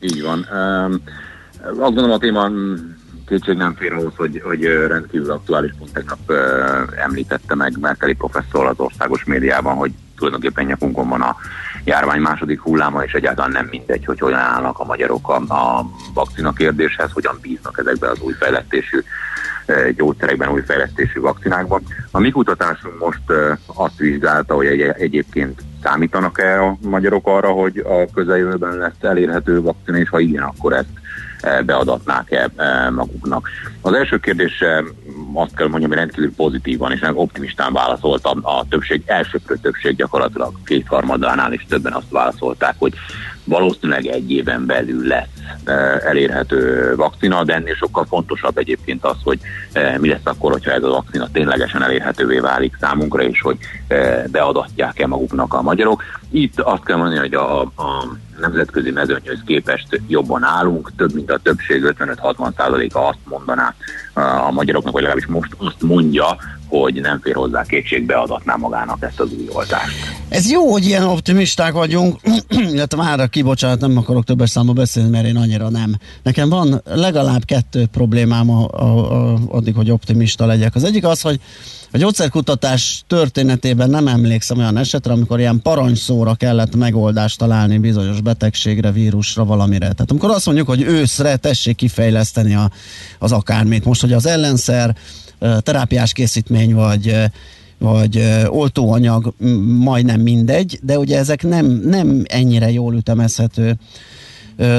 Így 0.00 0.22
van. 0.22 0.46
Um, 0.52 1.02
azt 1.62 1.78
gondolom 1.78 2.10
a 2.10 2.18
téma 2.18 2.50
kétség 3.26 3.56
nem 3.56 3.74
fér 3.74 3.92
ahhoz, 3.92 4.12
hogy, 4.16 4.40
hogy 4.44 4.64
rendkívül 4.64 5.30
aktuális 5.30 5.72
pont 5.78 5.92
tegnap 5.92 6.18
uh, 6.28 7.02
említette 7.02 7.54
meg 7.54 7.78
Merkeli 7.80 8.14
professzor 8.14 8.66
az 8.66 8.78
országos 8.78 9.24
médiában, 9.24 9.76
hogy 9.76 9.92
tulajdonképpen 10.16 10.64
nyakunkon 10.64 11.08
van 11.08 11.20
a 11.20 11.36
járvány 11.84 12.20
második 12.20 12.60
hulláma, 12.60 13.04
és 13.04 13.12
egyáltalán 13.12 13.50
nem 13.50 13.66
mindegy, 13.70 14.04
hogy 14.04 14.18
hogyan 14.18 14.38
állnak 14.38 14.78
a 14.78 14.84
magyarok 14.84 15.28
a, 15.28 15.36
a 15.54 15.86
vakcina 16.14 16.52
kérdéshez, 16.52 17.12
hogyan 17.12 17.38
bíznak 17.42 17.78
ezekbe 17.78 18.08
az 18.08 18.20
új 18.20 18.32
fejlesztésű 18.32 19.02
gyógyszerekben, 19.96 20.48
új 20.48 20.62
fejlesztésű 20.62 21.20
vakcinákban. 21.20 21.82
A 22.10 22.18
mi 22.18 22.30
kutatásunk 22.30 22.98
most 22.98 23.20
azt 23.66 23.96
vizsgálta, 23.96 24.54
hogy 24.54 24.66
egy, 24.66 24.80
egyébként 24.80 25.62
számítanak-e 25.82 26.62
a 26.62 26.76
magyarok 26.80 27.26
arra, 27.26 27.50
hogy 27.50 27.78
a 27.78 28.12
közeljövőben 28.14 28.76
lesz 28.76 28.92
elérhető 29.00 29.60
vakcina, 29.60 29.98
és 29.98 30.08
ha 30.08 30.18
igen, 30.18 30.42
akkor 30.42 30.72
ezt 30.72 30.88
eh, 31.40 31.62
beadatnák-e 31.62 32.48
eh, 32.56 32.90
maguknak. 32.90 33.48
Az 33.80 33.92
első 33.92 34.18
kérdés 34.18 34.60
eh, 34.60 34.84
azt 35.34 35.56
kell 35.56 35.68
mondjam, 35.68 35.90
hogy 35.90 35.98
rendkívül 35.98 36.34
pozitívan 36.34 36.92
és 36.92 37.00
optimistán 37.12 37.72
válaszolta 37.72 38.30
a 38.30 38.64
többség, 38.68 39.02
elsőprő 39.06 39.56
többség 39.56 39.96
gyakorlatilag 39.96 40.52
kétharmadánál 40.64 41.52
is 41.52 41.66
többen 41.68 41.92
azt 41.92 42.10
válaszolták, 42.10 42.74
hogy 42.78 42.94
valószínűleg 43.44 44.06
egy 44.06 44.30
éven 44.30 44.66
belül 44.66 45.06
lesz 45.06 45.39
elérhető 46.04 46.94
vakcina, 46.96 47.44
de 47.44 47.54
ennél 47.54 47.74
sokkal 47.74 48.04
fontosabb 48.04 48.58
egyébként 48.58 49.04
az, 49.04 49.16
hogy 49.22 49.38
mi 49.98 50.08
lesz 50.08 50.20
akkor, 50.24 50.52
hogyha 50.52 50.70
ez 50.70 50.82
a 50.82 50.88
vakcina 50.88 51.28
ténylegesen 51.32 51.82
elérhetővé 51.82 52.38
válik 52.38 52.76
számunkra, 52.80 53.22
és 53.22 53.40
hogy 53.40 53.56
beadatják-e 54.26 55.06
maguknak 55.06 55.54
a 55.54 55.62
magyarok. 55.62 56.02
Itt 56.30 56.60
azt 56.60 56.84
kell 56.84 56.96
mondani, 56.96 57.18
hogy 57.18 57.34
a, 57.34 57.60
a 57.60 58.06
nemzetközi 58.40 58.90
mezőnyhöz 58.90 59.38
képest 59.46 60.00
jobban 60.08 60.44
állunk, 60.44 60.92
több 60.96 61.14
mint 61.14 61.30
a 61.30 61.38
többség, 61.42 61.94
55-60 61.98 62.56
százaléka 62.56 63.06
azt 63.06 63.18
mondaná 63.24 63.74
a 64.46 64.50
magyaroknak, 64.50 64.92
vagy 64.92 65.02
legalábbis 65.02 65.30
most 65.30 65.54
azt 65.58 65.82
mondja, 65.82 66.36
hogy 66.70 67.00
nem 67.00 67.20
fér 67.22 67.34
hozzá 67.34 67.62
kétség, 67.62 68.06
beadatná 68.06 68.54
magának 68.54 68.96
ezt 69.00 69.20
az 69.20 69.32
új 69.32 69.48
oltást. 69.52 69.96
Ez 70.28 70.50
jó, 70.50 70.70
hogy 70.70 70.84
ilyen 70.84 71.02
optimisták 71.02 71.72
vagyunk, 71.72 72.20
illetve 72.72 72.96
már 72.96 73.28
kibocsánat, 73.28 73.80
nem 73.80 73.96
akarok 73.96 74.24
többes 74.24 74.50
számba 74.50 74.72
beszélni, 74.72 75.10
mert 75.10 75.26
én 75.26 75.36
annyira 75.36 75.68
nem. 75.68 75.96
Nekem 76.22 76.48
van 76.48 76.82
legalább 76.84 77.44
kettő 77.44 77.86
problémám 77.86 78.50
a, 78.50 78.68
a, 78.72 79.12
a, 79.32 79.38
addig, 79.48 79.74
hogy 79.74 79.90
optimista 79.90 80.46
legyek. 80.46 80.74
Az 80.74 80.84
egyik 80.84 81.04
az, 81.04 81.20
hogy 81.20 81.40
a 81.92 81.98
gyógyszerkutatás 81.98 83.02
történetében 83.06 83.90
nem 83.90 84.08
emlékszem 84.08 84.58
olyan 84.58 84.76
esetre, 84.76 85.12
amikor 85.12 85.38
ilyen 85.38 85.62
parancsszóra 85.62 86.34
kellett 86.34 86.76
megoldást 86.76 87.38
találni 87.38 87.78
bizonyos 87.78 88.20
betegségre, 88.20 88.90
vírusra, 88.90 89.44
valamire. 89.44 89.92
Tehát 89.92 90.10
amikor 90.10 90.30
azt 90.30 90.46
mondjuk, 90.46 90.66
hogy 90.66 90.82
őszre 90.82 91.36
tessék 91.36 91.76
kifejleszteni 91.76 92.54
a, 92.54 92.70
az 93.18 93.32
akármit. 93.32 93.84
Most, 93.84 94.00
hogy 94.00 94.12
az 94.12 94.26
ellenszer, 94.26 94.96
terápiás 95.62 96.12
készítmény, 96.12 96.74
vagy 96.74 97.30
vagy 97.78 98.22
oltóanyag, 98.46 99.34
majdnem 99.78 100.20
mindegy, 100.20 100.78
de 100.82 100.98
ugye 100.98 101.18
ezek 101.18 101.42
nem, 101.42 101.66
nem 101.66 102.22
ennyire 102.26 102.70
jól 102.70 102.94
ütemezhető 102.94 103.76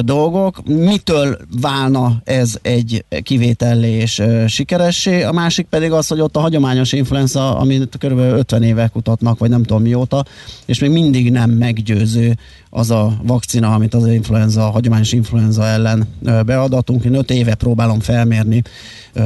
dolgok. 0.02 0.68
Mitől 0.68 1.38
válna 1.62 2.22
ez 2.24 2.58
egy 2.62 3.06
kivétellé 3.24 3.92
és 3.92 4.24
sikeressé? 4.48 5.24
A 5.24 5.32
másik 5.32 5.66
pedig 5.66 5.92
az, 5.92 6.08
hogy 6.08 6.20
ott 6.20 6.36
a 6.36 6.40
hagyományos 6.40 6.92
influenza, 6.92 7.58
amit 7.58 7.98
kb. 7.98 8.20
50 8.20 8.64
éve 8.64 8.88
kutatnak, 8.88 9.40
vagy 9.40 9.50
nem 9.50 9.64
tudom 9.64 9.82
mióta, 9.82 10.26
és 10.66 10.80
még 10.80 10.90
mindig 10.90 11.32
nem 11.32 11.50
meggyőző 11.50 12.38
az 12.74 12.92
a 12.92 13.14
vakcina, 13.24 13.74
amit 13.74 13.94
az 13.94 14.08
influenza, 14.08 14.66
a 14.66 14.70
hagyományos 14.70 15.12
influenza 15.12 15.66
ellen 15.66 16.08
beadatunk. 16.46 17.04
Én 17.04 17.14
5 17.14 17.32
éve 17.32 17.56
próbálom 17.56 18.00
felmérni 18.00 18.62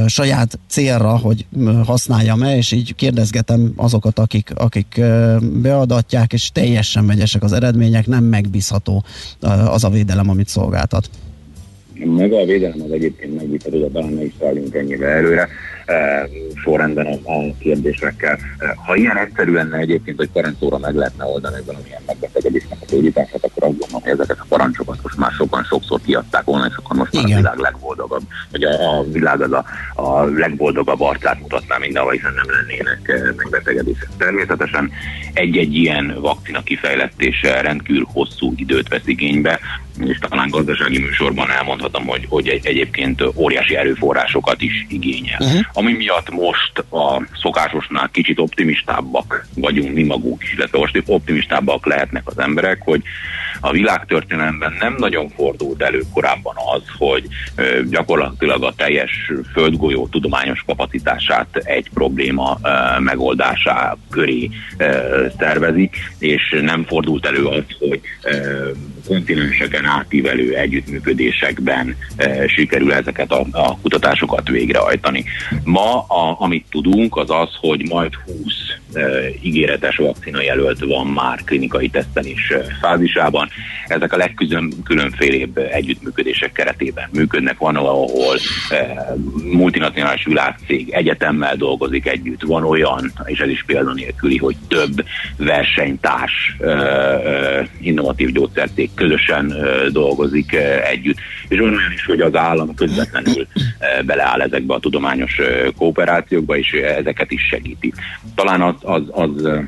saját 0.06 0.58
célra, 0.68 1.16
hogy 1.16 1.46
használjam-e, 1.84 2.56
és 2.56 2.72
így 2.72 2.94
kérdezgetem 2.94 3.72
azokat, 3.76 4.18
akik, 4.18 4.50
akik 4.54 5.00
beadatják, 5.62 6.32
és 6.32 6.50
teljesen 6.52 7.06
vegyesek 7.06 7.42
az 7.42 7.52
eredmények, 7.52 8.06
nem 8.06 8.24
megbízható 8.24 9.04
az 9.66 9.84
a 9.84 9.88
védelem, 9.88 10.28
amit 10.28 10.48
szolgáltat. 10.48 11.10
Maga 12.04 12.40
a 12.40 12.44
védelem 12.44 12.82
az 12.82 12.90
egyébként 12.90 13.36
megvitató, 13.36 13.78
de 13.78 13.88
talán 13.88 14.12
ne 14.12 14.24
is 14.24 14.32
szálljunk 14.40 14.74
ennyire 14.74 15.06
előre 15.06 15.48
sorrendben 16.62 17.06
a, 17.06 17.32
a 17.32 17.54
kérdésekkel. 17.58 18.38
Ha 18.86 18.94
ilyen 18.94 19.16
egyszerű 19.16 19.52
lenne 19.52 19.78
egyébként, 19.78 20.16
hogy 20.16 20.28
parancsóra 20.28 20.78
meg 20.78 20.94
lehetne 20.94 21.24
oldani 21.24 21.62
valamilyen 21.66 22.02
megbetegedésnek 22.06 22.78
a 22.80 22.84
gyógyítását, 22.90 23.44
akkor 23.44 23.62
azt 23.62 23.78
gondolom, 23.78 24.02
hogy 24.02 24.10
ezeket 24.12 24.38
a 24.40 24.46
parancsokat 24.48 24.98
most 25.02 25.16
már 25.16 25.32
sokan 25.32 25.64
sokszor 25.64 26.00
kiadták 26.04 26.44
volna, 26.44 26.66
és 26.66 26.74
akkor 26.76 26.96
most 26.96 27.12
már 27.12 27.24
a 27.24 27.36
világ 27.36 27.58
legboldogabb, 27.58 28.22
vagy 28.50 28.62
a, 28.62 28.98
a 28.98 29.04
világ 29.04 29.40
az 29.40 29.52
a, 29.52 29.64
a 29.94 30.24
legboldogabb 30.24 31.00
arcát 31.00 31.40
mutatná 31.40 31.76
mindenhol, 31.76 32.12
hiszen 32.12 32.34
nem 32.34 32.56
lennének 32.56 33.34
megbetegedések. 33.36 34.08
Természetesen 34.18 34.90
egy-egy 35.32 35.74
ilyen 35.74 36.16
vakcina 36.20 36.62
kifejlesztése 36.62 37.60
rendkívül 37.60 38.06
hosszú 38.12 38.52
időt 38.56 38.88
vesz 38.88 39.06
igénybe, 39.06 39.60
és 40.04 40.18
talán 40.18 40.48
gazdasági 40.48 40.98
műsorban 40.98 41.50
elmondhatom, 41.50 42.06
hogy, 42.06 42.26
hogy 42.28 42.48
egy, 42.48 42.66
egyébként 42.66 43.22
óriási 43.34 43.76
erőforrásokat 43.76 44.60
is 44.62 44.86
igényel. 44.88 45.38
Uh-huh. 45.40 45.60
Ami 45.78 45.92
miatt 45.92 46.30
most 46.30 46.78
a 46.78 47.22
szokásosnál 47.40 48.08
kicsit 48.12 48.38
optimistábbak 48.38 49.46
vagyunk 49.54 49.94
mi 49.94 50.02
magunk 50.02 50.42
is, 50.42 50.52
illetve 50.52 50.78
most 50.78 51.02
optimistábbak 51.06 51.86
lehetnek 51.86 52.22
az 52.24 52.38
emberek, 52.38 52.82
hogy 52.82 53.02
a 53.60 53.70
világtörténelemben 53.70 54.76
nem 54.78 54.94
nagyon 54.98 55.28
fordult 55.28 55.82
elő 55.82 56.02
korábban 56.12 56.54
az, 56.74 56.82
hogy 56.98 57.28
gyakorlatilag 57.90 58.62
a 58.62 58.74
teljes 58.76 59.32
földgolyó 59.52 60.06
tudományos 60.06 60.62
kapacitását 60.66 61.56
egy 61.56 61.90
probléma 61.94 62.58
megoldásá 62.98 63.96
köré 64.10 64.50
ö, 64.76 65.26
szervezik, 65.38 65.96
és 66.18 66.56
nem 66.60 66.84
fordult 66.84 67.26
elő 67.26 67.44
az, 67.44 67.64
hogy 67.78 68.00
kontinenseken 69.06 69.84
átívelő 69.84 70.54
együttműködésekben 70.54 71.96
e, 72.16 72.48
sikerül 72.48 72.92
ezeket 72.92 73.30
a, 73.30 73.46
a 73.50 73.78
kutatásokat 73.78 74.48
végrehajtani. 74.48 75.24
Ma, 75.64 76.00
a, 76.00 76.36
amit 76.38 76.66
tudunk, 76.70 77.16
az 77.16 77.30
az, 77.30 77.48
hogy 77.60 77.88
majd 77.88 78.14
20 78.14 78.34
e, 78.70 78.75
ígéretes 79.42 79.96
vakcina 79.96 80.42
jelölt 80.42 80.84
van 80.84 81.06
már 81.06 81.38
klinikai 81.44 81.88
tesztelés 81.88 82.52
fázisában. 82.80 83.48
Ezek 83.86 84.12
a 84.12 84.16
legkülönfélébb 84.16 85.56
együttműködések 85.56 86.52
keretében 86.52 87.08
működnek. 87.12 87.58
Van, 87.58 87.76
ahol 87.76 88.36
multinacionális 89.52 90.24
világcég 90.24 90.90
egyetemmel 90.90 91.56
dolgozik 91.56 92.06
együtt. 92.06 92.42
Van 92.42 92.64
olyan, 92.64 93.12
és 93.24 93.38
ez 93.38 93.48
is 93.48 93.64
példanélküli, 93.66 94.36
hogy 94.36 94.56
több 94.68 95.04
versenytárs 95.36 96.56
innovatív 97.80 98.32
gyógyszercég 98.32 98.90
közösen 98.94 99.54
dolgozik 99.92 100.56
együtt. 100.90 101.18
És 101.48 101.60
olyan 101.60 101.92
is, 101.94 102.04
hogy 102.04 102.20
az 102.20 102.34
állam 102.34 102.74
közvetlenül 102.74 103.46
beleáll 104.04 104.40
ezekbe 104.40 104.74
a 104.74 104.80
tudományos 104.80 105.40
kooperációkba, 105.76 106.56
és 106.56 106.72
ezeket 106.72 107.30
is 107.30 107.46
segíti. 107.50 107.92
Talán 108.34 108.62
az, 108.62 108.74
az, 108.82 109.02
az 109.10 109.44
ö, 109.44 109.58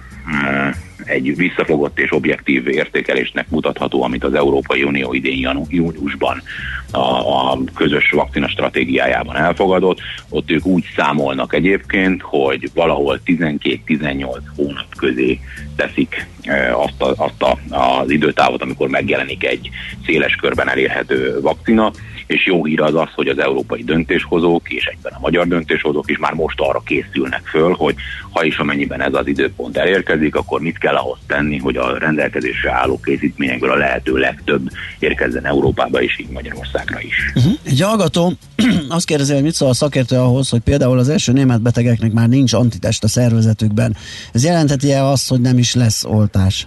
egy 1.05 1.37
visszafogott 1.37 1.99
és 1.99 2.13
objektív 2.13 2.69
értékelésnek 2.69 3.49
mutatható, 3.49 4.03
amit 4.03 4.25
az 4.25 4.35
Európai 4.35 4.83
Unió 4.83 5.13
idén 5.13 5.65
júniusban 5.69 6.43
a, 6.91 6.99
a 6.99 7.59
közös 7.75 8.11
vakcina 8.11 8.49
stratégiájában 8.49 9.37
elfogadott. 9.37 10.01
Ott 10.29 10.51
ők 10.51 10.67
úgy 10.67 10.85
számolnak 10.97 11.55
egyébként, 11.55 12.23
hogy 12.23 12.71
valahol 12.75 13.21
12-18 13.27 14.39
hónap 14.57 14.95
közé 14.97 15.41
teszik 15.77 16.27
azt, 16.73 17.03
a, 17.03 17.25
azt 17.25 17.43
a, 17.43 17.77
az 17.77 18.11
időtávot, 18.11 18.63
amikor 18.63 18.89
megjelenik 18.89 19.45
egy 19.45 19.71
széles 20.07 20.35
körben 20.35 20.69
elérhető 20.69 21.41
vakcina, 21.41 21.93
és 22.29 22.47
jó 22.47 22.65
hír 22.65 22.81
az 22.81 22.95
az, 22.95 23.09
hogy 23.15 23.29
az 23.29 23.39
európai 23.39 23.85
döntéshozók 23.85 24.71
és 24.71 24.85
egyben 24.85 25.13
a 25.13 25.21
magyar 25.21 25.47
döntéshozók 25.47 26.11
is 26.11 26.19
már 26.19 26.33
most 26.33 26.61
arra 26.61 26.81
készülnek 26.81 27.43
föl, 27.45 27.75
hogy 27.75 27.95
ha 28.31 28.45
is 28.45 28.59
amennyiben 28.59 29.03
ez 29.03 29.15
az 29.15 29.27
időpont 29.27 29.77
elérkezik, 29.77 30.35
akkor 30.35 30.61
mit 30.61 30.79
kell 30.79 30.95
ahhoz 30.95 31.19
tenni, 31.27 31.59
hogy 31.59 31.77
a 31.77 31.99
rendelkezésre 31.99 32.73
álló 32.73 33.01
készítményekből 33.01 33.71
a 33.71 33.77
lehető 33.77 34.17
legtöbb 34.17 34.71
érkezzen 34.99 35.47
Európába 35.47 36.03
és 36.03 36.19
így 36.19 36.29
Magyarországra 36.31 37.01
is. 37.01 37.33
Uh-huh. 37.35 37.53
Egy 37.65 37.81
hallgató 37.81 38.33
azt 38.89 39.07
kérdezi, 39.07 39.35
hogy 39.35 39.43
mit 39.43 39.55
szól 39.55 39.69
a 39.69 39.75
szakértő 39.75 40.17
ahhoz, 40.17 40.49
hogy 40.49 40.61
például 40.61 40.99
az 40.99 41.09
első 41.09 41.33
német 41.33 41.63
betegeknek 41.63 42.13
már 42.13 42.29
nincs 42.29 42.53
antitest 42.53 43.05
a 43.05 43.09
szervezetükben. 43.09 43.97
Ez 44.33 44.45
jelentheti-e 44.45 45.05
azt, 45.05 45.29
hogy 45.29 45.41
nem 45.41 45.59
is 45.59 45.75
lesz 45.75 46.05
oltás? 46.05 46.67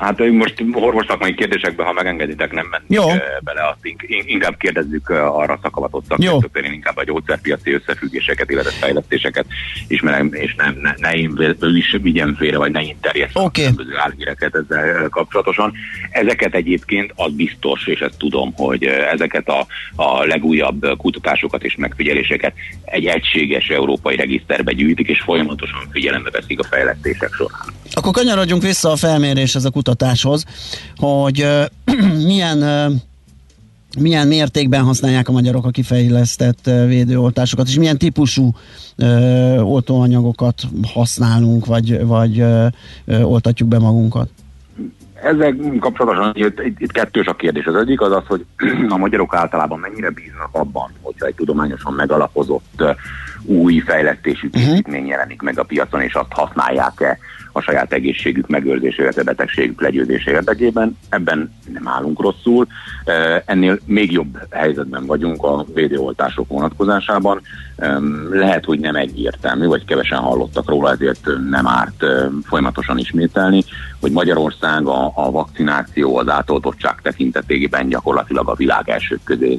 Hát 0.00 0.18
most 0.30 0.64
orvosszakmai 0.72 1.34
kérdésekbe, 1.34 1.84
ha 1.84 1.92
megengeditek, 1.92 2.52
nem 2.52 2.66
mennék 2.70 2.88
Jó. 2.88 3.06
bele, 3.40 3.68
azt 3.68 3.78
in- 3.82 4.02
in- 4.06 4.28
inkább 4.28 4.56
kérdezzük 4.56 5.08
arra 5.08 5.58
szakavatott 5.62 6.04
szakértőktől, 6.08 6.64
én 6.64 6.72
inkább 6.72 6.96
a 6.96 7.04
gyógyszerpiaci 7.04 7.72
összefüggéseket, 7.72 8.50
illetve 8.50 8.70
fejlesztéseket 8.70 9.46
ismerem, 9.88 10.32
és 10.32 10.54
nem, 10.54 10.78
ne, 10.82 10.92
ne 10.96 11.12
én 11.12 11.56
is 11.60 11.96
vigyem 12.02 12.34
félre, 12.34 12.56
vagy 12.58 12.70
ne 12.70 12.82
én 12.82 12.96
terjesszem 13.00 13.44
okay. 13.44 13.64
különböző 13.64 13.96
álhíreket 13.96 14.54
ezzel 14.54 15.08
kapcsolatosan. 15.08 15.72
Ezeket 16.10 16.54
egyébként 16.54 17.12
az 17.16 17.32
biztos, 17.32 17.86
és 17.86 18.00
ezt 18.00 18.18
tudom, 18.18 18.52
hogy 18.56 18.84
ezeket 18.84 19.48
a, 19.48 19.66
a 19.96 20.24
legújabb 20.24 20.96
kutatásokat 20.96 21.64
és 21.64 21.76
megfigyeléseket 21.76 22.52
egy 22.84 23.06
egységes 23.06 23.68
európai 23.68 24.16
regiszterbe 24.16 24.72
gyűjtik, 24.72 25.08
és 25.08 25.20
folyamatosan 25.20 25.80
figyelembe 25.90 26.30
veszik 26.30 26.60
a 26.60 26.64
fejlesztések 26.64 27.32
során. 27.32 27.78
Akkor 27.92 28.12
kanyarodjunk 28.12 28.62
vissza 28.62 28.90
a 28.90 28.96
felméréshez, 28.96 29.64
a 29.64 29.70
kutatáshoz, 29.70 29.89
hogy 30.96 31.40
ö, 31.40 31.64
milyen 32.26 32.62
milyen 33.98 34.26
mértékben 34.26 34.82
használják 34.82 35.28
a 35.28 35.32
magyarok 35.32 35.64
a 35.64 35.70
kifejlesztett 35.70 36.70
védőoltásokat, 36.86 37.68
és 37.68 37.78
milyen 37.78 37.98
típusú 37.98 38.50
ö, 38.96 39.60
oltóanyagokat 39.60 40.62
használunk, 40.94 41.66
vagy, 41.66 42.06
vagy 42.06 42.40
ö, 42.40 42.66
ö, 43.04 43.22
oltatjuk 43.22 43.68
be 43.68 43.78
magunkat. 43.78 44.28
Ezzel 45.22 45.56
kapcsolatosan 45.80 46.32
itt, 46.34 46.60
itt, 46.60 46.80
itt 46.80 46.92
kettős 46.92 47.26
a 47.26 47.34
kérdés. 47.34 47.64
Az 47.64 47.74
egyik 47.74 48.00
az 48.00 48.12
az, 48.12 48.22
hogy 48.26 48.44
a 48.88 48.96
magyarok 48.96 49.34
általában 49.34 49.78
mennyire 49.78 50.10
bíznak 50.10 50.48
abban, 50.52 50.90
hogyha 51.00 51.26
egy 51.26 51.34
tudományosan 51.34 51.92
megalapozott 51.92 52.82
új 53.44 53.78
fejlesztésű 53.78 54.50
készítmény 54.50 55.06
jelenik 55.06 55.42
meg 55.42 55.58
a 55.58 55.62
piacon, 55.64 56.00
és 56.00 56.14
azt 56.14 56.32
használják-e 56.32 57.18
a 57.52 57.60
saját 57.60 57.92
egészségük 57.92 58.48
megőrzése, 58.48 59.02
illetve 59.02 59.22
betegségük 59.22 59.80
legyőzése 59.80 60.30
érdekében. 60.30 60.98
Ebben 61.08 61.54
nem 61.72 61.88
állunk 61.88 62.20
rosszul. 62.20 62.66
Ennél 63.44 63.78
még 63.84 64.12
jobb 64.12 64.38
helyzetben 64.50 65.06
vagyunk 65.06 65.42
a 65.42 65.64
védőoltások 65.74 66.48
vonatkozásában. 66.48 67.40
Lehet, 68.30 68.64
hogy 68.64 68.80
nem 68.80 68.96
egyértelmű, 68.96 69.66
vagy 69.66 69.84
kevesen 69.84 70.18
hallottak 70.18 70.68
róla, 70.68 70.90
ezért 70.90 71.28
nem 71.50 71.66
árt 71.66 72.04
folyamatosan 72.44 72.98
ismételni, 72.98 73.64
hogy 74.00 74.12
Magyarország 74.12 74.86
a, 74.86 75.12
a 75.14 75.30
vakcináció, 75.30 76.16
az 76.16 76.28
átoltottság 76.28 77.00
tekintetében 77.02 77.88
gyakorlatilag 77.88 78.48
a 78.48 78.54
világ 78.54 78.88
elsők 78.88 79.20
közé 79.24 79.58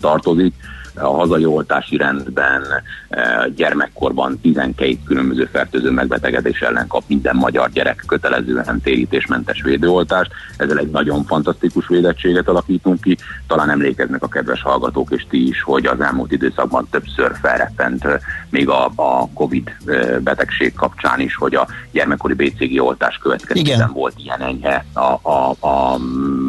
tartozik. 0.00 0.54
A 1.00 1.16
hazai 1.16 1.44
oltási 1.44 1.96
rendben 1.96 2.62
e, 3.08 3.48
gyermekkorban 3.56 4.40
12 4.40 4.98
különböző 5.04 5.48
fertőző 5.52 5.90
megbetegedés 5.90 6.60
ellen 6.60 6.86
kap 6.86 7.02
minden 7.06 7.36
magyar 7.36 7.70
gyerek 7.70 8.04
kötelezően 8.06 8.80
térítésmentes 8.82 9.62
védőoltást. 9.62 10.30
Ezzel 10.56 10.78
egy 10.78 10.90
nagyon 10.90 11.24
fantasztikus 11.24 11.86
védettséget 11.86 12.48
alakítunk 12.48 13.00
ki. 13.00 13.16
Talán 13.46 13.70
emlékeznek 13.70 14.22
a 14.22 14.28
kedves 14.28 14.62
hallgatók 14.62 15.10
és 15.10 15.26
ti 15.28 15.48
is, 15.48 15.62
hogy 15.62 15.86
az 15.86 16.00
elmúlt 16.00 16.32
időszakban 16.32 16.88
többször 16.90 17.32
felrettent 17.40 18.04
e, 18.04 18.20
még 18.50 18.68
a, 18.68 18.90
a 18.94 19.28
COVID 19.34 19.76
e, 19.86 20.18
betegség 20.18 20.74
kapcsán 20.74 21.20
is, 21.20 21.34
hogy 21.34 21.54
a 21.54 21.66
gyermekkori 21.92 22.34
BCG 22.34 22.80
oltás 22.80 23.18
következtében 23.22 23.92
volt 23.92 24.14
ilyen 24.16 24.40
enyhe 24.40 24.84
a, 24.92 25.30
a, 25.30 25.50
a 25.60 25.98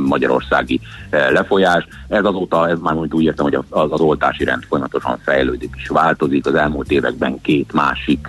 magyarországi 0.07 0.79
lefolyás. 1.11 1.87
Ez 2.07 2.25
azóta, 2.25 2.69
ez 2.69 2.79
már 2.79 2.95
úgy 2.95 3.23
értem, 3.23 3.45
hogy 3.45 3.55
az, 3.69 3.91
az 3.91 3.99
oltási 3.99 4.43
rend 4.43 4.63
folyamatosan 4.63 5.19
fejlődik 5.23 5.73
és 5.77 5.87
változik. 5.87 6.45
Az 6.45 6.55
elmúlt 6.55 6.91
években 6.91 7.41
két 7.41 7.73
másik 7.73 8.27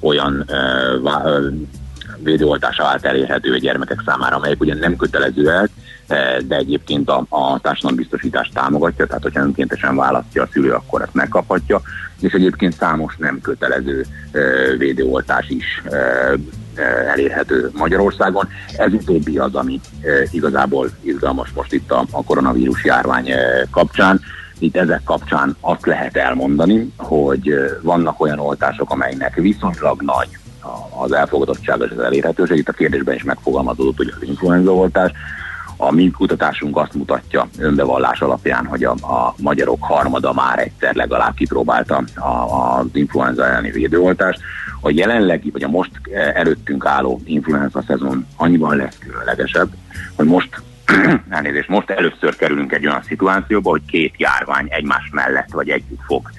olyan 0.00 0.44
eh, 0.46 1.00
vá- 1.02 1.26
eh, 1.26 1.32
védőoltás 2.22 2.76
vált 2.76 3.04
elérhető 3.04 3.52
a 3.52 3.58
gyermekek 3.58 4.02
számára, 4.06 4.36
amelyek 4.36 4.60
ugye 4.60 4.74
nem 4.74 4.96
kötelezőek, 4.96 5.70
de 6.46 6.56
egyébként 6.56 7.08
a, 7.08 7.26
a 7.28 7.58
társadalombiztosítás 7.60 8.50
támogatja, 8.54 9.06
tehát 9.06 9.22
hogyha 9.22 9.42
önkéntesen 9.42 9.96
választja 9.96 10.42
a 10.42 10.48
szülő, 10.52 10.72
akkor 10.72 11.02
ezt 11.02 11.14
megkaphatja, 11.14 11.80
és 12.20 12.32
egyébként 12.32 12.74
számos 12.74 13.16
nem 13.16 13.40
kötelező 13.40 14.06
védőoltás 14.78 15.48
is 15.48 15.82
elérhető 17.08 17.70
Magyarországon. 17.74 18.48
Ez 18.76 18.92
utóbbi 18.92 19.38
az, 19.38 19.54
ami 19.54 19.80
eh, 20.00 20.34
igazából 20.34 20.90
izgalmas 21.00 21.50
most 21.54 21.72
itt 21.72 21.90
a, 21.90 22.04
a 22.10 22.24
koronavírus 22.24 22.84
járvány 22.84 23.30
eh, 23.30 23.62
kapcsán. 23.70 24.20
Itt 24.58 24.76
ezek 24.76 25.00
kapcsán 25.04 25.56
azt 25.60 25.86
lehet 25.86 26.16
elmondani, 26.16 26.92
hogy 26.96 27.48
eh, 27.48 27.70
vannak 27.82 28.20
olyan 28.20 28.38
oltások, 28.38 28.90
amelynek 28.90 29.34
viszonylag 29.34 30.02
nagy 30.02 30.28
az 30.98 31.12
elfogadottság 31.12 31.80
és 31.80 31.90
az 31.90 31.98
elérhetőség. 31.98 32.56
Itt 32.56 32.68
a 32.68 32.72
kérdésben 32.72 33.14
is 33.14 33.24
megfogalmazódott, 33.24 33.96
hogy 33.96 34.12
az 34.16 34.28
influenza 34.28 34.74
oltás. 34.74 35.12
A 35.76 35.92
mi 35.92 36.10
kutatásunk 36.10 36.76
azt 36.76 36.94
mutatja 36.94 37.48
önbevallás 37.58 38.20
alapján, 38.20 38.66
hogy 38.66 38.84
a, 38.84 38.90
a 38.90 39.34
magyarok 39.36 39.84
harmada 39.84 40.32
már 40.32 40.58
egyszer 40.58 40.94
legalább 40.94 41.34
kipróbálta 41.34 42.04
a, 42.14 42.78
az 42.78 42.86
influenza 42.92 43.46
elleni 43.46 43.70
védőoltást. 43.70 44.40
A 44.80 44.90
jelenlegi, 44.90 45.50
vagy 45.50 45.62
a 45.62 45.68
most 45.68 45.90
eh, 46.02 46.34
előttünk 46.34 46.86
álló 46.86 47.20
influenza 47.24 47.82
szezon 47.86 48.26
annyiban 48.36 48.76
lesz 48.76 48.98
különlegesebb, 48.98 49.68
hogy 50.14 50.26
most 50.26 50.62
elnézést, 51.28 51.68
most 51.68 51.90
először 51.90 52.36
kerülünk 52.36 52.72
egy 52.72 52.86
olyan 52.86 53.02
szituációba, 53.02 53.70
hogy 53.70 53.82
két 53.86 54.14
járvány 54.16 54.66
egymás 54.68 55.10
mellett 55.12 55.50
vagy 55.52 55.68
együtt 55.68 56.02
fog 56.06 56.30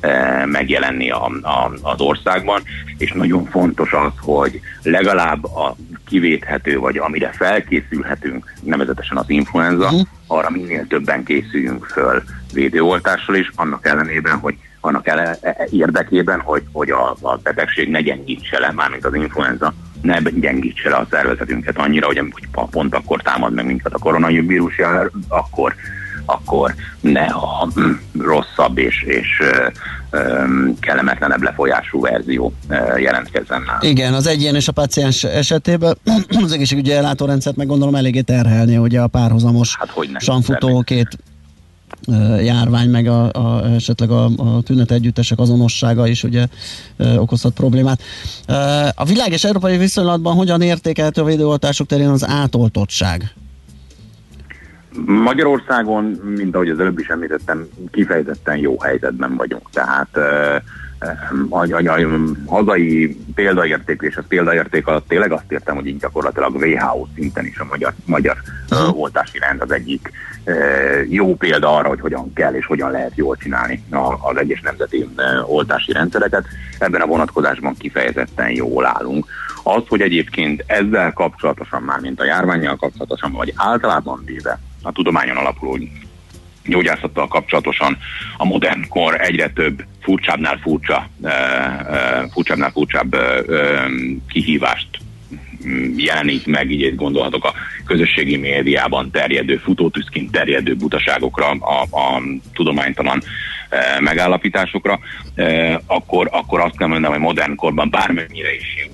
e, 0.00 0.46
megjelenni 0.46 1.10
a, 1.10 1.24
a, 1.42 1.72
az 1.82 2.00
országban, 2.00 2.62
és 2.98 3.12
nagyon 3.12 3.44
fontos 3.44 3.92
az, 3.92 4.12
hogy 4.20 4.60
legalább 4.82 5.44
a 5.44 5.76
kivéthető, 6.06 6.78
vagy 6.78 6.98
amire 6.98 7.30
felkészülhetünk, 7.32 8.52
nevezetesen 8.62 9.16
az 9.16 9.30
influenza, 9.30 9.84
uh-huh. 9.84 10.00
arra 10.26 10.50
minél 10.50 10.86
többen 10.86 11.24
készüljünk 11.24 11.84
föl 11.84 12.22
védőoltással 12.52 13.34
is, 13.34 13.50
annak 13.54 13.86
ellenében, 13.86 14.38
hogy 14.38 14.56
annak 14.80 15.06
ele, 15.06 15.38
e, 15.40 15.66
érdekében, 15.70 16.40
hogy, 16.40 16.62
hogy 16.72 16.90
a, 16.90 17.16
a 17.20 17.36
betegség 17.42 17.90
ne 17.90 18.00
gyengítse 18.00 18.58
le, 18.58 18.72
mármint 18.72 19.04
az 19.04 19.14
influenza, 19.14 19.74
ne 20.02 20.20
gyengítse 20.20 20.88
le 20.88 20.96
a 20.96 21.06
szervezetünket 21.10 21.78
annyira, 21.78 22.06
hogy 22.06 22.18
amikor 22.18 22.68
pont 22.70 22.94
akkor 22.94 23.22
támad 23.22 23.52
meg 23.54 23.66
minket 23.66 23.92
a 23.92 23.98
koronavírus 23.98 24.78
jár, 24.78 25.10
akkor, 25.28 25.74
akkor 26.24 26.74
ne 27.00 27.24
a 27.24 27.68
mm, 27.80 27.92
rosszabb 28.18 28.78
és, 28.78 29.02
és 29.02 29.42
kellemetlenebb 30.80 31.42
lefolyású 31.42 32.00
verzió 32.00 32.52
jelentkezzen 32.98 33.62
nálunk. 33.66 33.82
Igen, 33.82 34.14
az 34.14 34.26
egyén 34.26 34.54
és 34.54 34.68
a 34.68 34.72
paciens 34.72 35.24
esetében 35.24 35.96
az 36.44 36.52
egészségügyi 36.52 36.92
ellátórendszert 36.92 37.56
meg 37.56 37.66
gondolom 37.66 37.94
eléggé 37.94 38.20
terhelni, 38.20 38.76
ugye 38.76 39.00
a 39.00 39.06
párhuzamos 39.06 39.76
hát, 39.76 39.90
sanfutó 40.18 40.82
két 40.82 41.18
járvány, 42.42 42.90
meg 42.90 43.06
a, 43.06 43.30
a, 43.32 43.64
esetleg 43.74 44.10
a, 44.10 44.24
a 44.24 44.62
tünet 44.62 44.90
együttesek 44.90 45.38
azonossága 45.38 46.06
is 46.06 46.22
ugye 46.22 46.46
ö, 46.96 47.16
okozhat 47.16 47.52
problémát. 47.52 48.02
Ö, 48.46 48.54
A 48.94 49.04
világ 49.04 49.32
és 49.32 49.44
európai 49.44 49.76
viszonylatban 49.76 50.34
hogyan 50.34 50.62
értékelhető 50.62 51.20
a 51.20 51.24
védőoltások 51.24 51.86
terén 51.86 52.08
az 52.08 52.26
átoltottság? 52.26 53.34
Magyarországon, 55.06 56.04
mint 56.36 56.54
ahogy 56.54 56.68
az 56.68 56.80
előbb 56.80 56.98
is 56.98 57.08
említettem, 57.08 57.66
kifejezetten 57.90 58.56
jó 58.56 58.80
helyzetben 58.80 59.36
vagyunk. 59.36 59.70
Tehát 59.70 60.16
a, 61.48 61.56
a, 61.56 61.88
a 61.88 62.08
hazai 62.46 63.16
példaérték, 63.34 64.00
és 64.02 64.16
a 64.16 64.22
példaérték 64.28 64.86
alatt 64.86 65.08
tényleg 65.08 65.32
azt 65.32 65.52
értem, 65.52 65.74
hogy 65.74 65.86
így 65.86 65.98
gyakorlatilag 65.98 66.54
WHO 66.54 67.06
szinten 67.14 67.46
is 67.46 67.58
a 67.58 67.64
magyar, 67.64 67.92
magyar 68.04 68.36
uh, 68.70 69.00
oltási 69.00 69.38
rend 69.38 69.60
az 69.60 69.70
egyik 69.70 70.10
uh, 70.46 70.54
jó 71.08 71.34
példa 71.34 71.76
arra, 71.76 71.88
hogy 71.88 72.00
hogyan 72.00 72.32
kell 72.32 72.54
és 72.54 72.66
hogyan 72.66 72.90
lehet 72.90 73.12
jól 73.14 73.36
csinálni 73.36 73.84
a, 73.90 74.28
az 74.28 74.36
egyes 74.36 74.60
nemzeti 74.60 75.08
oltási 75.46 75.92
rendszereket. 75.92 76.44
Ebben 76.78 77.00
a 77.00 77.06
vonatkozásban 77.06 77.76
kifejezetten 77.76 78.50
jól 78.50 78.86
állunk. 78.86 79.26
Az, 79.62 79.82
hogy 79.88 80.00
egyébként 80.00 80.64
ezzel 80.66 81.12
kapcsolatosan, 81.12 81.82
már 81.82 82.00
mint 82.00 82.20
a 82.20 82.24
járványjal 82.24 82.76
kapcsolatosan, 82.76 83.32
vagy 83.32 83.52
általában 83.56 84.22
véve 84.24 84.58
a 84.84 84.92
tudományon 84.92 85.36
alapuló 85.36 85.78
gyógyászattal 86.66 87.28
kapcsolatosan 87.28 87.98
a 88.36 88.44
modern 88.44 88.88
kor 88.88 89.20
egyre 89.20 89.48
több 89.48 89.84
furcsábbnál 90.00 90.58
furcsa, 90.62 91.08
uh, 91.20 91.30
uh, 91.88 92.30
furcsábbnál 92.32 92.70
furcsább 92.70 93.14
uh, 93.14 93.50
kihívást 94.28 94.88
mm, 95.66 95.98
jelenít 95.98 96.46
meg, 96.46 96.70
így 96.70 96.94
gondolhatok 96.94 97.44
a 97.44 97.54
közösségi 97.84 98.36
médiában 98.36 99.10
terjedő, 99.10 99.56
futótűzként 99.56 100.30
terjedő 100.30 100.74
butaságokra, 100.74 101.50
a, 101.50 101.82
a 101.82 102.22
tudománytalan 102.52 103.22
megállapításokra, 104.00 104.98
akkor, 105.86 106.28
akkor 106.32 106.60
azt 106.60 106.76
kell 106.76 106.88
mondanom, 106.88 107.16
hogy 107.16 107.26
modern 107.26 107.54
korban 107.54 107.90
bármennyire 107.90 108.54
is 108.54 108.88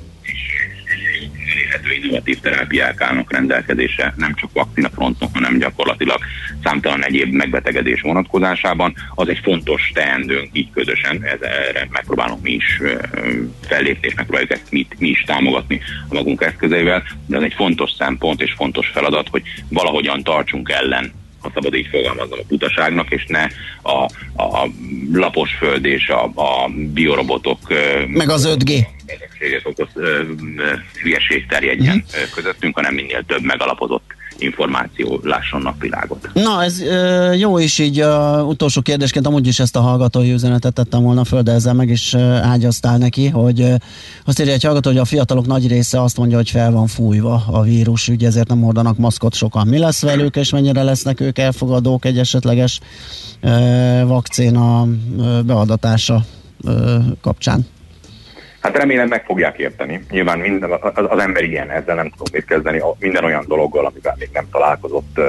elérhető 1.50 1.92
innovatív 1.92 2.40
terápiák 2.40 3.00
állnak 3.00 3.32
rendelkezésre, 3.32 4.14
nem 4.16 4.34
csak 4.34 4.52
vakcina 4.52 4.88
fronton, 4.88 5.28
hanem 5.32 5.58
gyakorlatilag 5.58 6.18
számtalan 6.62 7.04
egyéb 7.04 7.32
megbetegedés 7.32 8.00
vonatkozásában. 8.00 8.94
Az 9.14 9.28
egy 9.28 9.40
fontos 9.42 9.90
teendőnk 9.94 10.48
így 10.52 10.70
közösen, 10.70 11.24
ez, 11.24 11.40
erre 11.40 11.88
megpróbálunk 11.90 12.42
mi 12.42 12.52
is 12.52 12.80
fellépni, 13.66 14.08
és 14.08 14.14
megpróbáljuk 14.14 14.52
ezt 14.52 14.70
mi, 14.70 14.86
mi 14.98 15.08
is 15.08 15.22
támogatni 15.22 15.80
a 16.08 16.14
magunk 16.14 16.42
eszközeivel, 16.42 17.02
de 17.26 17.36
ez 17.36 17.42
egy 17.42 17.54
fontos 17.54 17.90
szempont 17.90 18.42
és 18.42 18.52
fontos 18.52 18.88
feladat, 18.88 19.28
hogy 19.28 19.42
valahogyan 19.68 20.22
tartsunk 20.22 20.70
ellen 20.70 21.19
ha 21.40 21.50
szabad 21.54 21.74
így 21.74 21.86
fogalmaznom 21.90 22.38
a 22.38 22.46
butaságnak, 22.48 23.10
és 23.10 23.26
ne 23.26 23.46
a, 23.82 24.04
a 24.42 24.68
lapos 25.12 25.50
föld 25.54 25.84
és 25.84 26.08
a, 26.08 26.24
a 26.24 26.68
biorobotok 26.92 27.58
meg 28.06 28.28
az 28.28 28.56
5G 28.58 28.86
betegséget 29.06 29.66
okoz 29.66 29.88
hülyeség 31.02 31.46
terjedjen 31.46 32.04
uh-huh. 32.06 32.30
közöttünk, 32.34 32.74
hanem 32.74 32.94
minél 32.94 33.24
több 33.26 33.42
megalapozott 33.42 34.18
információ 34.40 35.20
lásson 35.22 35.62
napvilágot. 35.62 36.30
Na, 36.34 36.62
ez 36.62 36.80
ö, 36.80 37.32
jó 37.32 37.58
is 37.58 37.78
így 37.78 38.00
a 38.00 38.42
utolsó 38.42 38.80
kérdésként, 38.80 39.26
amúgy 39.26 39.46
is 39.46 39.58
ezt 39.58 39.76
a 39.76 39.80
hallgatói 39.80 40.32
üzenetet 40.32 40.72
tettem 40.72 41.02
volna 41.02 41.24
föl, 41.24 41.42
de 41.42 41.52
ezzel 41.52 41.74
meg 41.74 41.88
is 41.88 42.12
ö, 42.12 42.18
ágyaztál 42.20 42.98
neki, 42.98 43.28
hogy 43.28 43.60
ö, 43.60 43.74
azt 44.24 44.40
írja 44.40 44.52
egy 44.52 44.62
hallgató, 44.62 44.90
hogy 44.90 44.98
a 44.98 45.04
fiatalok 45.04 45.46
nagy 45.46 45.68
része 45.68 46.02
azt 46.02 46.16
mondja, 46.16 46.36
hogy 46.36 46.50
fel 46.50 46.72
van 46.72 46.86
fújva 46.86 47.44
a 47.46 47.62
vírus, 47.62 48.08
ugye 48.08 48.26
ezért 48.26 48.48
nem 48.48 48.62
hordanak 48.62 48.96
maszkot 48.96 49.34
sokan. 49.34 49.66
Mi 49.66 49.78
lesz 49.78 50.02
velük, 50.02 50.36
és 50.36 50.50
mennyire 50.50 50.82
lesznek 50.82 51.20
ők 51.20 51.38
elfogadók 51.38 52.04
egy 52.04 52.18
esetleges 52.18 52.80
ö, 53.40 53.50
vakcina 54.06 54.88
ö, 55.18 55.40
beadatása 55.42 56.24
ö, 56.64 56.98
kapcsán? 57.20 57.66
Hát 58.60 58.76
remélem 58.76 59.08
meg 59.08 59.24
fogják 59.24 59.58
érteni. 59.58 60.04
Nyilván 60.10 60.38
minden, 60.38 60.70
az, 60.70 61.04
az 61.08 61.18
ember 61.18 61.44
ilyen, 61.44 61.70
ezzel 61.70 61.94
nem 61.94 62.10
tudom 62.10 62.26
mit 62.32 62.44
kezdeni. 62.44 62.82
Minden 62.98 63.24
olyan 63.24 63.44
dologgal, 63.48 63.86
amivel 63.86 64.16
még 64.18 64.28
nem 64.32 64.48
találkozott, 64.52 65.20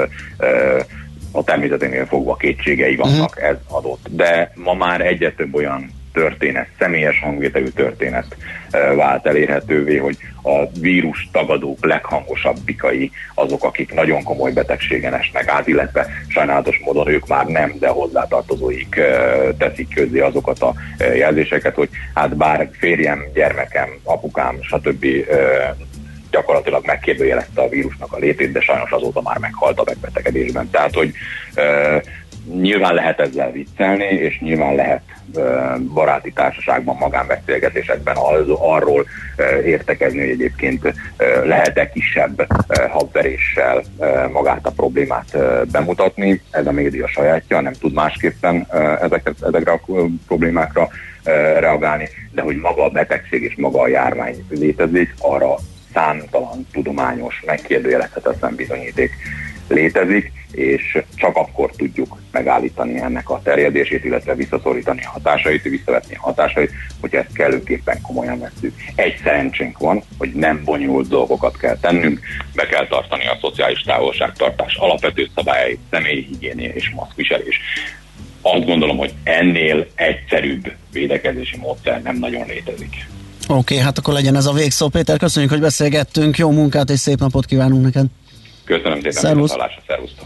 a 1.32 1.44
természeténél 1.44 2.06
fogva 2.06 2.36
kétségei 2.36 2.96
vannak, 2.96 3.30
uh-huh. 3.30 3.50
ez 3.50 3.56
adott. 3.68 4.08
De 4.10 4.52
ma 4.56 4.74
már 4.74 5.02
egyre 5.02 5.32
több 5.32 5.56
olyan 5.56 5.92
történet, 6.14 6.68
személyes 6.80 7.20
hangvételű 7.20 7.68
történet 7.68 8.36
vált 8.96 9.28
elérhetővé, 9.28 9.98
hogy 9.98 10.18
a 10.44 10.66
vírus 10.80 11.30
tagadók 11.32 11.86
leghangosabbikai 11.86 13.12
azok, 13.36 13.64
akik 13.64 13.94
nagyon 13.94 14.24
komoly 14.24 14.52
betegségen 14.52 15.14
esnek 15.14 15.48
át, 15.48 15.68
illetve 15.68 16.08
sajnálatos 16.28 16.80
módon 16.84 17.08
ők 17.08 17.28
már 17.28 17.46
nem, 17.46 17.74
de 17.80 17.88
hozzátartozóik 17.88 19.00
teszik 19.58 19.94
közé 19.94 20.20
azokat 20.20 20.62
a 20.62 20.74
jelzéseket, 21.16 21.76
hogy 21.76 21.90
hát 22.14 22.38
bár 22.38 22.70
férjem, 22.72 23.24
gyermekem, 23.34 23.90
apukám, 24.04 24.58
stb 24.62 25.06
gyakorlatilag 26.32 26.86
megkérdőjelezte 26.86 27.62
a 27.62 27.70
vírusnak 27.70 28.14
a 28.14 28.18
létét, 28.18 28.52
de 28.52 28.62
sajnos 28.62 28.92
azóta 28.92 29.22
már 29.22 29.38
meghalt 29.38 29.80
a 29.80 29.84
megbetegedésben. 29.86 30.70
Tehát, 30.70 30.94
hogy 30.94 31.14
nyilván 32.46 32.94
lehet 32.94 33.20
ezzel 33.20 33.52
viccelni, 33.52 34.06
és 34.06 34.40
nyilván 34.40 34.76
lehet 34.76 35.02
baráti 35.94 36.32
társaságban, 36.32 36.96
magánbeszélgetésekben 37.00 38.16
arról 38.60 39.06
értekezni, 39.66 40.20
hogy 40.20 40.30
egyébként 40.30 40.94
lehet-e 41.44 41.90
kisebb 41.90 42.48
habveréssel 42.90 43.82
magát 44.32 44.66
a 44.66 44.72
problémát 44.72 45.38
bemutatni. 45.72 46.42
Ez 46.52 46.68
a 46.68 46.72
média 46.72 47.08
sajátja, 47.08 47.62
nem 47.62 47.74
tud 47.74 47.94
másképpen 47.94 48.68
ezekre, 49.02 49.32
ezekre 49.42 49.72
a 49.72 49.82
problémákra 50.28 50.90
reagálni, 51.60 52.10
de 52.32 52.42
hogy 52.42 52.56
maga 52.56 52.84
a 52.84 52.90
betegség 52.90 53.44
és 53.44 53.56
maga 53.58 53.82
a 53.82 53.88
járvány 53.88 54.46
létezik, 54.50 55.14
arra 55.20 55.56
számtalan 55.94 56.68
tudományos, 56.72 57.44
megkérdőjelezhetetlen 57.46 58.56
bizonyíték 58.56 59.12
létezik, 59.68 60.32
és 60.52 61.04
csak 61.16 61.36
akkor 61.36 61.72
tudjuk 61.72 62.18
megállítani 62.32 63.00
ennek 63.00 63.30
a 63.30 63.42
terjedését, 63.44 64.06
illetve 64.06 64.36
visszaszorítani 64.36 65.02
a 65.06 65.10
hatásait, 65.10 65.64
visszavetni 65.64 66.16
a 66.16 66.22
hatásait, 66.22 66.72
hogy 67.00 67.16
ezt 67.16 67.34
kellőképpen 67.34 68.02
komolyan 68.02 68.40
veszünk. 68.40 68.74
Egy 68.96 69.20
szerencsénk 69.24 69.78
van, 69.78 70.04
hogy 70.18 70.32
nem 70.34 70.62
bonyolult 70.64 71.08
dolgokat 71.08 71.58
kell 71.58 71.78
tennünk, 71.78 72.20
be 72.56 72.66
kell 72.68 72.88
tartani 72.88 73.28
a 73.28 73.38
szociális 73.42 73.82
távolságtartás 73.82 74.76
alapvető 74.76 75.30
szabályait, 75.36 75.80
személyi 75.90 76.26
higiénia 76.30 76.70
és 76.70 76.92
maszkviselés. 76.96 77.60
Azt 78.42 78.66
gondolom, 78.66 78.98
hogy 78.98 79.14
ennél 79.24 79.88
egyszerűbb 79.96 80.72
védekezési 80.92 81.58
módszer 81.58 82.02
nem 82.02 82.18
nagyon 82.18 82.46
létezik. 82.48 83.08
Oké, 83.48 83.74
okay, 83.74 83.78
hát 83.78 83.98
akkor 83.98 84.14
legyen 84.14 84.36
ez 84.36 84.46
a 84.46 84.54
végszó. 84.54 84.88
Péter, 84.88 85.18
köszönjük, 85.18 85.52
hogy 85.52 85.62
beszélgettünk. 85.62 86.38
Jó 86.38 86.52
munkát 86.52 86.90
és 86.90 87.00
szép 87.00 87.20
napot 87.20 87.46
kívánunk 87.46 87.84
neked. 87.84 88.06
Köszönöm 88.72 88.98
szépen, 88.98 89.12
Szervusz. 89.12 89.56
Szervusztok. 89.88 90.26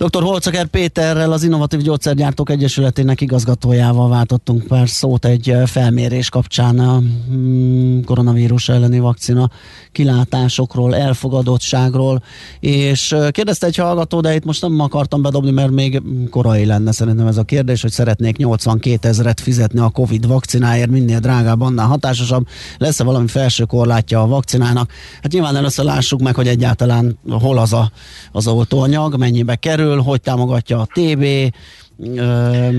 Dr. 0.00 0.22
Holcaker 0.22 0.66
Péterrel, 0.66 1.32
az 1.32 1.42
Innovatív 1.42 1.80
Gyógyszergyártók 1.80 2.50
Egyesületének 2.50 3.20
igazgatójával 3.20 4.08
váltottunk 4.08 4.66
pár 4.66 4.88
szót 4.88 5.24
egy 5.24 5.54
felmérés 5.66 6.28
kapcsán 6.28 6.78
a 6.78 7.02
mm, 7.30 8.00
koronavírus 8.00 8.68
elleni 8.68 8.98
vakcina 8.98 9.50
kilátásokról, 9.92 10.96
elfogadottságról, 10.96 12.22
és 12.60 13.16
kérdezte 13.30 13.66
egy 13.66 13.76
hallgató, 13.76 14.20
de 14.20 14.34
itt 14.34 14.44
most 14.44 14.62
nem 14.62 14.80
akartam 14.80 15.22
bedobni, 15.22 15.50
mert 15.50 15.70
még 15.70 16.02
korai 16.30 16.64
lenne 16.64 16.92
szerintem 16.92 17.26
ez 17.26 17.36
a 17.36 17.42
kérdés, 17.42 17.82
hogy 17.82 17.90
szeretnék 17.90 18.36
82 18.36 19.08
ezeret 19.08 19.40
fizetni 19.40 19.80
a 19.80 19.88
Covid 19.88 20.26
vakcináért, 20.26 20.90
minél 20.90 21.18
drágább, 21.18 21.60
annál 21.60 21.86
hatásosabb. 21.86 22.46
Lesz-e 22.78 23.04
valami 23.04 23.26
felső 23.26 23.64
korlátja 23.64 24.22
a 24.22 24.26
vakcinának? 24.26 24.92
Hát 25.22 25.32
nyilván 25.32 25.56
először 25.56 25.84
lássuk 25.84 26.20
meg, 26.20 26.34
hogy 26.34 26.48
egyáltalán 26.48 27.18
hol 27.30 27.58
az 27.58 27.72
a, 27.72 27.90
az 28.32 28.46
oltóanyag, 28.46 29.16
mennyibe 29.16 29.56
kerül, 29.56 29.88
hogy 29.98 30.20
támogatja 30.20 30.78
a 30.78 30.88
TB, 30.92 31.24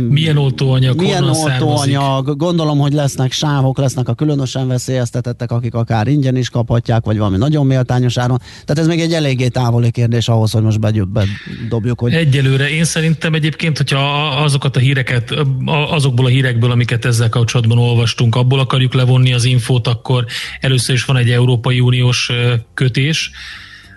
Milyen 0.10 0.38
oltóanyag, 0.38 1.00
milyen 1.00 1.24
oltóanyag, 1.24 2.38
gondolom, 2.38 2.80
hogy 2.80 2.94
lesznek 2.94 3.32
sávok, 3.32 3.78
lesznek 3.78 4.10
a 4.10 4.14
különösen 4.14 4.68
veszélyeztetettek, 4.68 5.52
akik 5.52 5.74
akár 5.74 6.08
ingyen 6.08 6.36
is 6.36 6.50
kaphatják, 6.50 7.06
vagy 7.06 7.18
valami 7.18 7.38
nagyon 7.38 7.66
méltányos 7.66 8.18
áron. 8.18 8.38
Tehát 8.38 8.78
ez 8.78 8.88
még 8.88 9.00
egy 9.00 9.14
eléggé 9.14 9.48
távoli 9.48 9.92
kérdés 9.92 10.28
ahhoz, 10.28 10.52
hogy 10.52 10.62
most 10.62 10.80
bedobjuk, 10.80 12.00
hogy 12.00 12.14
Egyelőre. 12.14 12.70
Én 12.70 12.84
szerintem 12.84 13.34
egyébként, 13.34 13.78
hogyha 13.78 14.28
azokat 14.28 14.76
a 14.76 14.80
híreket, 14.80 15.34
azokból 15.66 16.26
a 16.26 16.30
hírekből, 16.30 16.72
amiket 16.72 17.06
ezzel 17.06 17.30
kapcsolatban 17.30 17.78
olvastunk, 17.78 18.36
abból 18.36 18.60
akarjuk 18.60 18.94
levonni 18.94 19.34
az 19.34 19.44
infót, 19.44 19.88
akkor 19.88 20.26
először 20.60 20.96
is 20.96 21.06
van 21.06 21.18
egy 21.18 21.30
Európai 21.30 21.80
Uniós 21.80 22.32
kötés, 22.74 23.32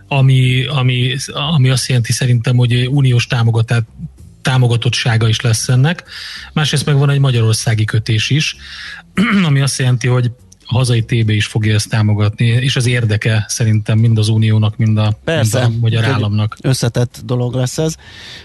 ami, 0.09 0.64
ami, 0.64 1.16
ami 1.32 1.70
azt 1.70 1.89
jelenti 1.89 2.12
szerintem, 2.12 2.56
hogy 2.56 2.89
uniós 2.90 3.26
támogatás, 3.26 3.82
támogatottsága 4.43 5.28
is 5.28 5.40
lesz 5.40 5.68
ennek. 5.68 6.05
Másrészt 6.52 6.86
meg 6.86 6.97
van 6.97 7.10
egy 7.10 7.18
magyarországi 7.18 7.85
kötés 7.85 8.31
is, 8.31 8.56
ami 9.48 9.60
azt 9.60 9.78
jelenti, 9.78 10.06
hogy 10.06 10.31
a 10.66 10.74
hazai 10.74 11.05
TB 11.05 11.31
is 11.31 11.47
fogja 11.47 11.74
ezt 11.74 11.89
támogatni, 11.89 12.47
és 12.47 12.76
az 12.76 12.86
érdeke 12.86 13.44
szerintem 13.48 13.98
mind 13.98 14.18
az 14.18 14.28
uniónak, 14.28 14.76
mind 14.76 14.98
a, 14.98 15.18
Persze, 15.24 15.60
mind 15.60 15.74
a 15.76 15.81
magyar 15.81 16.05
államnak. 16.05 16.56
Összetett 16.60 17.20
dolog 17.24 17.55
lesz 17.55 17.78
ez, 17.78 17.94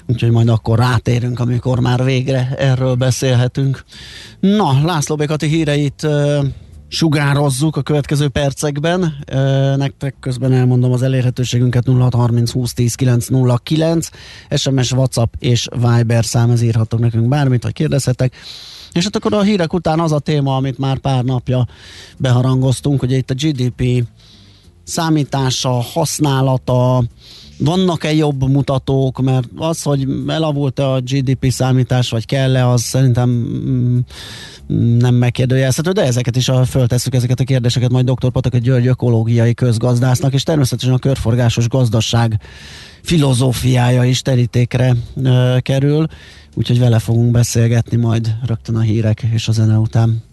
úgyhogy 0.05 0.31
majd 0.31 0.49
akkor 0.49 0.77
rátérünk, 0.77 1.39
amikor 1.39 1.79
már 1.79 2.03
végre 2.03 2.55
erről 2.57 2.95
beszélhetünk. 2.95 3.83
Na, 4.39 4.81
László 4.85 5.15
Békati 5.15 5.47
híreit 5.47 6.07
sugározzuk 6.89 7.75
a 7.75 7.81
következő 7.81 8.27
percekben. 8.27 9.15
Nektek 9.77 10.15
közben 10.19 10.53
elmondom 10.53 10.91
az 10.91 11.01
elérhetőségünket 11.01 11.87
0630 11.87 12.51
20 12.51 12.73
10 12.73 12.95
909, 12.95 14.09
SMS, 14.55 14.91
WhatsApp 14.91 15.33
és 15.39 15.67
Viber 15.71 16.25
számez 16.25 16.61
írhatok 16.61 16.99
nekünk 16.99 17.27
bármit, 17.27 17.63
vagy 17.63 17.73
kérdezhetek. 17.73 18.35
És 18.91 19.03
hát 19.03 19.15
akkor 19.15 19.33
a 19.33 19.41
hírek 19.41 19.73
után 19.73 19.99
az 19.99 20.11
a 20.11 20.19
téma, 20.19 20.55
amit 20.55 20.77
már 20.77 20.97
pár 20.97 21.23
napja 21.23 21.67
beharangoztunk, 22.17 22.99
hogy 22.99 23.11
itt 23.11 23.29
a 23.29 23.33
GDP 23.33 24.05
számítása, 24.83 25.69
használata, 25.69 27.03
vannak-e 27.59 28.13
jobb 28.13 28.49
mutatók, 28.49 29.21
mert 29.21 29.47
az, 29.55 29.81
hogy 29.81 30.07
elavult-e 30.27 30.91
a 30.91 30.99
GDP 30.99 31.51
számítás, 31.51 32.09
vagy 32.09 32.25
kell-e, 32.25 32.67
az 32.67 32.81
szerintem 32.81 33.29
mm, 33.29 33.99
nem 34.97 35.15
megkérdőjelezhető, 35.15 35.91
de 35.91 36.03
ezeket 36.03 36.35
is 36.35 36.49
a, 36.49 36.65
föltesszük, 36.65 37.15
ezeket 37.15 37.39
a 37.39 37.43
kérdéseket 37.43 37.89
majd 37.89 38.11
dr. 38.11 38.29
Pataka 38.31 38.57
György 38.57 38.87
ökológiai 38.87 39.53
közgazdásznak, 39.53 40.33
és 40.33 40.43
természetesen 40.43 40.93
a 40.93 40.99
körforgásos 40.99 41.67
gazdaság 41.67 42.41
filozófiája 43.01 44.03
is 44.03 44.21
terítékre 44.21 44.95
ö, 45.23 45.57
kerül, 45.61 46.07
úgyhogy 46.55 46.79
vele 46.79 46.99
fogunk 46.99 47.31
beszélgetni 47.31 47.97
majd 47.97 48.35
rögtön 48.45 48.75
a 48.75 48.81
hírek 48.81 49.21
és 49.33 49.47
a 49.47 49.51
zene 49.51 49.77
után. 49.77 50.28